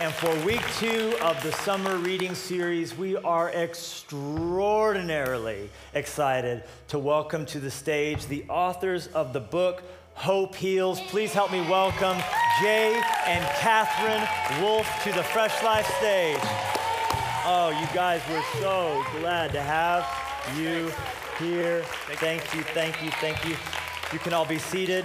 And 0.00 0.12
for 0.14 0.34
week 0.46 0.62
two 0.78 1.14
of 1.20 1.42
the 1.42 1.52
summer 1.52 1.98
reading 1.98 2.34
series, 2.34 2.96
we 2.96 3.16
are 3.16 3.50
extraordinarily 3.50 5.68
excited 5.92 6.64
to 6.88 6.98
welcome 6.98 7.44
to 7.44 7.60
the 7.60 7.70
stage 7.70 8.24
the 8.24 8.46
authors 8.48 9.08
of 9.08 9.34
the 9.34 9.40
book 9.40 9.82
Hope 10.14 10.54
Heals. 10.54 11.02
Please 11.02 11.34
help 11.34 11.52
me 11.52 11.60
welcome 11.68 12.16
Jay 12.62 12.98
and 13.26 13.44
Catherine 13.58 14.26
Wolf 14.62 14.88
to 15.04 15.12
the 15.12 15.22
Fresh 15.22 15.62
Life 15.62 15.84
stage. 15.98 16.40
Oh, 17.44 17.68
you 17.78 17.86
guys, 17.94 18.22
we're 18.30 18.42
so 18.58 19.04
glad 19.18 19.52
to 19.52 19.60
have 19.60 20.06
you 20.56 20.90
here. 21.38 21.82
Thank 22.14 22.54
you, 22.54 22.62
thank 22.62 23.04
you, 23.04 23.10
thank 23.20 23.46
you. 23.46 23.54
You 24.14 24.18
can 24.18 24.32
all 24.32 24.46
be 24.46 24.58
seated. 24.58 25.04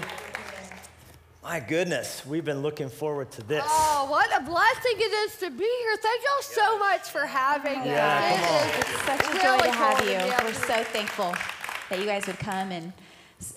My 1.46 1.60
goodness, 1.60 2.26
we've 2.26 2.44
been 2.44 2.64
looking 2.64 2.90
forward 2.90 3.30
to 3.34 3.44
this. 3.44 3.64
Oh, 3.68 4.08
what 4.10 4.28
a 4.36 4.44
blessing 4.44 4.94
it 4.98 5.14
is 5.30 5.38
to 5.38 5.52
be 5.52 5.64
here. 5.64 5.98
Thank 5.98 6.24
y'all 6.24 6.42
so 6.42 6.80
much 6.80 7.02
for 7.02 7.28
having 7.28 7.82
us. 7.82 7.86
Yeah, 7.86 8.34
It 8.34 8.40
come 8.40 8.56
on. 8.56 8.80
It's 8.80 9.06
such 9.06 9.22
a 9.22 9.48
really 9.48 9.60
joy 9.60 9.66
to 9.66 9.72
have 9.72 10.02
you. 10.10 10.46
We're 10.48 10.54
so 10.56 10.84
thankful 10.86 11.36
that 11.92 12.00
you 12.00 12.06
guys 12.08 12.26
would 12.26 12.40
come 12.40 12.72
and 12.72 12.92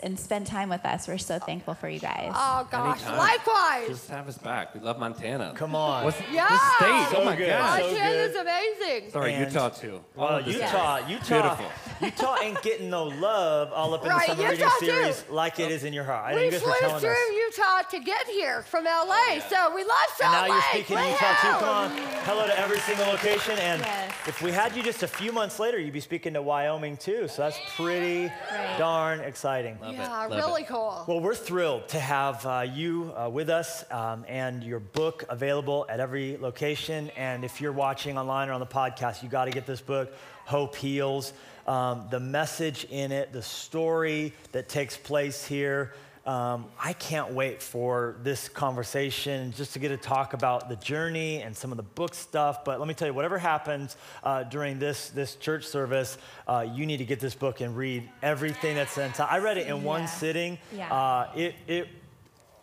and 0.02 0.18
spend 0.18 0.46
time 0.46 0.68
with 0.68 0.84
us. 0.84 1.06
We're 1.09 1.18
so 1.18 1.38
thankful 1.38 1.73
for 1.74 1.88
you 1.88 2.00
guys. 2.00 2.32
Oh, 2.34 2.66
gosh. 2.70 3.00
Anytime. 3.00 3.16
Likewise. 3.18 3.88
Just 3.88 4.09
have 4.10 4.28
us 4.28 4.37
back. 4.37 4.74
We 4.74 4.80
love 4.80 4.98
Montana. 4.98 5.52
Come 5.54 5.74
on. 5.74 6.04
What's 6.04 6.20
Yeah. 6.32 6.48
the 6.48 6.59
state? 6.77 7.09
So 7.16 7.23
oh 7.23 7.24
my 7.24 7.37
good. 7.37 7.48
God. 7.48 7.80
So 7.80 7.87
Montana's 7.87 8.32
good. 8.32 8.41
amazing. 8.42 9.10
Sorry, 9.12 9.34
And- 9.34 9.46
Utah 9.52 9.68
too. 9.68 10.04
Well, 10.14 10.32
Love 10.32 10.45
this 10.45 10.56
Utah, 10.56 10.96
state. 10.98 11.10
Utah, 11.10 11.28
Beautiful. 11.28 11.66
Utah 12.01 12.37
ain't 12.42 12.62
getting 12.62 12.91
no 12.91 13.04
love 13.04 13.73
all 13.73 13.95
up 13.95 14.02
in 14.04 14.10
Right, 14.10 14.20
the 14.28 14.34
summer 14.37 14.51
reading 14.51 14.59
Utah 14.64 14.78
too. 14.80 14.87
series 14.87 15.24
like 15.30 15.60
it 15.60 15.70
is 15.70 15.84
in 15.84 15.92
your 15.92 16.04
heart. 16.04 16.32
I 16.32 16.34
We 16.34 16.45
you 16.46 16.51
guys 16.51 16.62
were 16.62 16.73
flew 16.74 16.98
through 17.01 17.10
us. 17.10 17.56
Utah 17.56 17.82
to 17.90 17.98
get 18.01 18.26
here 18.26 18.62
from 18.62 18.84
LA, 18.84 19.15
oh, 19.15 19.42
so 19.48 19.74
we 19.74 19.84
love 19.84 19.96
Salt 20.16 20.34
And 20.34 20.48
now 20.48 20.54
you're 20.54 20.62
speaking 20.70 20.98
in 20.98 21.04
Woo! 21.04 21.10
Utah 21.10 21.34
too. 21.40 21.48
Come 21.65 21.68
on. 21.68 21.90
Hello 22.24 22.46
to 22.46 22.59
every 22.59 22.79
single 22.80 23.06
location. 23.06 23.59
And 23.59 23.80
Yes. 23.80 24.12
if 24.26 24.42
we 24.42 24.51
had 24.52 24.74
you 24.76 24.82
just 24.82 25.02
a 25.02 25.09
few 25.09 25.32
months 25.32 25.59
later, 25.60 25.79
you'd 25.79 25.93
be 25.93 26.01
speaking 26.01 26.34
to 26.34 26.43
Wyoming 26.43 26.96
too. 26.96 27.29
So 27.29 27.43
that's 27.43 27.59
pretty 27.76 28.26
Right. 28.26 28.79
darn 28.79 29.21
exciting. 29.21 29.68
Love. 29.80 29.93
Yeah, 29.95 30.09
Love 30.09 30.30
really 30.30 30.63
it. 30.63 30.69
cool. 30.69 31.05
Well, 31.07 31.21
we're 31.21 31.35
thrilled 31.35 31.88
to 31.88 31.99
have 31.99 32.45
uh, 32.47 32.66
you 32.73 33.13
uh, 33.16 33.29
with 33.29 33.51
us 33.51 33.85
um, 33.91 34.24
and 34.29 34.63
your 34.63 34.80
book 34.80 35.24
available 35.29 35.87
at 35.88 36.01
every 36.01 36.37
location. 36.37 37.11
And 37.16 37.45
if 37.45 37.61
you're 37.61 37.73
watching 37.73 38.16
online 38.16 38.49
or 38.49 38.52
on 38.52 38.61
the 38.61 38.66
podcast, 38.66 39.23
you 39.23 39.29
got 39.29 39.46
to 39.46 39.51
get 39.51 39.66
this 39.66 39.80
book, 39.80 40.13
Hope 40.46 40.77
Heals. 40.77 41.33
Um, 41.66 42.07
the 42.11 42.21
message 42.21 42.85
in 42.85 43.13
it, 43.13 43.33
the 43.33 43.43
story 43.43 44.33
that 44.52 44.69
takes 44.69 44.96
place 44.96 45.45
here. 45.45 45.93
Um, 46.29 46.66
I 46.79 46.93
can't 46.93 47.32
wait 47.32 47.62
for 47.62 48.16
this 48.23 48.51
conversation 48.51 49.51
just 49.57 49.73
to 49.73 49.79
get 49.79 49.88
to 49.88 49.96
talk 49.96 50.34
about 50.34 50.68
the 50.68 50.76
journey 50.76 51.40
and 51.40 51.57
some 51.57 51.71
of 51.71 51.79
the 51.79 51.82
book 51.82 52.15
stuff. 52.15 52.66
But 52.66 52.79
let 52.79 52.87
me 52.87 52.93
tell 52.93 53.09
you, 53.09 53.15
whatever 53.15 53.38
happens 53.38 53.96
uh, 54.23 54.43
during 54.43 54.79
this, 54.79 55.09
this 55.09 55.37
church 55.37 55.65
service, 55.65 56.18
uh, 56.46 56.66
you 56.71 56.84
need 56.84 56.99
to 56.99 57.06
get 57.06 57.18
this 57.18 57.34
book 57.34 57.62
and 57.62 57.74
read 57.74 58.06
everything 58.23 58.76
that's 58.76 58.99
inside. 58.99 59.29
I 59.30 59.38
read 59.38 59.56
it 59.56 59.68
in 59.68 59.82
one 59.82 60.06
sitting. 60.06 60.59
Yeah. 60.71 60.93
Uh, 60.93 61.30
it, 61.34 61.54
it 61.66 61.88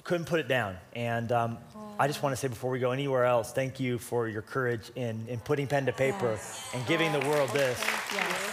couldn't 0.04 0.28
put 0.28 0.40
it 0.40 0.48
down. 0.48 0.78
And 0.94 1.32
um, 1.32 1.58
I 1.98 2.06
just 2.06 2.22
want 2.22 2.34
to 2.34 2.38
say 2.38 2.48
before 2.48 2.70
we 2.70 2.78
go 2.78 2.92
anywhere 2.92 3.26
else, 3.26 3.52
thank 3.52 3.80
you 3.80 3.98
for 3.98 4.28
your 4.28 4.44
courage 4.44 4.92
in, 4.96 5.26
in 5.28 5.40
putting 5.40 5.66
pen 5.66 5.88
to 5.88 5.92
paper 5.92 6.38
and 6.76 6.86
giving 6.86 7.12
the 7.12 7.28
world 7.28 7.50
this. 7.50 7.84
Yes. 8.14 8.45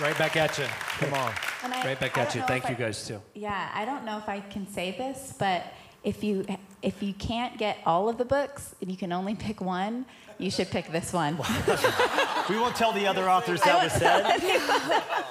Right 0.00 0.16
back 0.18 0.36
at 0.36 0.56
you. 0.58 0.64
Come 0.98 1.14
on. 1.14 1.32
I- 1.64 1.84
Right 1.86 2.00
back 2.00 2.16
at 2.18 2.34
you. 2.34 2.42
Thank 2.42 2.64
you 2.68 2.74
I- 2.74 2.78
guys 2.78 3.06
too. 3.06 3.20
Yeah, 3.34 3.68
I 3.74 3.84
don't 3.84 4.04
know 4.04 4.18
if 4.18 4.28
I 4.28 4.40
can 4.40 4.66
say 4.72 4.92
this, 4.92 5.34
but 5.38 5.62
if 6.02 6.24
you 6.24 6.44
if 6.82 7.00
you 7.02 7.12
can't 7.14 7.56
get 7.58 7.78
all 7.86 8.08
of 8.08 8.18
the 8.18 8.24
books 8.24 8.74
and 8.80 8.90
you 8.90 8.96
can 8.96 9.12
only 9.12 9.34
pick 9.36 9.60
one, 9.60 10.04
you 10.38 10.50
should 10.50 10.68
pick 10.70 10.90
this 10.90 11.12
one. 11.12 11.36
We 12.52 12.58
won't 12.58 12.76
tell 12.76 12.92
the 12.92 13.06
other 13.06 13.30
authors 13.30 13.62
that 13.62 13.82
was 13.82 13.92
said. 13.94 14.26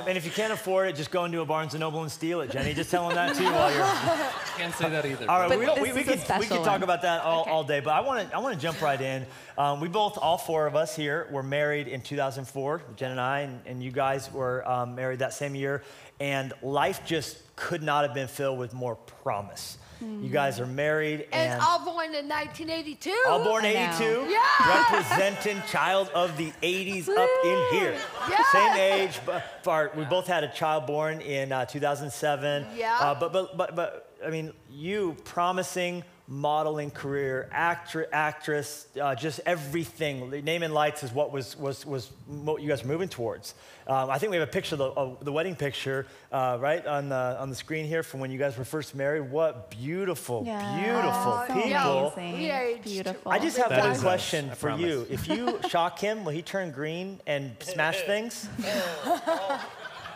and 0.07 0.17
if 0.17 0.25
you 0.25 0.31
can't 0.31 0.51
afford 0.51 0.89
it, 0.89 0.95
just 0.95 1.11
go 1.11 1.25
into 1.25 1.41
a 1.41 1.45
Barnes 1.45 1.75
& 1.75 1.79
Noble 1.79 2.01
and 2.01 2.11
steal 2.11 2.41
it, 2.41 2.49
Jenny. 2.49 2.73
Just 2.73 2.89
tell 2.89 3.07
them 3.07 3.15
that 3.15 3.35
too 3.35 3.43
while 3.43 3.71
you're... 3.71 3.85
Can't 4.57 4.73
say 4.73 4.89
that 4.89 5.05
either. 5.05 5.29
All 5.29 5.39
right, 5.39 5.57
we, 5.57 5.63
don't, 5.63 5.79
we, 5.79 5.93
we 5.93 6.03
could, 6.03 6.19
we 6.39 6.47
could 6.47 6.63
talk 6.63 6.81
about 6.81 7.03
that 7.03 7.21
all, 7.21 7.41
Okay. 7.41 7.51
all 7.51 7.63
day, 7.63 7.79
but 7.79 7.91
I 7.91 8.01
want 8.01 8.27
to 8.27 8.35
I 8.35 8.39
want 8.39 8.55
to 8.55 8.61
jump 8.61 8.81
right 8.81 8.99
in. 8.99 9.25
Um, 9.57 9.81
we 9.81 9.87
both, 9.87 10.17
all 10.17 10.37
four 10.37 10.65
of 10.65 10.75
us 10.75 10.95
here, 10.95 11.27
were 11.31 11.43
married 11.43 11.87
in 11.87 12.01
2004. 12.01 12.81
Jen 12.95 13.11
and 13.11 13.19
I, 13.19 13.41
and, 13.41 13.59
and 13.67 13.83
you 13.83 13.91
guys 13.91 14.31
were 14.31 14.67
um, 14.67 14.95
married 14.95 15.19
that 15.19 15.33
same 15.33 15.55
year, 15.55 15.83
and 16.19 16.53
life 16.63 17.05
just 17.05 17.37
could 17.55 17.83
not 17.83 18.03
have 18.03 18.15
been 18.15 18.27
filled 18.27 18.57
with 18.57 18.73
more 18.73 18.95
promise. 18.95 19.77
You 20.01 20.29
guys 20.29 20.59
are 20.59 20.65
married 20.65 21.27
and, 21.31 21.53
And 21.53 21.61
all 21.61 21.85
born 21.85 22.07
in 22.15 22.27
1982. 22.27 23.13
all 23.27 23.43
born 23.43 23.63
I 23.65 23.69
82, 23.99 24.27
Yeah. 24.29 24.81
representing 24.81 25.61
child 25.69 26.09
of 26.09 26.35
the 26.37 26.51
80s 26.63 27.07
up 27.07 27.29
in 27.43 27.79
here. 27.79 27.95
Yeah. 28.29 28.43
Same 28.51 28.77
age, 28.77 29.19
but 29.25 29.43
but 29.63 29.95
we 29.95 30.03
both 30.05 30.25
had 30.27 30.43
a 30.43 30.47
child 30.51 30.87
born 30.87 31.21
in 31.21 31.51
uh, 31.51 31.65
2007. 31.65 32.65
Yeah. 32.75 32.97
Uh, 32.99 33.15
but, 33.19 33.31
but, 33.31 33.55
but, 33.57 33.75
but, 33.75 34.09
I 34.25 34.29
mean, 34.29 34.53
you 34.69 35.15
promising 35.23 36.03
modeling 36.31 36.89
career, 36.89 37.49
actor, 37.51 38.07
actress, 38.13 38.87
uh, 39.01 39.13
just 39.13 39.41
everything. 39.45 40.29
Name 40.45 40.63
and 40.63 40.73
lights 40.73 41.03
is 41.03 41.11
what 41.11 41.33
was, 41.33 41.57
was, 41.59 41.85
was 41.85 42.09
what 42.25 42.61
you 42.61 42.69
guys 42.69 42.83
were 42.83 42.87
moving 42.87 43.09
towards. 43.09 43.53
Um, 43.85 44.09
I 44.09 44.17
think 44.17 44.29
we 44.29 44.37
have 44.37 44.47
a 44.47 44.51
picture 44.51 44.75
of 44.75 44.79
the, 44.79 44.85
of 44.85 45.25
the 45.25 45.31
wedding 45.33 45.57
picture, 45.57 46.07
uh, 46.31 46.57
right, 46.61 46.85
on 46.87 47.09
the, 47.09 47.35
on 47.37 47.49
the 47.49 47.55
screen 47.55 47.85
here 47.85 48.01
from 48.01 48.21
when 48.21 48.31
you 48.31 48.39
guys 48.39 48.57
were 48.57 48.63
first 48.63 48.95
married. 48.95 49.29
What 49.29 49.69
beautiful, 49.71 50.43
Yeah. 50.45 50.79
beautiful 50.79 51.11
Oh, 51.11 51.45
people. 51.47 51.69
yeah. 51.69 52.11
Amazing. 52.13 52.33
We 52.39 52.49
aged. 52.49 52.83
Beautiful. 52.85 53.29
I 53.31 53.37
just 53.39 53.57
have 53.57 53.69
That 53.69 53.83
one 53.91 53.99
question 53.99 54.49
I 54.51 54.53
for 54.53 54.67
promise. 54.69 54.85
you. 54.85 55.07
If 55.09 55.27
you 55.27 55.59
shock 55.67 55.99
him, 55.99 56.23
will 56.23 56.31
he 56.31 56.41
turn 56.43 56.71
green 56.71 57.19
and 57.27 57.57
smash 57.59 57.99
things? 58.05 58.47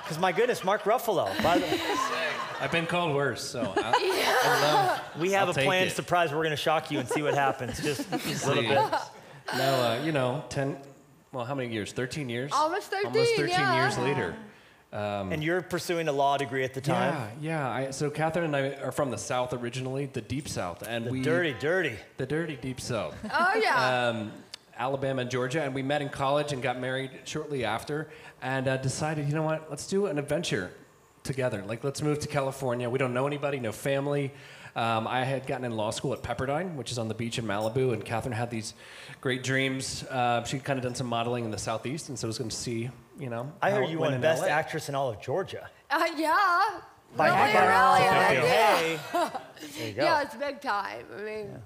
Because 0.05 0.19
my 0.19 0.31
goodness, 0.31 0.63
Mark 0.63 0.83
Ruffalo. 0.83 1.25
By 1.41 1.57
the, 1.57 1.65
I've 2.61 2.71
been 2.71 2.85
called 2.85 3.15
worse, 3.15 3.43
so 3.43 3.73
I, 3.75 4.39
I 4.45 4.61
love. 4.61 5.01
we 5.19 5.31
have 5.31 5.49
I'll 5.49 5.59
a 5.59 5.63
planned 5.65 5.89
it. 5.89 5.95
surprise. 5.95 6.29
We're 6.31 6.37
going 6.43 6.51
to 6.51 6.55
shock 6.55 6.91
you 6.91 6.99
and 6.99 7.09
see 7.09 7.23
what 7.23 7.33
happens. 7.33 7.81
Just 7.81 8.07
a 8.11 8.47
little 8.47 8.61
bit. 8.61 8.77
No, 9.57 9.73
uh, 9.73 10.01
you 10.05 10.11
know, 10.11 10.45
ten. 10.49 10.77
Well, 11.31 11.43
how 11.43 11.55
many 11.55 11.73
years? 11.73 11.91
Thirteen 11.91 12.29
years. 12.29 12.51
Almost 12.53 12.91
13, 12.91 13.07
Almost 13.07 13.31
thirteen 13.35 13.49
yeah. 13.49 13.81
years 13.83 13.97
later. 13.97 14.35
And 14.93 15.43
you're 15.43 15.61
pursuing 15.63 16.07
a 16.07 16.11
law 16.13 16.37
degree 16.37 16.63
at 16.63 16.73
the 16.75 16.81
time. 16.81 17.15
Yeah, 17.41 17.67
yeah. 17.67 17.69
I, 17.87 17.91
so 17.91 18.11
Catherine 18.11 18.45
and 18.45 18.55
I 18.55 18.75
are 18.81 18.91
from 18.91 19.09
the 19.09 19.17
South 19.17 19.53
originally, 19.53 20.05
the 20.05 20.21
Deep 20.21 20.47
South, 20.47 20.83
and 20.87 21.05
The 21.07 21.11
we 21.11 21.21
dirty, 21.21 21.53
dirty. 21.59 21.97
the 22.17 22.25
dirty 22.27 22.55
Deep 22.55 22.79
South. 22.79 23.15
Oh, 23.29 23.59
yeah. 23.61 24.07
um, 24.09 24.31
Alabama 24.77 25.21
and 25.21 25.31
Georgia, 25.31 25.61
and 25.61 25.73
we 25.73 25.81
met 25.81 26.01
in 26.01 26.09
college 26.09 26.51
and 26.53 26.61
got 26.61 26.79
married 26.79 27.11
shortly 27.23 27.63
after, 27.65 28.09
and 28.41 28.67
uh, 28.67 28.77
decided, 28.77 29.27
you 29.27 29.33
know 29.33 29.43
what, 29.43 29.69
let's 29.69 29.87
do 29.87 30.07
an 30.07 30.17
adventure 30.19 30.71
together. 31.23 31.63
Like, 31.65 31.83
let's 31.83 32.01
move 32.01 32.19
to 32.19 32.27
California. 32.27 32.89
We 32.89 32.99
don't 32.99 33.13
know 33.13 33.27
anybody, 33.27 33.59
no 33.59 33.71
family. 33.71 34.31
Um, 34.75 35.07
I 35.07 35.23
had 35.23 35.47
gotten 35.47 35.63
in 35.63 35.71
law 35.77 35.91
school 35.91 36.11
at 36.11 36.21
Pepperdine, 36.21 36.75
which 36.75 36.91
is 36.91 36.97
on 36.97 37.07
the 37.07 37.13
beach 37.13 37.39
in 37.39 37.45
Malibu, 37.45 37.93
and 37.93 38.03
Catherine 38.03 38.33
had 38.33 38.51
these 38.51 38.73
great 39.21 39.41
dreams. 39.41 40.03
Uh, 40.03 40.43
she'd 40.43 40.65
kind 40.65 40.77
of 40.77 40.83
done 40.83 40.95
some 40.95 41.07
modeling 41.07 41.45
in 41.45 41.51
the 41.51 41.57
southeast, 41.57 42.09
and 42.09 42.19
so 42.19 42.27
was 42.27 42.37
going 42.37 42.49
to 42.49 42.55
see, 42.55 42.89
you 43.17 43.29
know. 43.29 43.51
I 43.61 43.71
how 43.71 43.77
heard 43.77 43.89
you 43.89 43.99
went 43.99 44.11
won 44.11 44.13
in 44.15 44.21
Best 44.21 44.41
LA. 44.41 44.49
Actress 44.49 44.89
in 44.89 44.95
all 44.95 45.09
of 45.09 45.21
Georgia. 45.21 45.69
Uh, 45.89 46.05
yeah. 46.17 46.81
By- 47.15 47.27
really, 47.29 47.53
by- 47.53 48.33
really. 48.33 48.45
yeah. 48.49 48.75
Hey, 48.75 48.99
there 49.79 49.87
you 49.87 49.93
go. 49.93 50.03
Yeah, 50.03 50.21
it's 50.23 50.35
big 50.35 50.59
time. 50.59 51.05
I 51.17 51.21
mean, 51.21 51.57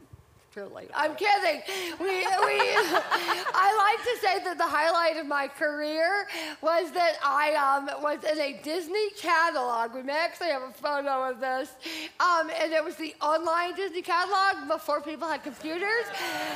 truly. 0.59 0.87
I'm 0.93 1.15
kidding. 1.15 1.61
We, 1.99 2.07
we, 2.07 2.13
I 2.25 3.95
like 3.95 4.03
to 4.05 4.21
say 4.27 4.43
that 4.43 4.57
the 4.57 4.67
highlight 4.67 5.17
of 5.17 5.25
my 5.25 5.47
career 5.47 6.27
was 6.61 6.91
that 6.91 7.13
I 7.23 7.53
um, 7.55 7.89
was 8.03 8.23
in 8.23 8.39
a 8.39 8.59
Disney 8.63 9.09
catalog. 9.17 9.93
We 9.93 10.03
may 10.03 10.17
actually 10.17 10.49
have 10.49 10.63
a 10.63 10.73
photo 10.73 11.29
of 11.29 11.39
this. 11.39 11.71
Um, 12.19 12.49
and 12.61 12.73
it 12.73 12.83
was 12.83 12.95
the 12.95 13.15
online 13.21 13.75
Disney 13.75 14.01
catalog 14.01 14.67
before 14.67 15.01
people 15.01 15.27
had 15.27 15.43
computers. 15.43 16.05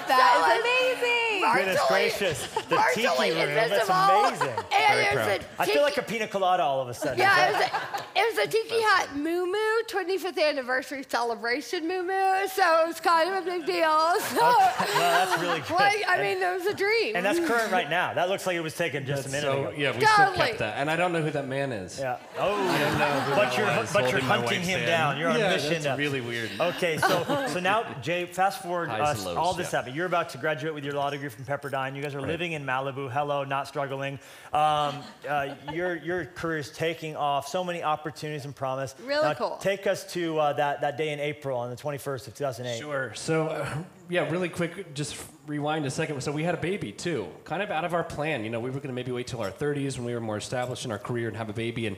That 0.07 0.19
So 0.19 0.51
is 0.51 0.59
amazing. 0.59 1.53
Goodness 1.53 1.79
virtually- 1.79 2.09
gracious. 2.09 2.47
The 2.53 2.83
tiki 2.93 3.07
virtually 3.07 3.29
room. 3.31 3.55
That's 3.55 3.89
amazing. 3.89 4.47
And 4.49 4.67
Very 4.69 5.05
it 5.05 5.15
was 5.15 5.25
proud. 5.25 5.41
a 5.41 5.61
I 5.61 5.65
feel 5.65 5.81
like 5.81 5.97
a 5.97 6.01
pina 6.03 6.27
colada 6.27 6.63
all 6.63 6.81
of 6.81 6.89
a 6.89 6.93
sudden. 6.93 7.19
yeah, 7.19 7.49
it 7.49 7.53
was, 7.53 7.61
a, 7.61 7.69
it 8.19 8.35
was 8.35 8.45
a 8.45 8.47
Tiki 8.49 8.81
Hut 8.81 9.15
Moo 9.15 9.45
Moo 9.45 9.73
25th 9.89 10.41
anniversary 10.41 11.03
celebration 11.07 11.87
Moo 11.87 12.03
Moo, 12.03 12.47
so 12.47 12.83
it 12.83 12.87
was 12.87 12.99
kind 12.99 13.29
of 13.29 13.43
a 13.43 13.45
big 13.45 13.65
deal. 13.65 13.92
So, 14.19 14.35
No, 14.35 14.57
that's 14.97 15.41
really 15.41 15.59
good. 15.67 15.71
like, 15.71 16.03
I 16.07 16.21
mean, 16.21 16.39
that 16.39 16.55
was 16.57 16.65
a 16.65 16.73
dream. 16.73 17.15
and 17.15 17.25
that's 17.25 17.39
current 17.39 17.71
right 17.71 17.89
now. 17.89 18.13
That 18.13 18.29
looks 18.29 18.47
like 18.47 18.55
it 18.55 18.61
was 18.61 18.75
taken 18.75 19.05
just 19.05 19.27
a 19.27 19.29
minute 19.29 19.41
So, 19.43 19.67
ago. 19.67 19.73
yeah, 19.77 19.91
we 19.97 20.05
still 20.05 20.33
kept 20.33 20.59
that. 20.59 20.77
And 20.77 20.89
I 20.89 20.95
don't 20.95 21.11
know 21.13 21.21
who 21.21 21.31
that 21.31 21.47
man 21.47 21.71
is. 21.71 21.99
Yeah. 21.99 22.17
Oh, 22.39 22.55
who 22.55 23.35
but 23.35 23.35
that 23.35 23.57
you're 23.57 23.65
was 23.67 23.93
but 23.93 24.11
you're 24.11 24.21
hunting 24.21 24.61
him 24.61 24.79
hand. 24.79 24.87
down. 24.87 25.17
You're 25.17 25.29
on 25.29 25.39
yeah, 25.39 25.49
a 25.51 25.53
mission. 25.55 25.73
That's 25.73 25.85
to- 25.85 25.95
really 25.95 26.21
weird. 26.21 26.49
Okay, 26.59 26.97
so 26.97 27.45
so 27.49 27.59
now 27.59 27.83
Jay, 28.01 28.25
fast 28.25 28.61
forward 28.61 28.89
us, 28.89 29.25
lows, 29.25 29.37
all 29.37 29.53
this 29.53 29.71
yeah. 29.71 29.79
happened. 29.79 29.95
You're 29.95 30.05
about 30.05 30.29
to 30.29 30.37
graduate 30.37 30.73
with 30.73 30.83
your 30.85 30.93
law 30.93 31.09
degree 31.09 31.29
from 31.29 31.45
Pepperdine. 31.45 31.95
You 31.95 32.01
guys 32.01 32.15
are 32.15 32.21
living 32.21 32.53
in 32.53 32.65
Malibu. 32.65 33.11
Hello, 33.11 33.43
not 33.43 33.67
struggling. 33.67 34.19
Um, 34.53 35.03
uh, 35.29 35.55
your 35.71 35.97
your 35.97 36.25
career 36.25 36.59
is 36.59 36.71
taking 36.71 37.15
off. 37.15 37.47
So 37.47 37.63
many 37.63 37.83
opportunities 37.83 38.45
and 38.45 38.55
promise. 38.55 38.95
Really 39.05 39.23
Now, 39.23 39.33
cool. 39.33 39.57
Take 39.61 39.73
take 39.73 39.87
us 39.87 40.03
to 40.13 40.37
uh, 40.37 40.53
that, 40.53 40.81
that 40.81 40.97
day 40.97 41.09
in 41.09 41.19
April 41.19 41.57
on 41.57 41.71
the 41.71 41.75
21st 41.75 42.27
of 42.27 42.35
2008. 42.35 42.79
Sure. 42.79 43.11
So, 43.15 43.47
uh, 43.47 43.72
yeah, 44.09 44.29
really 44.29 44.49
quick, 44.49 44.93
just 44.93 45.15
rewind 45.47 45.85
a 45.85 45.91
second. 45.91 46.21
So, 46.21 46.31
we 46.31 46.43
had 46.43 46.55
a 46.55 46.61
baby 46.61 46.91
too, 46.91 47.27
kind 47.43 47.61
of 47.61 47.71
out 47.71 47.85
of 47.85 47.93
our 47.93 48.03
plan. 48.03 48.43
You 48.43 48.49
know, 48.49 48.59
we 48.59 48.69
were 48.69 48.77
going 48.77 48.89
to 48.89 48.93
maybe 48.93 49.11
wait 49.11 49.27
till 49.27 49.41
our 49.41 49.51
30s 49.51 49.97
when 49.97 50.05
we 50.05 50.13
were 50.13 50.21
more 50.21 50.37
established 50.37 50.85
in 50.85 50.91
our 50.91 50.99
career 50.99 51.27
and 51.27 51.37
have 51.37 51.49
a 51.49 51.53
baby. 51.53 51.87
And 51.87 51.97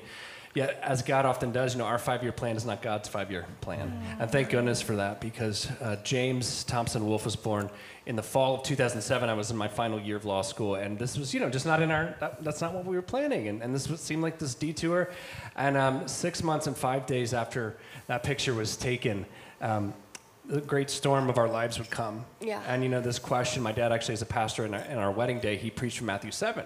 yeah, 0.55 0.71
as 0.81 1.01
God 1.01 1.25
often 1.25 1.51
does, 1.51 1.73
you 1.73 1.79
know, 1.79 1.85
our 1.85 1.99
five 1.99 2.23
year 2.23 2.31
plan 2.31 2.55
is 2.55 2.65
not 2.65 2.81
God's 2.81 3.09
five 3.09 3.29
year 3.29 3.45
plan. 3.59 4.01
And 4.19 4.31
thank 4.31 4.49
goodness 4.49 4.81
for 4.81 4.95
that 4.95 5.19
because 5.19 5.69
uh, 5.81 5.97
James 6.03 6.63
Thompson 6.63 7.05
Wolf 7.05 7.25
was 7.25 7.35
born 7.35 7.69
in 8.05 8.15
the 8.15 8.23
fall 8.23 8.55
of 8.55 8.63
2007. 8.63 9.27
I 9.27 9.33
was 9.33 9.51
in 9.51 9.57
my 9.57 9.67
final 9.67 9.99
year 9.99 10.15
of 10.15 10.23
law 10.23 10.41
school, 10.41 10.75
and 10.75 10.97
this 10.97 11.17
was, 11.17 11.33
you 11.33 11.41
know, 11.41 11.49
just 11.49 11.65
not 11.65 11.81
in 11.81 11.91
our, 11.91 12.15
that, 12.21 12.41
that's 12.41 12.61
not 12.61 12.73
what 12.73 12.85
we 12.85 12.95
were 12.95 13.01
planning. 13.01 13.49
And, 13.49 13.61
and 13.61 13.75
this 13.75 13.89
was, 13.89 13.99
seemed 13.99 14.21
like 14.21 14.39
this 14.39 14.55
detour. 14.55 15.11
And 15.57 15.75
um, 15.75 16.07
six 16.07 16.41
months 16.41 16.67
and 16.67 16.77
five 16.77 17.05
days 17.05 17.33
after 17.33 17.75
that 18.07 18.23
picture 18.23 18.53
was 18.53 18.77
taken, 18.77 19.25
um, 19.59 19.93
the 20.47 20.61
great 20.61 20.89
storm 20.89 21.29
of 21.29 21.37
our 21.37 21.47
lives 21.49 21.77
would 21.79 21.89
come. 21.89 22.25
Yeah. 22.41 22.61
And 22.67 22.83
you 22.83 22.89
know, 22.89 23.01
this 23.01 23.19
question, 23.19 23.63
my 23.63 23.71
dad 23.71 23.91
actually, 23.91 24.13
as 24.13 24.21
a 24.21 24.25
pastor 24.27 24.65
in 24.65 24.73
our, 24.73 24.81
in 24.81 24.97
our 24.97 25.11
wedding 25.11 25.39
day, 25.39 25.55
he 25.57 25.69
preached 25.71 25.97
from 25.97 26.07
Matthew 26.07 26.31
7 26.31 26.63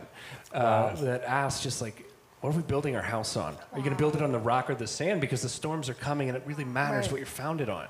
uh, 0.54 0.96
that 0.96 1.24
asked 1.24 1.64
just 1.64 1.82
like, 1.82 2.06
what 2.42 2.54
are 2.54 2.58
we 2.58 2.64
building 2.64 2.96
our 2.96 3.02
house 3.02 3.36
on? 3.38 3.54
Are 3.74 3.78
you 3.78 3.84
going 3.84 3.96
to 3.96 4.00
build 4.02 4.16
it 4.16 4.22
on 4.22 4.32
the 4.32 4.40
rock 4.40 4.70
or 4.70 4.76
the 4.76 4.88
sand? 4.88 5.20
Because 5.22 5.42
the 5.42 5.50
storms 5.50 5.90
are 5.90 5.94
coming 5.94 6.30
and 6.30 6.38
it 6.38 6.44
really 6.46 6.64
matters 6.64 7.06
Right. 7.06 7.12
what 7.12 7.18
you're 7.20 7.26
founded 7.28 7.70
on. 7.70 7.88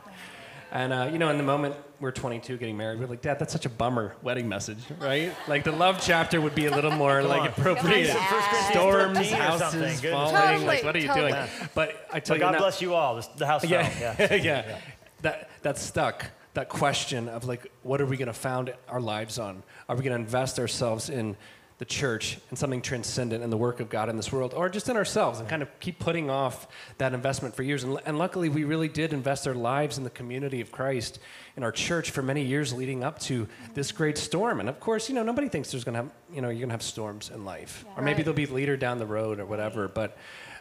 And, 0.72 0.94
uh, 0.94 1.10
you 1.12 1.18
know, 1.18 1.30
in 1.30 1.38
the 1.38 1.44
moment 1.44 1.76
we're 2.00 2.12
22 2.12 2.58
getting 2.58 2.78
married, 2.78 3.00
we're 3.00 3.08
like, 3.08 3.22
Dad, 3.22 3.40
that's 3.40 3.52
such 3.52 3.66
a 3.66 3.70
bummer 3.70 4.14
wedding 4.22 4.48
message, 4.48 4.78
right? 5.00 5.34
like 5.48 5.64
the 5.64 5.72
love 5.72 6.00
chapter 6.00 6.40
would 6.40 6.54
be 6.54 6.68
a 6.68 6.72
little 6.72 6.92
more 6.92 7.24
like 7.24 7.42
on. 7.42 7.48
appropriate. 7.48 8.08
First 8.08 8.30
Corinthians 8.30 8.68
Storms, 8.70 9.32
houses 9.32 9.60
something. 9.62 9.80
Goodness. 9.82 10.12
falling. 10.12 10.36
Totally, 10.36 10.66
like, 10.68 10.84
what 10.84 10.96
are 10.96 11.00
you 11.00 11.14
doing? 11.14 11.34
totally. 11.34 11.70
But 11.74 12.08
I 12.14 12.20
tell 12.20 12.36
But 12.36 12.36
you 12.36 12.40
God 12.40 12.52
now, 12.54 12.58
bless 12.60 12.82
you 12.84 12.94
all. 12.94 13.16
The, 13.16 13.28
the 13.38 13.48
house 13.48 13.62
fell. 13.66 13.72
yeah, 13.82 14.16
Yeah. 14.20 14.34
yeah. 14.36 14.78
That 15.22 15.50
that 15.62 15.78
stuck. 15.78 16.26
That 16.56 16.68
question 16.68 17.30
of 17.30 17.46
like, 17.46 17.72
what 17.84 18.02
are 18.02 18.06
we 18.08 18.18
going 18.18 18.28
to 18.28 18.34
found 18.34 18.74
our 18.88 19.00
lives 19.00 19.38
on? 19.38 19.62
Are 19.88 19.96
we 19.96 20.04
going 20.04 20.18
to 20.18 20.22
invest 20.24 20.60
ourselves 20.60 21.10
in 21.10 21.38
the 21.78 21.86
church 21.86 22.40
and 22.50 22.58
something 22.60 22.82
transcendent 22.82 23.42
in 23.44 23.50
the 23.50 23.56
work 23.56 23.80
of 23.80 23.88
God 23.90 24.10
in 24.10 24.18
this 24.18 24.32
world, 24.34 24.54
or 24.54 24.68
just 24.68 24.90
in 24.90 24.98
ourselves 24.98 25.40
and 25.40 25.48
kind 25.48 25.62
of 25.62 25.70
keep 25.80 26.00
putting 26.00 26.30
off 26.30 26.68
that 26.98 27.14
investment 27.14 27.56
for 27.56 27.64
years? 27.64 27.84
And, 27.84 28.00
and 28.06 28.18
luckily, 28.18 28.50
we 28.50 28.64
really 28.66 28.90
did 28.90 29.14
invest 29.14 29.48
our 29.48 29.54
lives 29.54 29.98
in 29.98 30.04
the 30.04 30.10
community 30.10 30.60
of 30.60 30.72
Christ 30.72 31.20
in 31.56 31.64
our 31.64 31.72
church 31.72 32.10
for 32.12 32.22
many 32.24 32.44
years 32.44 32.74
leading 32.74 33.04
up 33.04 33.20
to 33.20 33.48
this 33.76 33.92
great 33.94 34.18
storm. 34.18 34.60
And 34.60 34.68
of 34.68 34.80
course, 34.80 35.08
you 35.08 35.16
know, 35.16 35.24
nobody 35.24 35.48
thinks 35.50 35.72
there's 35.72 35.84
going 35.86 35.94
to 35.94 36.02
have, 36.02 36.12
you 36.34 36.42
know, 36.42 36.50
you're 36.50 36.60
going 36.60 36.70
to 36.70 36.74
have 36.74 36.82
storms 36.84 37.30
in 37.34 37.46
life, 37.46 37.86
or 37.96 38.02
maybe 38.02 38.18
Right. 38.18 38.26
there'll 38.26 38.36
be 38.36 38.48
later 38.48 38.76
down 38.76 38.98
the 38.98 39.06
road 39.06 39.40
or 39.40 39.46
whatever. 39.46 39.88
But 39.88 40.18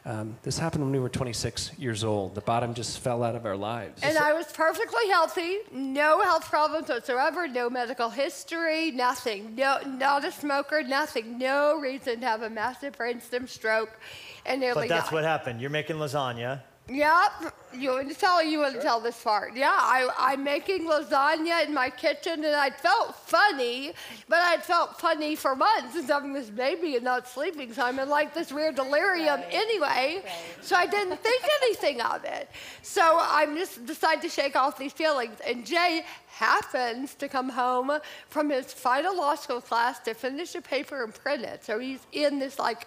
um, 0.09 0.39
this 0.43 0.59
happened 0.59 0.83
when 0.83 0.93
we 0.93 0.99
were 0.99 1.11
26 1.11 1.73
years 1.79 2.03
old. 2.03 2.35
The 2.35 2.41
bottom 2.41 2.73
just 2.73 2.99
fell 3.01 3.23
out 3.23 3.37
of 3.37 3.45
our 3.45 3.57
lives. 3.59 4.03
And 4.03 4.17
I 4.17 4.33
was 4.33 4.47
perfectly 4.47 5.07
healthy, 5.11 5.59
no 5.71 6.23
health 6.23 6.47
problems 6.49 6.89
whatsoever, 6.89 7.47
no 7.47 7.69
medical 7.69 8.09
history, 8.09 8.91
nothing. 8.91 9.55
No, 9.55 9.79
not 9.87 10.25
a 10.25 10.33
smoker, 10.33 10.83
nothing. 10.83 11.37
No 11.39 11.79
reason 11.79 12.21
to 12.21 12.27
have 12.27 12.41
a 12.41 12.49
massive 12.49 12.97
brainstem 12.97 13.47
stroke, 13.47 13.99
and 14.47 14.63
nearly 14.63 14.83
But 14.83 14.89
that's 14.89 15.11
died. 15.11 15.15
what 15.15 15.25
happened. 15.25 15.61
You're 15.61 15.69
making 15.69 15.97
lasagna. 15.97 16.63
Yep. 16.89 17.55
You 17.75 17.91
want 17.91 18.09
to 18.09 18.15
tell 18.15 18.43
you 18.43 18.61
want 18.61 18.75
to 18.75 18.81
tell 18.81 18.99
this 18.99 19.23
part. 19.23 19.55
Yeah, 19.55 19.71
I, 19.71 20.09
I'm 20.19 20.43
making 20.43 20.87
lasagna 20.87 21.67
in 21.67 21.75
my 21.75 21.91
kitchen 21.91 22.43
and 22.43 22.57
I 22.57 22.71
felt 22.71 23.15
funny, 23.15 23.93
but 24.27 24.39
I 24.39 24.57
felt 24.57 24.99
funny 24.99 25.37
for 25.37 25.55
months 25.55 25.93
since 25.93 26.09
having 26.09 26.33
this 26.33 26.49
baby 26.49 26.97
and 26.97 27.05
not 27.05 27.29
sleeping. 27.29 27.75
So 27.75 27.83
I'm 27.83 27.99
in 27.99 28.09
like 28.09 28.33
this 28.33 28.51
weird 28.51 28.77
delirium 28.77 29.43
anyway. 29.51 30.23
So 30.63 30.77
I 30.77 30.87
didn't 30.87 31.19
think 31.19 31.45
anything 31.63 32.01
of 32.01 32.25
it. 32.25 32.49
So 32.81 33.03
I 33.03 33.45
just 33.55 33.85
decided 33.85 34.23
to 34.23 34.31
shake 34.31 34.57
off 34.57 34.79
these 34.79 34.95
feelings. 34.95 35.37
And 35.47 35.67
Jay 35.67 36.07
happens 36.39 37.17
to 37.17 37.27
come 37.27 37.49
home 37.49 37.91
from 38.29 38.49
his 38.49 38.73
final 38.73 39.17
law 39.17 39.35
school 39.35 39.61
class 39.61 39.99
to 39.99 40.15
finish 40.15 40.55
a 40.55 40.61
paper 40.61 41.03
and 41.03 41.13
print 41.13 41.43
it. 41.43 41.65
So 41.65 41.81
he's 41.81 41.99
in 42.13 42.39
this 42.39 42.61
like 42.61 42.87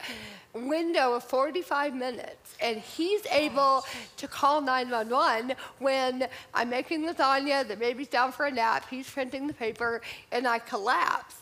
window 0.54 1.14
of 1.16 1.26
45 1.26 1.94
minutes 1.94 2.56
and 2.62 2.78
he's 2.78 3.26
able 3.26 3.84
to 4.16 4.28
call 4.30 4.62
911 4.62 5.58
when 5.80 6.30
I'm 6.54 6.70
making 6.70 7.06
lasagna, 7.06 7.68
the 7.68 7.76
baby's 7.76 8.08
down 8.08 8.32
for 8.32 8.46
a 8.46 8.52
nap, 8.52 8.86
he's 8.90 9.10
printing 9.10 9.48
the 9.48 9.54
paper, 9.54 10.02
and 10.32 10.48
I 10.48 10.60
collapse. 10.60 11.36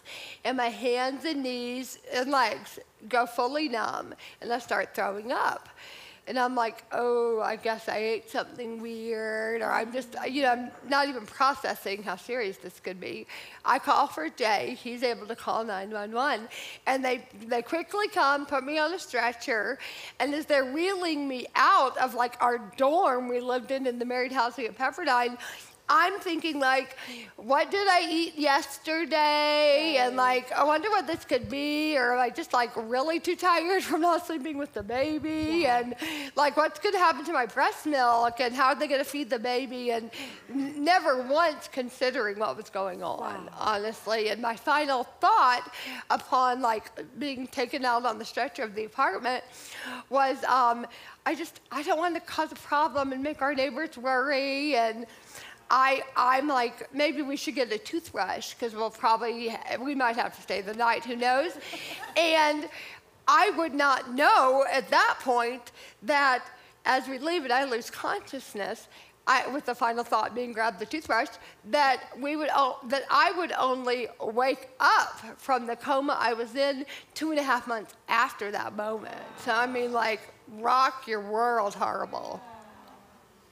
And 0.44 0.58
my 0.58 0.70
hands 0.70 1.26
and 1.26 1.44
knees 1.44 2.00
and 2.12 2.32
legs 2.32 2.80
go 3.08 3.28
fully 3.28 3.70
numb 3.70 4.16
and 4.42 4.52
I 4.52 4.58
start 4.58 4.96
throwing 4.96 5.32
up. 5.32 5.70
And 6.30 6.38
I'm 6.38 6.54
like, 6.54 6.84
oh, 6.92 7.42
I 7.42 7.56
guess 7.56 7.90
I 7.90 7.98
ate 7.98 8.30
something 8.30 8.80
weird, 8.80 9.64
or 9.64 9.72
I'm 9.72 9.92
just, 9.92 10.16
you 10.30 10.44
know, 10.44 10.52
I'm 10.52 10.72
not 10.88 11.10
even 11.10 11.26
processing 11.26 12.04
how 12.04 12.18
serious 12.18 12.58
this 12.58 12.80
could 12.80 13.00
be. 13.00 13.26
I 13.66 13.80
call 13.80 14.06
for 14.06 14.30
Jay. 14.30 14.78
He's 14.80 15.02
able 15.02 15.26
to 15.26 15.36
call 15.36 15.66
911. 15.66 16.48
And 16.86 17.04
they, 17.04 17.28
they 17.48 17.64
quickly 17.64 18.10
come, 18.10 18.46
put 18.46 18.64
me 18.64 18.78
on 18.78 18.94
a 18.94 19.00
stretcher, 19.00 19.80
and 20.20 20.36
as 20.36 20.46
they're 20.46 20.72
wheeling 20.72 21.28
me 21.28 21.48
out 21.56 21.98
of 21.98 22.14
like 22.14 22.38
our 22.42 22.60
dorm 22.78 23.28
we 23.28 23.40
lived 23.40 23.72
in 23.72 23.88
in 23.88 23.98
the 23.98 24.06
married 24.06 24.32
housing 24.32 24.66
at 24.66 24.78
Pepperdine, 24.78 25.36
I'm 25.90 26.20
thinking 26.20 26.60
like, 26.60 26.96
what 27.36 27.72
did 27.72 27.88
I 27.88 28.08
eat 28.08 28.38
yesterday? 28.38 29.98
And 30.00 30.16
like, 30.16 30.52
I 30.52 30.64
wonder 30.64 30.88
what 30.90 31.08
this 31.08 31.26
could 31.26 31.50
be, 31.50 31.98
or 31.98 32.14
am 32.14 32.20
I 32.20 32.30
just 32.30 32.54
like 32.54 32.72
really 32.76 33.20
too 33.20 33.36
tired 33.36 33.84
from 33.90 34.02
not 34.02 34.28
sleeping 34.28 34.58
with 34.58 34.74
the 34.74 34.84
baby? 34.84 35.66
And 35.66 35.96
like, 36.36 36.56
what's 36.58 36.80
going 36.80 36.94
to 36.94 37.00
happen 37.00 37.26
to 37.26 37.34
my 37.34 37.48
breast 37.48 37.88
milk? 37.88 38.40
And 38.40 38.54
how 38.54 38.68
are 38.68 38.76
they 38.76 38.88
going 38.88 39.04
to 39.04 39.10
feed 39.10 39.32
the 39.32 39.40
baby? 39.40 39.92
And 39.92 40.12
never 40.54 41.24
once 41.24 41.68
considering 41.72 42.38
what 42.38 42.56
was 42.56 42.70
going 42.70 43.02
on, 43.02 43.50
honestly. 43.58 44.30
And 44.30 44.42
my 44.42 44.56
final 44.56 45.06
thought 45.20 45.74
upon 46.12 46.62
like 46.62 46.92
being 47.18 47.48
taken 47.48 47.84
out 47.84 48.06
on 48.06 48.20
the 48.20 48.26
stretcher 48.26 48.62
of 48.62 48.76
the 48.76 48.86
apartment 48.86 49.44
was, 50.10 50.44
um, 50.44 50.86
I 51.26 51.36
just, 51.36 51.62
I 51.72 51.82
don't 51.84 51.98
want 51.98 52.16
to 52.16 52.22
cause 52.22 52.52
a 52.52 52.56
problem 52.56 53.12
and 53.12 53.24
make 53.24 53.42
our 53.42 53.54
neighbors 53.54 53.98
worry. 53.98 54.76
And 54.76 55.06
I, 55.72 56.04
I'm 56.16 56.48
like, 56.48 56.94
maybe 56.94 57.22
we 57.22 57.36
should 57.36 57.56
get 57.56 57.72
a 57.72 57.78
toothbrush 57.78 58.54
because 58.54 58.74
we'll 58.74 58.90
probably, 58.90 59.56
we 59.80 59.94
might 59.94 60.16
have 60.16 60.36
to 60.36 60.42
stay 60.42 60.62
the 60.62 60.74
night, 60.74 61.06
who 61.06 61.16
knows? 61.16 61.52
and 62.18 62.68
I 63.28 63.52
would 63.52 63.76
not 63.76 64.14
know 64.14 64.66
at 64.72 64.90
that 64.90 65.20
point 65.22 65.72
that 66.04 66.44
as 66.86 67.08
we 67.08 67.20
leave 67.20 67.46
it, 67.46 67.52
I 67.52 67.66
lose 67.66 67.90
consciousness. 67.90 68.88
I, 69.28 69.48
with 69.50 69.66
the 69.66 69.76
final 69.76 70.04
thought 70.04 70.34
being 70.34 70.54
grab 70.54 70.80
the 70.80 70.88
toothbrush, 70.88 71.28
that 71.66 72.02
we 72.20 72.36
would 72.36 72.50
that 72.50 73.04
I 73.12 73.32
would 73.38 73.52
only 73.52 74.08
wake 74.20 74.70
up 74.80 75.20
from 75.38 75.68
the 75.68 75.76
coma 75.76 76.18
I 76.20 76.34
was 76.34 76.56
in 76.56 76.84
two 77.14 77.30
and 77.30 77.40
a 77.40 77.44
half 77.44 77.68
months 77.68 77.94
after 78.08 78.50
that 78.50 78.76
moment. 78.76 79.22
So 79.38 79.52
I 79.52 79.68
mean, 79.68 79.94
like, 79.94 80.22
rock 80.54 81.08
your 81.08 81.22
world, 81.22 81.76
horrible. 81.76 82.42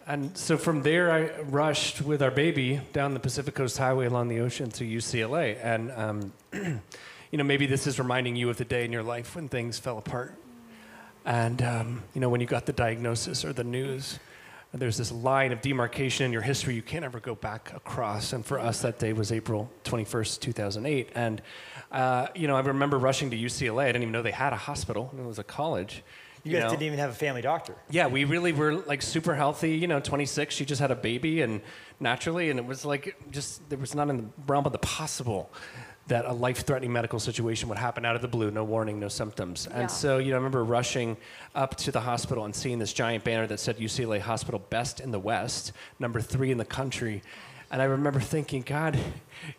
And 0.10 0.38
so 0.38 0.58
from 0.58 0.84
there, 0.84 1.12
I 1.12 1.42
rushed 1.42 2.02
with 2.02 2.22
our 2.24 2.32
baby 2.32 2.80
down 2.94 3.14
the 3.14 3.20
Pacific 3.20 3.56
Coast 3.56 3.78
Highway 3.78 4.06
along 4.06 4.30
the 4.30 4.40
ocean 4.40 4.72
to 4.72 4.86
UCLA. 4.86 5.58
And, 5.62 5.92
um, 5.92 6.34
you 6.54 7.38
know, 7.38 7.44
maybe 7.44 7.66
this 7.66 7.88
is 7.88 8.00
reminding 8.00 8.38
you 8.38 8.50
of 8.50 8.56
the 8.56 8.64
day 8.64 8.86
in 8.86 8.94
your 8.94 9.04
life 9.04 9.36
when 9.36 9.50
things 9.50 9.80
fell 9.80 9.98
apart. 9.98 10.34
And, 11.26 11.62
um, 11.62 12.04
you 12.14 12.22
know, 12.22 12.30
when 12.30 12.40
you 12.40 12.48
got 12.48 12.66
the 12.66 12.72
diagnosis 12.72 13.44
or 13.44 13.52
the 13.52 13.66
news, 13.66 14.18
there's 14.74 14.96
this 14.96 15.12
line 15.12 15.52
of 15.52 15.60
demarcation 15.60 16.26
in 16.26 16.32
your 16.32 16.42
history 16.42 16.74
you 16.74 16.82
can't 16.82 17.04
ever 17.04 17.20
go 17.20 17.36
back 17.36 17.74
across. 17.76 18.32
And 18.32 18.46
for 18.46 18.60
us, 18.60 18.82
that 18.84 19.00
day 19.00 19.12
was 19.12 19.34
April 19.34 19.70
21st, 19.84 20.40
2008. 20.40 21.10
And, 21.16 21.42
uh, 21.92 22.28
you 22.34 22.48
know, 22.48 22.56
I 22.56 22.62
remember 22.62 22.98
rushing 22.98 23.30
to 23.32 23.38
UCLA. 23.38 23.84
I 23.84 23.88
didn't 23.88 24.04
even 24.04 24.14
know 24.14 24.22
they 24.22 24.32
had 24.32 24.54
a 24.54 24.58
hospital, 24.58 25.14
it 25.18 25.26
was 25.26 25.38
a 25.38 25.44
college. 25.44 26.02
You 26.48 26.54
guys 26.54 26.63
know. 26.63 26.70
didn't 26.72 26.84
even 26.84 27.00
have 27.00 27.10
a 27.10 27.16
family 27.16 27.42
doctor. 27.42 27.75
Yeah, 27.89 28.08
we 28.08 28.24
really 28.24 28.54
were 28.54 28.75
like 28.75 29.01
super 29.01 29.36
healthy. 29.36 29.75
You 29.75 29.88
know, 29.88 30.00
26, 30.00 30.56
she 30.56 30.66
just 30.66 30.82
had 30.82 30.92
a 30.92 30.96
baby, 30.96 31.42
and 31.42 31.62
naturally, 32.00 32.50
and 32.50 32.60
it 32.60 32.66
was 32.66 32.86
like 32.86 33.16
just 33.32 33.68
there 33.70 33.77
was 33.77 33.94
not 33.94 34.10
in 34.10 34.18
the 34.18 34.25
realm 34.48 34.66
of 34.66 34.72
the 34.72 34.80
possible 34.80 35.51
that 36.08 36.24
a 36.24 36.32
life-threatening 36.32 36.94
medical 36.94 37.20
situation 37.20 37.68
would 37.68 37.77
happen 37.77 38.06
out 38.06 38.16
of 38.16 38.22
the 38.22 38.30
blue, 38.30 38.50
no 38.50 38.63
warning, 38.63 38.98
no 38.98 39.10
symptoms. 39.10 39.68
Yeah. 39.70 39.82
And 39.82 39.92
so, 39.92 40.20
you 40.20 40.30
know, 40.30 40.36
I 40.36 40.38
remember 40.38 40.63
rushing 40.63 41.18
up 41.54 41.75
to 41.77 41.92
the 41.92 42.00
hospital 42.00 42.46
and 42.46 42.56
seeing 42.56 42.80
this 42.80 42.94
giant 42.94 43.25
banner 43.25 43.46
that 43.48 43.60
said 43.60 43.77
UCLA 43.77 44.22
Hospital 44.22 44.62
Best 44.70 45.01
in 45.01 45.12
the 45.12 45.20
West, 45.20 45.74
number 46.00 46.22
three 46.22 46.50
in 46.50 46.58
the 46.58 46.66
country. 46.66 47.22
And 47.69 47.81
I 47.81 47.86
remember 47.86 48.21
thinking, 48.21 48.62
God, 48.62 48.97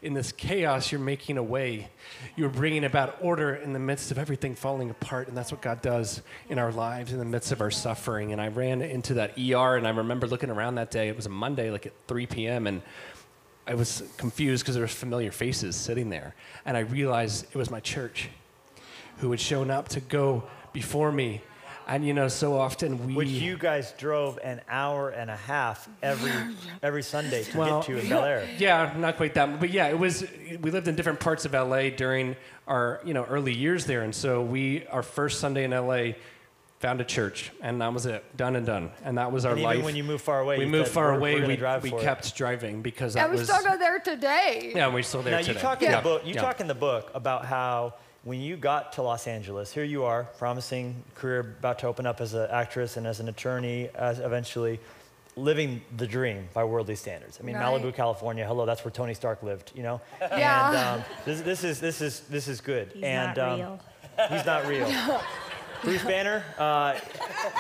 in 0.01 0.15
this 0.15 0.33
chaos, 0.33 0.91
you're 0.91 1.01
making 1.01 1.37
a 1.37 1.43
way. 1.43 1.91
You're 2.37 2.49
bringing 2.49 2.85
about 2.85 3.19
order 3.21 3.55
in 3.55 3.75
the 3.75 3.79
midst 3.79 4.11
of 4.11 4.19
everything 4.19 4.55
falling 4.55 4.89
apart. 4.89 5.29
And 5.29 5.37
that's 5.37 5.53
what 5.53 5.61
God 5.61 5.83
does 5.83 6.23
in 6.49 6.59
our 6.59 6.73
lives, 6.73 7.13
in 7.13 7.19
the 7.19 7.25
midst 7.27 7.53
of 7.53 7.61
our 7.61 7.71
suffering. 7.71 8.33
And 8.33 8.41
I 8.41 8.49
ran 8.49 8.81
into 8.81 9.15
that 9.15 9.39
ER, 9.39 9.77
and 9.77 9.87
I 9.87 9.91
remember 9.91 10.27
looking 10.27 10.49
around 10.49 10.77
that 10.77 10.91
day. 10.91 11.09
It 11.09 11.17
was 11.17 11.27
a 11.27 11.31
Monday, 11.31 11.71
like 11.71 11.85
at 11.85 11.93
3 12.07 12.27
p.m., 12.27 12.67
and 12.67 12.81
I 13.67 13.75
was 13.75 14.03
confused 14.17 14.65
because 14.65 14.75
there 14.75 14.85
were 14.85 14.89
familiar 14.89 15.31
faces 15.31 15.77
sitting 15.77 16.09
there. 16.09 16.35
And 16.65 16.75
I 16.75 16.81
realized 16.81 17.45
it 17.45 17.57
was 17.57 17.71
my 17.71 17.81
church 17.81 18.31
who 19.19 19.31
had 19.31 19.41
shown 19.41 19.71
up 19.71 19.89
to 19.89 20.01
go 20.01 20.45
before 20.73 21.13
me 21.13 21.43
And 21.89 22.05
you 22.07 22.13
know, 22.13 22.29
so 22.29 22.55
often 22.59 23.07
we. 23.07 23.15
Which 23.15 23.29
you 23.29 23.57
guys 23.57 23.93
drove 23.97 24.39
an 24.45 24.61
hour 24.69 25.09
and 25.09 25.31
a 25.31 25.37
half 25.37 25.89
every 26.03 26.33
every 26.83 27.03
Sunday 27.03 27.45
to 27.45 27.59
Well, 27.59 27.81
get 27.81 27.87
to 27.87 27.99
in 27.99 28.09
Bel 28.11 28.25
Air. 28.25 28.47
Yeah, 28.59 28.93
not 28.99 29.17
quite 29.17 29.33
that, 29.35 29.59
but 29.59 29.71
yeah, 29.71 29.89
it 29.89 29.99
was. 29.99 30.27
We 30.61 30.71
lived 30.71 30.87
in 30.87 30.97
different 30.97 31.19
parts 31.19 31.47
of 31.47 31.55
LA 31.55 31.89
during 31.89 32.37
our 32.67 33.01
you 33.05 33.15
know 33.15 33.25
early 33.25 33.55
years 33.55 33.87
there, 33.87 34.03
and 34.03 34.15
so 34.15 34.43
we 34.43 34.87
our 34.89 35.03
first 35.03 35.41
Sunday 35.41 35.65
in 35.65 35.71
LA 35.71 36.13
found 36.79 37.01
a 37.01 37.05
church, 37.05 37.51
and 37.63 37.81
that 37.81 37.93
was 37.93 38.05
it, 38.05 38.23
done 38.37 38.55
and 38.55 38.67
done, 38.67 38.91
and 39.03 39.17
that 39.17 39.33
was 39.33 39.47
our 39.47 39.53
And 39.53 39.61
even 39.63 39.77
life. 39.77 39.85
when 39.85 39.97
you 39.97 40.05
move 40.05 40.21
far 40.21 40.41
away, 40.41 40.59
we 40.59 40.65
you 40.67 40.71
moved 40.71 40.89
far 40.91 41.07
"We're- 41.07 41.17
away. 41.17 41.41
we're 41.41 41.47
we 41.49 41.57
drive 41.57 41.83
we 41.83 41.91
for 41.91 41.99
it." 42.01 42.03
kept 42.05 42.37
driving 42.37 42.83
because 42.83 43.15
that 43.15 43.25
And 43.25 43.33
we 43.33 43.39
was. 43.39 43.49
still 43.49 43.65
go 43.65 43.79
there 43.79 43.99
today. 43.99 44.73
yeah, 44.77 44.93
we're 44.93 45.03
still 45.03 45.23
there 45.23 45.33
Now 45.33 45.39
today. 45.41 45.55
you 45.55 45.59
talk 45.59 45.83
in 45.83 45.91
the 45.91 46.01
book. 46.03 46.27
You 46.27 46.35
yeah. 46.35 46.43
talk 46.43 46.61
in 46.61 46.67
the 46.69 46.75
book 46.75 47.11
about 47.15 47.47
how 47.47 47.95
when 48.29 48.43
you 48.43 48.59
got 48.59 48.93
to 48.93 49.01
Los 49.01 49.27
Angeles, 49.27 49.73
here 49.73 49.85
you 49.85 50.05
are, 50.05 50.25
promising 50.37 51.03
career, 51.15 51.41
about 51.41 51.79
to 51.79 51.87
open 51.87 52.05
up 52.05 52.21
as 52.21 52.35
an 52.35 52.47
actress 52.51 52.99
and 52.99 53.07
as 53.07 53.21
an 53.21 53.29
attorney, 53.31 53.89
as 53.95 54.19
eventually 54.19 54.79
living 55.35 55.81
the 55.97 56.07
dream 56.07 56.47
by 56.53 56.63
worldly 56.63 56.95
standards. 56.95 57.39
I 57.41 57.45
mean, 57.47 57.57
Right. 57.57 57.65
Malibu, 57.65 57.95
California. 57.95 58.47
Hello, 58.47 58.67
that's 58.67 58.85
where 58.85 58.93
Tony 58.93 59.15
Stark 59.15 59.43
lived. 59.43 59.73
You 59.75 59.83
know. 59.83 60.03
Yeah. 60.21 60.69
And 60.69 61.01
um, 61.01 61.05
this, 61.25 61.41
this 61.41 61.65
is 61.65 61.81
this 61.81 62.03
is 62.03 62.21
this 62.29 62.49
is 62.49 62.61
good. 62.61 62.93
He's 62.93 63.03
and 63.03 63.35
not 63.35 63.51
um, 63.51 63.61
real. 63.61 63.81
He's 64.29 64.45
not 64.45 64.67
real. 64.67 65.21
Bruce 65.83 66.05
Banner, 66.05 66.45
uh, 66.59 66.99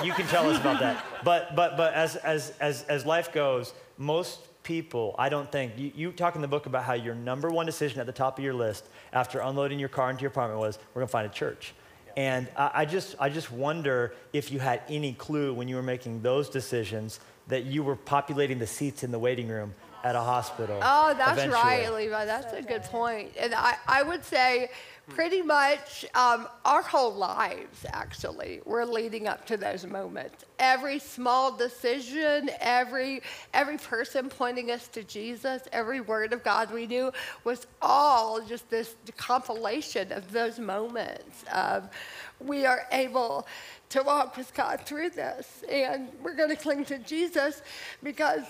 you 0.05 0.13
can 0.13 0.27
tell 0.27 0.51
us 0.51 0.61
about 0.61 0.81
that. 0.81 1.03
But 1.25 1.57
but 1.57 1.79
but 1.79 1.95
as 1.95 2.17
as 2.17 2.53
as 2.61 2.83
as 2.83 3.07
life 3.07 3.33
goes, 3.33 3.73
most 3.97 4.41
people, 4.69 5.15
I 5.19 5.31
don't 5.31 5.51
think 5.51 5.79
you, 5.79 5.93
you 5.97 6.13
talk 6.13 6.35
in 6.35 6.43
the 6.43 6.49
book 6.49 6.67
about 6.67 6.85
how 6.85 6.93
your 6.93 7.15
number 7.15 7.49
one 7.49 7.65
decision 7.65 8.01
at 8.01 8.07
the 8.07 8.13
top 8.13 8.37
of 8.39 8.45
your 8.45 8.53
list 8.53 8.87
after 9.13 9.41
unloading 9.41 9.79
your 9.79 9.89
car 9.89 10.11
into 10.11 10.23
your 10.23 10.31
apartment 10.31 10.61
was 10.61 10.79
we're 10.95 11.01
gonna 11.01 11.09
find 11.09 11.27
a 11.27 11.35
church. 11.35 11.75
And 12.17 12.49
I, 12.57 12.71
I 12.75 12.85
just 12.85 13.17
I 13.19 13.29
just 13.29 13.51
wonder 13.53 14.15
if 14.33 14.51
you 14.51 14.59
had 14.59 14.83
any 14.89 15.13
clue 15.13 15.55
when 15.55 15.69
you 15.69 15.77
were 15.77 15.83
making 15.83 16.23
those 16.23 16.49
decisions 16.49 17.21
that 17.49 17.65
you 17.65 17.83
were 17.83 17.97
populating 17.97 18.59
the 18.59 18.67
seats 18.67 19.03
in 19.03 19.11
the 19.11 19.19
waiting 19.19 19.49
room 19.49 19.75
at 20.05 20.15
a 20.15 20.21
hospital. 20.21 20.79
Oh, 20.83 21.15
that's 21.17 21.33
eventually. 21.33 21.63
right, 21.63 21.93
Levi. 21.93 22.25
That's 22.25 22.53
a 22.53 22.63
good 22.63 22.83
point. 22.85 23.33
And 23.39 23.55
I, 23.55 23.77
I 23.87 24.03
would 24.03 24.25
say 24.25 24.71
pretty 25.09 25.43
much 25.43 26.05
um, 26.15 26.47
our 26.65 26.83
whole 26.83 27.15
lives, 27.15 27.85
actually, 27.93 28.61
were 28.65 28.85
leading 28.85 29.27
up 29.27 29.47
to 29.47 29.57
those 29.57 29.87
moments. 29.87 30.45
Every 30.59 30.99
small 30.99 31.57
decision, 31.57 32.51
every, 32.61 33.23
every 33.55 33.79
person 33.79 34.29
pointing 34.29 34.71
us 34.71 34.89
to 34.89 35.03
Jesus, 35.03 35.63
every 35.73 36.01
word 36.01 36.33
of 36.33 36.45
God 36.45 36.73
we 36.73 36.87
knew 36.87 37.13
was 37.45 37.67
all 37.81 38.41
just 38.41 38.69
this 38.71 38.95
compilation 39.17 40.13
of 40.13 40.31
those 40.33 40.59
moments 40.59 41.45
of 41.53 41.89
we 42.41 42.67
are 42.67 42.87
able 42.93 43.47
to 43.91 44.03
walk 44.03 44.37
with 44.37 44.53
God 44.55 44.81
through 44.85 45.11
this. 45.11 45.65
And 45.71 46.09
we're 46.23 46.37
going 46.37 46.51
to 46.51 46.57
cling 46.57 46.85
to 46.87 46.99
Jesus 46.99 47.63
because 48.03 48.45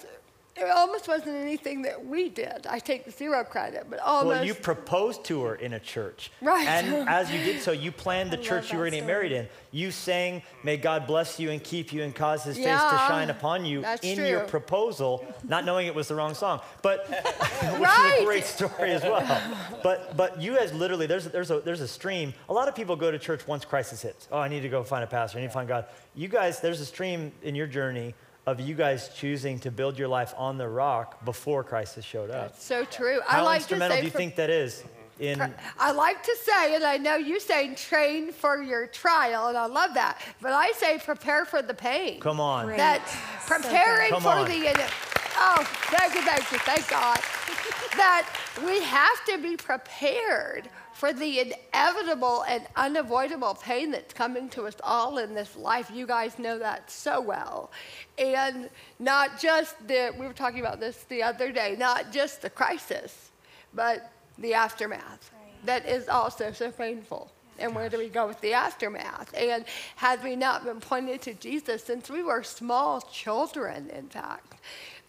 it 0.58 0.70
almost 0.70 1.08
wasn't 1.08 1.36
anything 1.36 1.82
that 1.82 2.04
we 2.04 2.28
did. 2.28 2.66
I 2.68 2.78
take 2.78 3.10
zero 3.10 3.44
credit, 3.44 3.86
but 3.88 4.00
almost. 4.00 4.26
Well, 4.26 4.44
you 4.44 4.54
proposed 4.54 5.24
to 5.24 5.42
her 5.42 5.54
in 5.54 5.72
a 5.74 5.80
church. 5.80 6.30
Right. 6.42 6.66
And 6.66 7.08
as 7.08 7.30
you 7.30 7.38
did 7.38 7.60
so, 7.60 7.72
you 7.72 7.92
planned 7.92 8.30
the 8.30 8.38
I 8.38 8.42
church 8.42 8.72
you 8.72 8.78
were 8.78 8.84
going 8.84 8.92
to 8.92 8.98
get 8.98 9.06
married 9.06 9.32
in. 9.32 9.48
You 9.70 9.90
sang, 9.90 10.42
May 10.64 10.76
God 10.76 11.06
bless 11.06 11.38
you 11.38 11.50
and 11.50 11.62
keep 11.62 11.92
you 11.92 12.02
and 12.02 12.14
cause 12.14 12.44
his 12.44 12.56
face 12.56 12.64
to 12.66 12.98
shine 13.06 13.30
upon 13.30 13.64
you 13.64 13.84
in 14.02 14.24
your 14.24 14.40
proposal, 14.40 15.24
not 15.44 15.64
knowing 15.64 15.86
it 15.86 15.94
was 15.94 16.08
the 16.08 16.14
wrong 16.14 16.34
song. 16.34 16.60
But, 16.82 17.08
which 17.08 17.80
Right. 17.80 18.14
is 18.16 18.22
a 18.22 18.24
great 18.24 18.44
story 18.44 18.92
as 18.92 19.02
well. 19.02 19.42
But, 19.82 20.16
but 20.16 20.40
you 20.40 20.56
guys 20.56 20.72
literally, 20.72 21.06
there's, 21.06 21.26
there's, 21.26 21.50
a, 21.50 21.60
there's 21.60 21.80
a 21.80 21.88
stream. 21.88 22.34
A 22.48 22.52
lot 22.52 22.68
of 22.68 22.74
people 22.74 22.96
go 22.96 23.10
to 23.10 23.18
church 23.18 23.46
once 23.46 23.64
crisis 23.64 24.02
hits. 24.02 24.28
Oh, 24.32 24.38
I 24.38 24.48
need 24.48 24.60
to 24.62 24.68
go 24.68 24.82
find 24.82 25.04
a 25.04 25.06
pastor. 25.06 25.38
I 25.38 25.42
need 25.42 25.48
to 25.48 25.52
find 25.52 25.68
God. 25.68 25.86
You 26.14 26.28
guys, 26.28 26.60
there's 26.60 26.80
a 26.80 26.86
stream 26.86 27.32
in 27.42 27.54
your 27.54 27.66
journey 27.66 28.14
of 28.50 28.60
you 28.60 28.74
guys 28.74 29.10
choosing 29.14 29.58
to 29.60 29.70
build 29.70 29.98
your 29.98 30.08
life 30.08 30.32
on 30.36 30.56
the 30.58 30.68
rock 30.68 31.24
before 31.24 31.62
crisis 31.62 32.04
showed 32.04 32.30
up. 32.30 32.52
That's 32.52 32.64
so 32.64 32.84
true. 32.84 33.20
I 33.28 33.36
How 33.36 33.44
like 33.44 33.58
to 33.58 33.74
instrumental 33.74 33.96
say 33.96 34.00
do 34.00 34.06
you 34.06 34.10
for- 34.10 34.18
think 34.18 34.36
that 34.36 34.50
is 34.50 34.84
in 35.20 35.54
I 35.78 35.92
like 35.92 36.22
to 36.22 36.36
say, 36.42 36.74
and 36.76 36.84
I 36.84 36.96
know 36.96 37.16
you 37.16 37.40
say 37.40 37.74
train 37.74 38.32
for 38.32 38.62
your 38.62 38.86
trial, 38.86 39.48
and 39.48 39.58
I 39.58 39.66
love 39.66 39.94
that. 39.94 40.20
But 40.40 40.52
I 40.52 40.70
say 40.72 40.98
prepare 40.98 41.44
for 41.44 41.60
the 41.60 41.74
pain. 41.74 42.20
Come 42.20 42.40
on. 42.40 42.66
Great. 42.66 42.78
That 42.78 43.00
preparing 43.46 44.10
good. 44.10 44.22
for 44.22 44.30
Come 44.30 44.44
on. 44.44 44.48
the 44.48 44.90
oh, 45.36 45.64
thank 45.90 46.14
you, 46.14 46.22
thank 46.22 46.52
you, 46.52 46.58
thank 46.58 46.88
God. 46.88 47.18
that 47.96 48.28
we 48.64 48.80
have 48.82 49.24
to 49.26 49.38
be 49.42 49.56
prepared 49.56 50.68
for 50.98 51.12
the 51.12 51.38
inevitable 51.38 52.42
and 52.48 52.66
unavoidable 52.74 53.54
pain 53.54 53.92
that's 53.92 54.12
coming 54.12 54.48
to 54.48 54.64
us 54.64 54.74
all 54.82 55.18
in 55.18 55.32
this 55.32 55.54
life. 55.54 55.92
You 55.94 56.08
guys 56.08 56.40
know 56.40 56.58
that 56.58 56.90
so 56.90 57.20
well. 57.20 57.70
And 58.18 58.68
not 58.98 59.38
just 59.38 59.76
the, 59.86 60.12
we 60.18 60.26
were 60.26 60.32
talking 60.32 60.58
about 60.58 60.80
this 60.80 61.04
the 61.04 61.22
other 61.22 61.52
day, 61.52 61.76
not 61.78 62.10
just 62.10 62.42
the 62.42 62.50
crisis, 62.50 63.30
but 63.74 64.10
the 64.38 64.54
aftermath. 64.54 65.30
That 65.66 65.86
is 65.86 66.08
also 66.08 66.50
so 66.50 66.72
painful. 66.72 67.30
And 67.60 67.76
where 67.76 67.88
do 67.88 67.98
we 67.98 68.08
go 68.08 68.26
with 68.26 68.40
the 68.40 68.54
aftermath? 68.54 69.32
And 69.36 69.66
had 69.94 70.20
we 70.24 70.34
not 70.34 70.64
been 70.64 70.80
pointed 70.80 71.22
to 71.22 71.34
Jesus 71.34 71.84
since 71.84 72.10
we 72.10 72.24
were 72.24 72.42
small 72.42 73.02
children, 73.02 73.88
in 73.90 74.08
fact, 74.08 74.54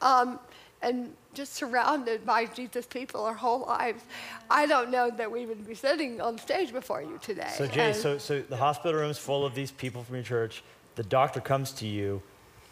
um, 0.01 0.39
and 0.82 1.14
just 1.34 1.54
surrounded 1.54 2.26
by 2.26 2.46
Jesus 2.46 2.86
people 2.86 3.24
our 3.26 3.34
whole 3.34 3.62
lives, 3.62 4.04
I 4.50 4.66
don't 4.66 4.90
know 4.90 5.10
that 5.12 5.32
we 5.32 5.46
would 5.46 5.68
be 5.68 5.76
sitting 5.76 6.22
on 6.22 6.38
stage 6.38 6.72
before 6.72 7.02
you 7.02 7.20
today. 7.22 7.52
So 7.56 7.68
Jay, 7.68 7.88
And- 7.92 7.96
so 7.96 8.18
so 8.18 8.42
the 8.42 8.58
hospital 8.58 9.00
room's 9.00 9.18
full 9.18 9.46
of 9.46 9.54
these 9.56 9.72
people 9.72 10.04
from 10.04 10.16
your 10.16 10.24
church. 10.24 10.64
The 10.96 11.04
doctor 11.04 11.40
comes 11.40 11.72
to 11.74 11.88
you, 11.88 12.22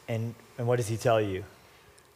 and 0.07 0.35
and 0.57 0.67
what 0.67 0.77
does 0.77 0.87
he 0.87 0.97
tell 0.97 1.21
you? 1.21 1.43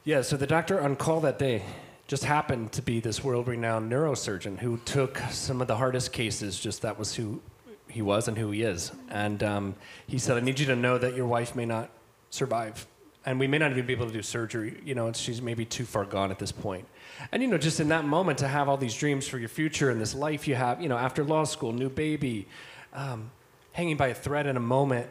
Yeah, 0.04 0.24
so 0.24 0.36
the 0.36 0.48
doctor 0.48 0.82
on 0.82 0.96
call 0.96 1.20
that 1.22 1.38
day 1.38 1.64
just 2.08 2.26
happened 2.26 2.72
to 2.74 2.82
be 2.82 3.00
this 3.00 3.24
world 3.24 3.48
renowned 3.48 3.90
neurosurgeon 3.92 4.58
who 4.60 4.78
took 4.84 5.18
some 5.30 5.62
of 5.62 5.68
the 5.68 5.78
hardest 5.78 6.12
cases, 6.12 6.60
just 6.60 6.82
that 6.82 6.98
was 7.00 7.16
who 7.16 7.40
he 7.88 8.02
was 8.02 8.28
and 8.28 8.38
who 8.38 8.52
he 8.52 8.64
is. 8.64 8.92
And 9.10 9.42
um, 9.44 9.76
he 10.08 10.18
said, 10.18 10.36
I 10.38 10.40
need 10.42 10.60
you 10.60 10.66
to 10.66 10.76
know 10.76 10.98
that 10.98 11.16
your 11.16 11.28
wife 11.28 11.56
may 11.56 11.66
not 11.66 11.90
survive. 12.30 12.86
And 13.26 13.40
we 13.40 13.48
may 13.48 13.60
not 13.60 13.72
even 13.72 13.86
be 13.86 13.94
able 13.94 14.08
to 14.08 14.14
do 14.14 14.22
surgery. 14.24 14.82
You 14.84 14.96
know, 14.96 15.14
she's 15.14 15.42
maybe 15.42 15.64
too 15.64 15.86
far 15.86 16.06
gone 16.06 16.32
at 16.32 16.40
this 16.40 16.52
point. 16.52 16.88
And, 17.32 17.44
you 17.44 17.48
know, 17.48 17.58
just 17.58 17.80
in 17.80 17.90
that 17.90 18.04
moment 18.04 18.40
to 18.40 18.48
have 18.48 18.68
all 18.68 18.78
these 18.78 18.96
dreams 18.96 19.28
for 19.28 19.38
your 19.38 19.50
future 19.50 19.92
and 19.92 20.02
this 20.02 20.16
life 20.16 20.48
you 20.48 20.56
have, 20.56 20.82
you 20.82 20.90
know, 20.90 20.98
after 20.98 21.24
law 21.24 21.44
school, 21.44 21.72
new 21.72 21.90
baby, 21.90 22.48
um, 22.94 23.30
hanging 23.74 23.96
by 23.96 24.08
a 24.08 24.14
thread 24.14 24.48
in 24.48 24.58
a 24.58 24.62
moment 24.62 25.08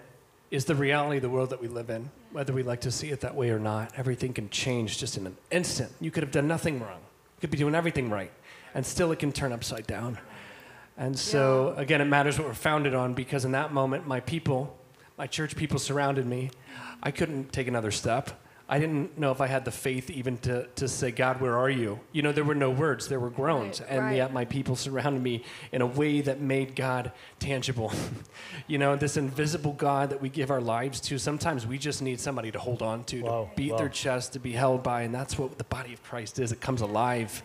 is 0.50 0.64
the 0.64 0.75
reality 0.75 1.17
of 1.17 1.23
the 1.23 1.31
world 1.31 1.50
that 1.50 1.61
we 1.61 1.69
live 1.69 1.90
in, 1.90 2.11
whether 2.33 2.52
we 2.52 2.62
like 2.62 2.81
to 2.81 2.90
see 2.90 3.11
it 3.11 3.21
that 3.21 3.35
way 3.35 3.50
or 3.50 3.59
not. 3.59 3.93
Everything 3.97 4.33
can 4.33 4.50
change 4.50 4.99
just 4.99 5.17
in 5.17 5.26
an 5.26 5.37
instant. 5.50 5.93
You 6.00 6.11
could 6.11 6.23
have 6.23 6.33
done 6.33 6.49
nothing 6.49 6.81
wrong. 6.81 6.99
You 6.99 7.40
could 7.43 7.50
be 7.50 7.59
doing 7.59 7.75
everything 7.75 8.11
right, 8.11 8.33
and 8.75 8.85
still 8.85 9.12
it 9.12 9.21
can 9.21 9.33
turn 9.33 9.52
upside 9.52 9.87
down. 9.87 10.19
And 10.99 11.19
so, 11.19 11.73
again, 11.76 12.00
it 12.00 12.07
matters 12.07 12.38
what 12.38 12.49
we're 12.49 12.55
founded 12.55 12.95
on 12.95 13.14
because 13.14 13.45
in 13.45 13.52
that 13.52 13.73
moment, 13.73 14.07
my 14.07 14.21
people, 14.21 14.76
my 15.17 15.26
church 15.26 15.57
people 15.57 15.79
surrounded 15.79 16.26
me. 16.26 16.50
I 17.02 17.11
couldn't 17.11 17.52
take 17.52 17.69
another 17.69 17.90
step. 17.90 18.30
I 18.73 18.78
didn't 18.78 19.19
know 19.19 19.33
if 19.33 19.40
I 19.40 19.49
had 19.49 19.64
the 19.64 19.73
faith 19.73 20.11
even 20.11 20.38
to, 20.38 20.64
to 20.76 20.87
say, 20.87 21.11
God, 21.11 21.40
where 21.40 21.59
are 21.59 21.69
you? 21.69 21.99
You 22.12 22.23
know, 22.23 22.30
there 22.30 22.45
were 22.45 22.54
no 22.54 22.71
words, 22.71 23.09
there 23.09 23.19
were 23.19 23.28
groans. 23.28 23.80
Right, 23.80 23.90
and 23.90 24.04
right. 24.04 24.16
yet 24.16 24.33
my 24.33 24.45
people 24.45 24.76
surrounded 24.76 25.21
me 25.21 25.45
in 25.73 25.83
a 25.83 25.87
way 25.87 26.21
that 26.21 26.40
made 26.40 26.76
God 26.76 27.11
tangible. 27.40 27.92
you 28.69 28.78
know, 28.78 28.95
this 28.95 29.16
invisible 29.16 29.73
God 29.73 30.11
that 30.11 30.23
we 30.23 30.28
give 30.28 30.52
our 30.52 30.61
lives 30.61 31.00
to, 31.00 31.19
sometimes 31.19 31.66
we 31.66 31.78
just 31.78 32.00
need 32.00 32.21
somebody 32.21 32.52
to 32.52 32.61
hold 32.61 32.80
on 32.80 33.02
to, 33.04 33.23
Whoa, 33.23 33.45
to 33.47 33.57
beat 33.57 33.73
whoa. 33.73 33.78
their 33.78 33.88
chest, 33.88 34.35
to 34.35 34.38
be 34.38 34.52
held 34.52 34.85
by. 34.85 35.02
And 35.02 35.12
that's 35.12 35.37
what 35.37 35.59
the 35.59 35.64
body 35.64 35.92
of 35.92 36.00
Christ 36.04 36.38
is. 36.38 36.52
It 36.52 36.61
comes 36.61 36.80
alive 36.80 37.42